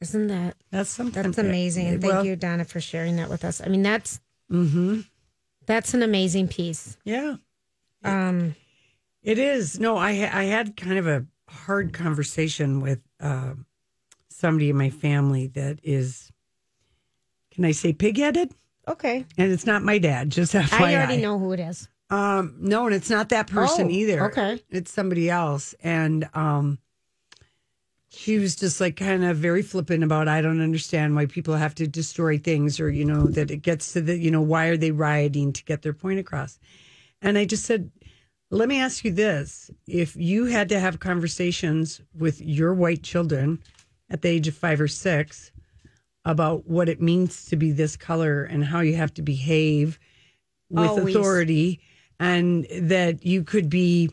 Isn't 0.00 0.28
that 0.28 0.56
that's 0.70 0.90
something? 0.90 1.22
That's 1.22 1.38
amazing. 1.38 2.00
Thank 2.00 2.24
you, 2.24 2.34
Donna, 2.36 2.64
for 2.64 2.80
sharing 2.80 3.16
that 3.16 3.28
with 3.28 3.44
us. 3.44 3.60
I 3.60 3.68
mean, 3.68 3.82
that's 3.82 4.20
Mm-hmm. 4.50 5.00
that's 5.66 5.94
an 5.94 6.02
amazing 6.02 6.48
piece. 6.48 6.96
Yeah. 7.04 7.36
Um, 8.04 8.54
It 9.22 9.38
is. 9.38 9.78
No, 9.78 9.96
I 9.96 10.10
I 10.10 10.44
had 10.44 10.76
kind 10.76 10.98
of 10.98 11.06
a 11.06 11.24
hard 11.48 11.92
conversation 11.92 12.80
with 12.80 13.00
uh, 13.20 13.54
somebody 14.28 14.68
in 14.70 14.76
my 14.76 14.90
family 14.90 15.46
that 15.48 15.78
is, 15.84 16.32
can 17.52 17.64
I 17.64 17.70
say 17.72 17.92
pig-headed? 17.92 18.52
Okay. 18.88 19.24
And 19.38 19.52
it's 19.52 19.66
not 19.66 19.82
my 19.82 19.98
dad. 19.98 20.30
Just 20.30 20.54
FYI. 20.54 20.80
I 20.80 20.94
already 20.96 21.22
know 21.22 21.38
who 21.38 21.52
it 21.52 21.60
is. 21.60 21.88
Um, 22.10 22.56
no, 22.58 22.86
and 22.86 22.94
it's 22.94 23.08
not 23.08 23.30
that 23.30 23.46
person 23.46 23.86
Oh, 23.86 23.90
either. 23.90 24.24
okay. 24.26 24.60
It's 24.70 24.92
somebody 24.92 25.30
else. 25.30 25.74
And 25.82 26.28
um 26.34 26.78
she 28.14 28.38
was 28.38 28.54
just 28.56 28.78
like 28.78 28.96
kind 28.96 29.24
of 29.24 29.38
very 29.38 29.62
flippant 29.62 30.04
about 30.04 30.28
I 30.28 30.42
don't 30.42 30.60
understand 30.60 31.16
why 31.16 31.24
people 31.24 31.54
have 31.54 31.74
to 31.76 31.86
destroy 31.88 32.36
things 32.36 32.78
or, 32.78 32.90
you 32.90 33.06
know, 33.06 33.24
that 33.28 33.50
it 33.50 33.62
gets 33.62 33.94
to 33.94 34.02
the, 34.02 34.18
you 34.18 34.30
know, 34.30 34.42
why 34.42 34.66
are 34.66 34.76
they 34.76 34.90
rioting 34.90 35.50
to 35.54 35.64
get 35.64 35.80
their 35.80 35.94
point 35.94 36.18
across? 36.18 36.58
And 37.22 37.38
I 37.38 37.46
just 37.46 37.64
said, 37.64 37.90
let 38.50 38.68
me 38.68 38.78
ask 38.80 39.02
you 39.02 39.12
this. 39.12 39.70
If 39.86 40.14
you 40.14 40.44
had 40.44 40.68
to 40.68 40.78
have 40.78 41.00
conversations 41.00 42.02
with 42.14 42.38
your 42.42 42.74
white 42.74 43.02
children 43.02 43.62
at 44.10 44.20
the 44.20 44.28
age 44.28 44.46
of 44.46 44.54
five 44.54 44.78
or 44.78 44.88
six 44.88 45.50
about 46.24 46.68
what 46.68 46.88
it 46.88 47.00
means 47.00 47.46
to 47.46 47.56
be 47.56 47.72
this 47.72 47.96
color 47.96 48.44
and 48.44 48.64
how 48.64 48.80
you 48.80 48.94
have 48.94 49.12
to 49.14 49.22
behave 49.22 49.98
with 50.70 50.88
Always. 50.88 51.14
authority 51.14 51.80
and 52.20 52.66
that 52.70 53.26
you 53.26 53.42
could 53.42 53.68
be 53.68 54.10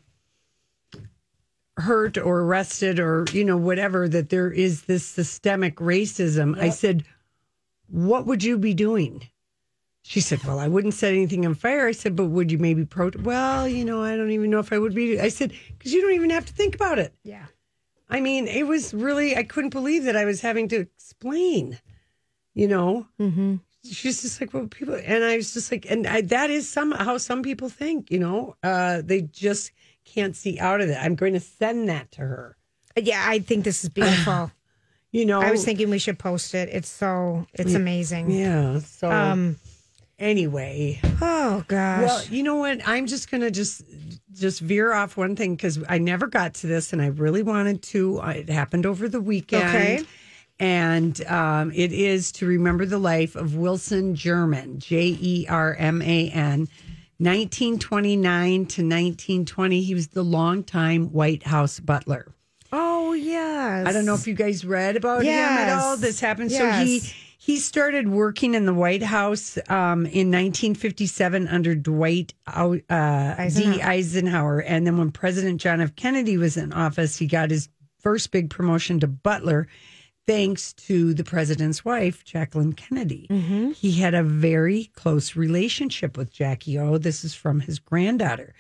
hurt 1.78 2.18
or 2.18 2.41
arrested 2.41 2.99
or 2.99 3.26
you 3.32 3.45
know 3.45 3.55
whatever 3.55 4.10
that 4.10 4.30
there 4.30 4.51
is 4.51 4.84
this 4.84 5.05
systemic 5.05 5.78
racism. 5.78 6.60
I 6.60 6.70
said 6.70 7.05
what 7.88 8.26
would 8.26 8.43
you 8.43 8.57
be 8.57 8.74
doing? 8.74 9.24
She 10.01 10.20
said 10.20 10.43
well 10.43 10.60
i 10.60 10.68
wouldn't 10.68 10.95
set 10.95 11.14
anything 11.14 11.45
on 11.45 11.53
fire. 11.53 11.88
I 11.88 11.91
said 11.91 12.16
but 12.16 12.26
would 12.26 12.51
you 12.51 12.57
maybe 12.57 12.86
pro 12.86 13.12
well 13.22 13.68
you 13.68 13.86
know 13.86 14.03
i 14.03 14.18
don't 14.18 14.32
even 14.32 14.49
know 14.49 14.60
if 14.60 14.74
i 14.74 14.80
would 14.80 14.95
be. 14.95 15.20
I 15.20 15.30
said 15.30 15.53
because 15.78 15.93
you 15.93 16.01
don't 16.01 16.14
even 16.14 16.32
have 16.32 16.45
to 16.45 16.53
think 16.53 16.76
about 16.76 16.99
it. 16.99 17.14
Yeah. 17.24 17.45
I 18.10 18.22
mean, 18.22 18.47
it 18.47 18.66
was 18.66 18.93
really, 18.93 19.38
I 19.38 19.43
couldn't 19.43 19.70
believe 19.70 20.03
that 20.05 20.16
I 20.16 20.26
was 20.26 20.41
having 20.41 20.68
to 20.70 20.80
explain, 20.80 21.78
you 22.54 22.68
know? 22.68 23.08
Mm-hmm. 23.20 23.56
She's 23.89 24.22
just 24.22 24.41
like, 24.41 24.54
well, 24.54 24.68
people, 24.68 24.95
and 25.06 25.24
I 25.24 25.38
was 25.38 25.54
just 25.54 25.72
like, 25.72 25.86
and 25.89 26.06
I, 26.06 26.22
that 26.22 26.50
is 26.50 26.70
some 26.70 26.91
how 26.91 27.18
some 27.18 27.41
people 27.43 27.70
think, 27.70 28.12
you 28.12 28.20
know? 28.20 28.56
Uh, 28.62 29.02
they 29.04 29.22
just 29.22 29.72
can't 30.06 30.36
see 30.36 30.60
out 30.60 30.82
of 30.82 30.89
it. 30.89 30.97
I'm 31.00 31.16
going 31.16 31.34
to 31.34 31.39
send 31.39 31.88
that 31.89 32.12
to 32.14 32.22
her, 32.22 32.58
Yeah, 32.97 33.24
I 33.26 33.39
think 33.39 33.64
this 33.64 33.84
is 33.84 33.89
beautiful. 33.89 34.52
you 35.12 35.26
know? 35.26 35.41
I 35.41 35.52
was 35.52 35.64
thinking 35.64 35.89
we 35.89 36.00
should 36.00 36.20
post 36.20 36.54
it. 36.54 36.70
It's 36.72 36.89
so 36.89 37.47
it's 37.54 37.74
amazing. 37.74 38.32
yeah. 38.32 38.80
So, 38.80 39.10
Um. 39.10 39.56
anyway. 40.20 41.00
Oh 41.22 41.64
gosh. 41.68 42.02
Well, 42.02 42.24
you 42.26 42.43
know 42.43 42.56
what? 42.58 42.82
I'm 42.88 43.06
just 43.08 43.32
gonna 43.32 43.52
just 43.52 43.82
just 44.34 44.60
veer 44.62 44.93
off 44.93 45.18
one 45.18 45.36
thing 45.36 45.56
because 45.56 45.80
I 45.88 45.97
never 45.97 46.28
got 46.28 46.54
to 46.56 46.68
this, 46.68 46.93
and 46.93 47.02
I 47.02 47.08
really 47.08 47.43
wanted 47.43 47.82
to. 47.84 48.20
Uh, 48.22 48.30
It 48.38 48.50
happened 48.50 48.86
over 48.86 49.08
the 49.10 49.22
weekend. 49.22 49.64
Okay. 49.64 50.04
And 50.60 51.26
um, 51.26 51.72
it 51.74 51.93
is 51.93 52.32
to 52.34 52.45
remember 52.45 52.86
the 52.86 52.97
life 52.97 53.36
of 53.36 53.55
Wilson 53.55 54.14
Jerman, 54.16 54.78
J 54.80 55.18
E 55.20 55.45
R 55.47 55.74
M 55.76 56.01
A 56.01 56.30
N, 56.30 56.68
1929 57.18 58.51
to 58.51 58.82
1920. 58.82 59.82
He 59.82 59.93
was 59.93 60.07
the 60.10 60.24
longtime 60.24 61.12
White 61.14 61.43
House 61.43 61.80
butler. 61.80 62.34
oh 62.72 63.14
yes. 63.14 63.88
I 63.88 63.91
don't 63.93 64.05
know 64.05 64.16
if 64.16 64.28
you 64.28 64.34
guys 64.34 64.66
read 64.66 64.95
about 64.95 65.24
him 65.24 65.34
at 65.34 65.80
all. 65.80 65.97
This 65.97 66.20
happened. 66.20 66.51
So 66.51 66.70
he 66.72 67.01
he 67.38 67.57
started 67.57 68.10
working 68.10 68.53
in 68.53 68.66
the 68.66 68.74
White 68.74 69.01
House 69.01 69.57
um, 69.70 70.05
in 70.05 70.30
1957 70.30 71.47
under 71.47 71.74
Dwight 71.74 72.34
uh, 72.45 72.74
D. 72.76 72.84
Eisenhower. 72.89 73.82
Eisenhower, 73.82 74.60
and 74.60 74.86
then 74.86 74.97
when 74.97 75.12
President 75.12 75.62
John 75.62 75.80
F. 75.82 75.95
Kennedy 75.95 76.38
was 76.38 76.57
in 76.57 76.74
office, 76.74 77.18
he 77.18 77.28
got 77.28 77.49
his 77.49 77.70
first 77.99 78.32
big 78.32 78.49
promotion 78.49 78.99
to 78.99 79.07
butler. 79.07 79.68
Thanks 80.30 80.73
to 80.73 81.15
the 81.15 81.23
president's 81.23 81.84
wife, 81.84 82.23
Jacqueline 82.23 82.73
Kennedy. 82.73 83.25
Mm-hmm. 83.32 83.71
He 83.71 83.93
had 83.93 84.13
a 84.13 84.21
very 84.21 84.91
close 84.93 85.36
relationship 85.36 86.15
with 86.15 86.32
Jackie 86.32 86.77
O. 86.77 86.99
This 86.99 87.23
is 87.23 87.34
from 87.34 87.61
his 87.61 87.80
granddaughter. 87.80 88.53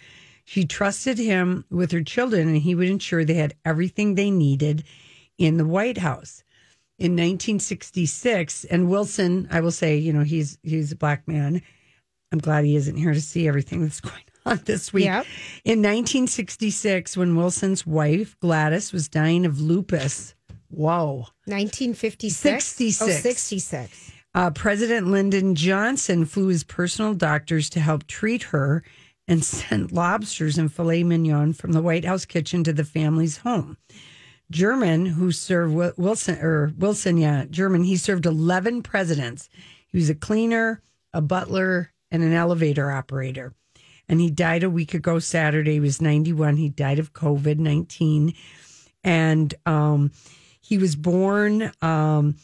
She 0.45 0.65
trusted 0.65 1.19
him 1.19 1.65
with 1.69 1.91
her 1.91 2.01
children, 2.01 2.47
and 2.47 2.57
he 2.57 2.73
would 2.73 2.89
ensure 2.89 3.23
they 3.23 3.35
had 3.35 3.53
everything 3.65 4.15
they 4.15 4.31
needed 4.31 4.83
in 5.37 5.57
the 5.57 5.65
White 5.65 5.99
House. 5.99 6.43
In 6.97 7.11
1966, 7.11 8.65
and 8.65 8.89
Wilson, 8.89 9.47
I 9.51 9.61
will 9.61 9.69
say, 9.69 9.95
you 9.95 10.11
know, 10.11 10.23
he's 10.23 10.57
he's 10.63 10.91
a 10.91 10.95
black 10.95 11.27
man. 11.27 11.61
I'm 12.31 12.39
glad 12.39 12.65
he 12.65 12.77
isn't 12.77 12.97
here 12.97 13.13
to 13.13 13.21
see 13.21 13.47
everything 13.47 13.83
that's 13.83 14.01
going 14.01 14.23
on 14.43 14.59
this 14.65 14.91
week. 14.91 15.05
Yep. 15.05 15.27
In 15.65 15.83
1966, 15.83 17.15
when 17.15 17.35
Wilson's 17.35 17.85
wife 17.85 18.35
Gladys 18.39 18.91
was 18.91 19.07
dying 19.07 19.45
of 19.45 19.61
lupus, 19.61 20.33
whoa, 20.69 21.27
1956. 21.45 22.65
66. 22.65 23.01
Oh, 23.01 23.11
66. 23.11 24.11
uh, 24.35 24.51
President 24.51 25.07
Lyndon 25.07 25.55
Johnson 25.55 26.25
flew 26.25 26.47
his 26.47 26.63
personal 26.63 27.13
doctors 27.13 27.69
to 27.71 27.79
help 27.79 28.07
treat 28.07 28.43
her 28.43 28.83
and 29.27 29.43
sent 29.45 29.91
lobsters 29.91 30.57
and 30.57 30.71
filet 30.71 31.03
mignon 31.03 31.53
from 31.53 31.71
the 31.71 31.81
White 31.81 32.05
House 32.05 32.25
kitchen 32.25 32.63
to 32.63 32.73
the 32.73 32.83
family's 32.83 33.37
home. 33.37 33.77
Jerman, 34.51 35.07
who 35.07 35.31
served 35.31 35.97
Wilson 35.97 36.39
or 36.39 36.73
Wilson, 36.77 37.17
yeah, 37.17 37.45
Jerman, 37.45 37.85
he 37.85 37.95
served 37.97 38.25
11 38.25 38.81
presidents. 38.81 39.47
He 39.87 39.97
was 39.97 40.09
a 40.09 40.15
cleaner, 40.15 40.81
a 41.13 41.21
butler, 41.21 41.91
and 42.09 42.23
an 42.23 42.33
elevator 42.33 42.91
operator. 42.91 43.53
And 44.07 44.19
he 44.19 44.31
died 44.31 44.63
a 44.63 44.69
week 44.69 44.95
ago 44.95 45.19
Saturday. 45.19 45.73
He 45.73 45.79
was 45.79 46.01
91. 46.01 46.57
He 46.57 46.69
died 46.69 46.97
of 46.97 47.13
COVID 47.13 47.59
19. 47.59 48.33
And 49.03 49.53
um, 49.67 50.11
he 50.59 50.77
was 50.77 50.95
born 50.95 51.71
um, 51.81 52.35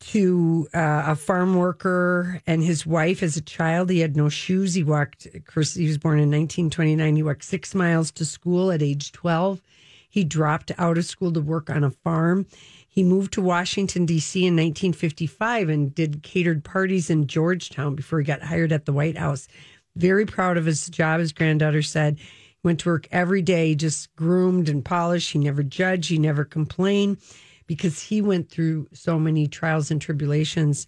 to 0.00 0.68
uh, 0.74 1.04
a 1.06 1.16
farm 1.16 1.56
worker 1.56 2.40
and 2.46 2.62
his 2.62 2.86
wife 2.86 3.22
as 3.22 3.36
a 3.36 3.42
child. 3.42 3.90
He 3.90 4.00
had 4.00 4.16
no 4.16 4.28
shoes. 4.28 4.74
He 4.74 4.84
walked, 4.84 5.26
of 5.26 5.44
course, 5.46 5.74
he 5.74 5.86
was 5.86 5.98
born 5.98 6.18
in 6.18 6.30
1929. 6.30 7.16
He 7.16 7.22
walked 7.22 7.44
six 7.44 7.74
miles 7.74 8.10
to 8.12 8.24
school 8.24 8.70
at 8.70 8.82
age 8.82 9.12
12. 9.12 9.60
He 10.08 10.24
dropped 10.24 10.72
out 10.78 10.98
of 10.98 11.04
school 11.04 11.32
to 11.32 11.40
work 11.40 11.68
on 11.68 11.84
a 11.84 11.90
farm. 11.90 12.46
He 12.88 13.02
moved 13.02 13.32
to 13.34 13.42
Washington, 13.42 14.06
D.C. 14.06 14.40
in 14.40 14.54
1955 14.54 15.68
and 15.68 15.94
did 15.94 16.22
catered 16.22 16.64
parties 16.64 17.10
in 17.10 17.26
Georgetown 17.26 17.94
before 17.94 18.18
he 18.18 18.24
got 18.24 18.42
hired 18.42 18.72
at 18.72 18.86
the 18.86 18.92
White 18.92 19.18
House. 19.18 19.46
Very 19.94 20.26
proud 20.26 20.56
of 20.56 20.64
his 20.64 20.88
job, 20.88 21.20
his 21.20 21.32
granddaughter 21.32 21.82
said. 21.82 22.18
Went 22.64 22.80
to 22.80 22.88
work 22.88 23.06
every 23.12 23.40
day, 23.42 23.74
just 23.74 24.14
groomed 24.16 24.68
and 24.68 24.84
polished. 24.84 25.30
He 25.32 25.38
never 25.38 25.62
judged, 25.62 26.10
he 26.10 26.18
never 26.18 26.44
complained 26.44 27.18
because 27.66 28.02
he 28.02 28.20
went 28.20 28.50
through 28.50 28.88
so 28.92 29.18
many 29.18 29.46
trials 29.46 29.90
and 29.90 30.00
tribulations 30.00 30.86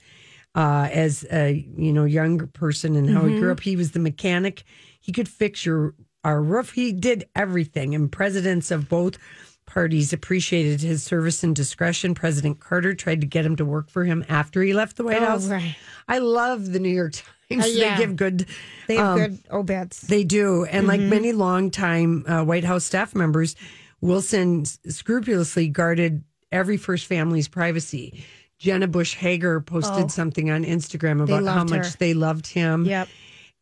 uh, 0.54 0.88
as 0.92 1.24
a 1.30 1.64
you 1.76 1.92
know 1.92 2.04
younger 2.04 2.46
person 2.48 2.96
and 2.96 3.08
how 3.08 3.24
he 3.24 3.38
grew 3.38 3.52
up. 3.52 3.60
He 3.60 3.76
was 3.76 3.92
the 3.92 4.00
mechanic. 4.00 4.64
He 5.00 5.12
could 5.12 5.28
fix 5.28 5.64
your 5.64 5.94
our 6.24 6.42
roof. 6.42 6.72
He 6.72 6.92
did 6.92 7.24
everything, 7.36 7.94
and 7.94 8.10
presidents 8.10 8.70
of 8.70 8.88
both 8.88 9.16
parties 9.64 10.12
appreciated 10.12 10.80
his 10.80 11.04
service 11.04 11.44
and 11.44 11.54
discretion. 11.54 12.12
President 12.14 12.58
Carter 12.58 12.92
tried 12.94 13.20
to 13.20 13.26
get 13.28 13.46
him 13.46 13.54
to 13.54 13.64
work 13.64 13.88
for 13.88 14.04
him 14.04 14.24
after 14.28 14.60
he 14.62 14.72
left 14.72 14.96
the 14.96 15.04
White 15.04 15.22
Oh, 15.22 15.26
House. 15.26 15.46
right. 15.46 15.76
I 16.08 16.18
love 16.18 16.72
the 16.72 16.80
New 16.80 16.88
York 16.88 17.12
Times. 17.12 17.28
Uh, 17.51 17.64
yeah. 17.66 17.96
They 17.96 18.05
give 18.05 18.16
good. 18.16 18.46
They 18.86 18.96
have 18.96 19.07
um, 19.07 19.18
good 19.18 19.38
obits. 19.51 20.01
they 20.03 20.24
do. 20.24 20.64
And 20.64 20.86
like 20.86 21.01
many 21.01 21.32
longtime 21.32 22.24
uh, 22.26 22.44
White 22.44 22.64
House 22.64 22.84
staff 22.84 23.14
members, 23.14 23.57
Wilson 24.01 24.64
scrupulously 24.64 25.68
guarded 25.68 26.24
every 26.53 26.76
first 26.76 27.07
family's 27.07 27.48
privacy. 27.48 28.24
Jenna 28.59 28.86
Bush 28.86 29.14
Hager 29.14 29.61
posted 29.61 30.11
something 30.11 30.51
on 30.51 30.64
Instagram 30.64 31.22
about 31.22 31.44
how 31.44 31.64
much 31.64 31.86
her. 31.86 31.96
they 31.98 32.14
loved 32.14 32.46
him. 32.46 32.84
Yep. 32.84 33.09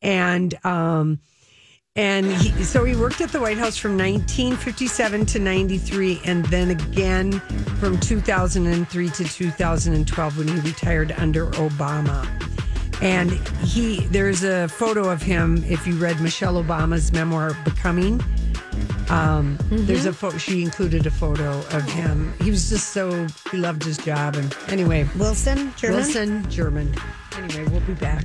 And 0.02 0.66
um 0.66 1.20
and 1.94 2.26
he, 2.26 2.62
so 2.62 2.84
he 2.84 2.94
worked 2.94 3.20
at 3.20 3.30
the 3.30 3.40
White 3.40 3.58
House 3.58 3.76
from 3.76 3.98
1957 3.98 5.26
to 5.26 5.38
93 5.40 6.20
and 6.24 6.44
then 6.46 6.70
again 6.70 7.32
from 7.80 7.98
2003 7.98 9.08
to 9.08 9.24
2012 9.24 10.38
when 10.38 10.48
he 10.48 10.60
retired 10.60 11.12
under 11.18 11.46
Obama. 11.52 12.24
And 13.00 13.30
he 13.64 14.00
there's 14.06 14.42
a 14.42 14.68
photo 14.68 15.08
of 15.08 15.22
him 15.22 15.62
if 15.64 15.86
you 15.86 15.94
read 15.96 16.20
Michelle 16.20 16.62
Obama's 16.62 17.12
memoir 17.12 17.56
Becoming. 17.64 18.22
Um, 19.10 19.56
There's 19.70 20.04
a 20.04 20.12
photo. 20.12 20.36
She 20.36 20.62
included 20.62 21.06
a 21.06 21.10
photo 21.10 21.58
of 21.70 21.82
him. 21.90 22.32
He 22.42 22.50
was 22.50 22.68
just 22.68 22.90
so 22.90 23.26
he 23.50 23.56
loved 23.56 23.82
his 23.82 23.96
job. 23.96 24.36
And 24.36 24.54
anyway, 24.68 25.08
Wilson, 25.16 25.70
Jerman. 25.72 25.92
Wilson 25.92 26.42
Jerman. 26.44 27.00
Anyway, 27.38 27.70
we'll 27.70 27.80
be 27.80 27.94
back. 27.94 28.24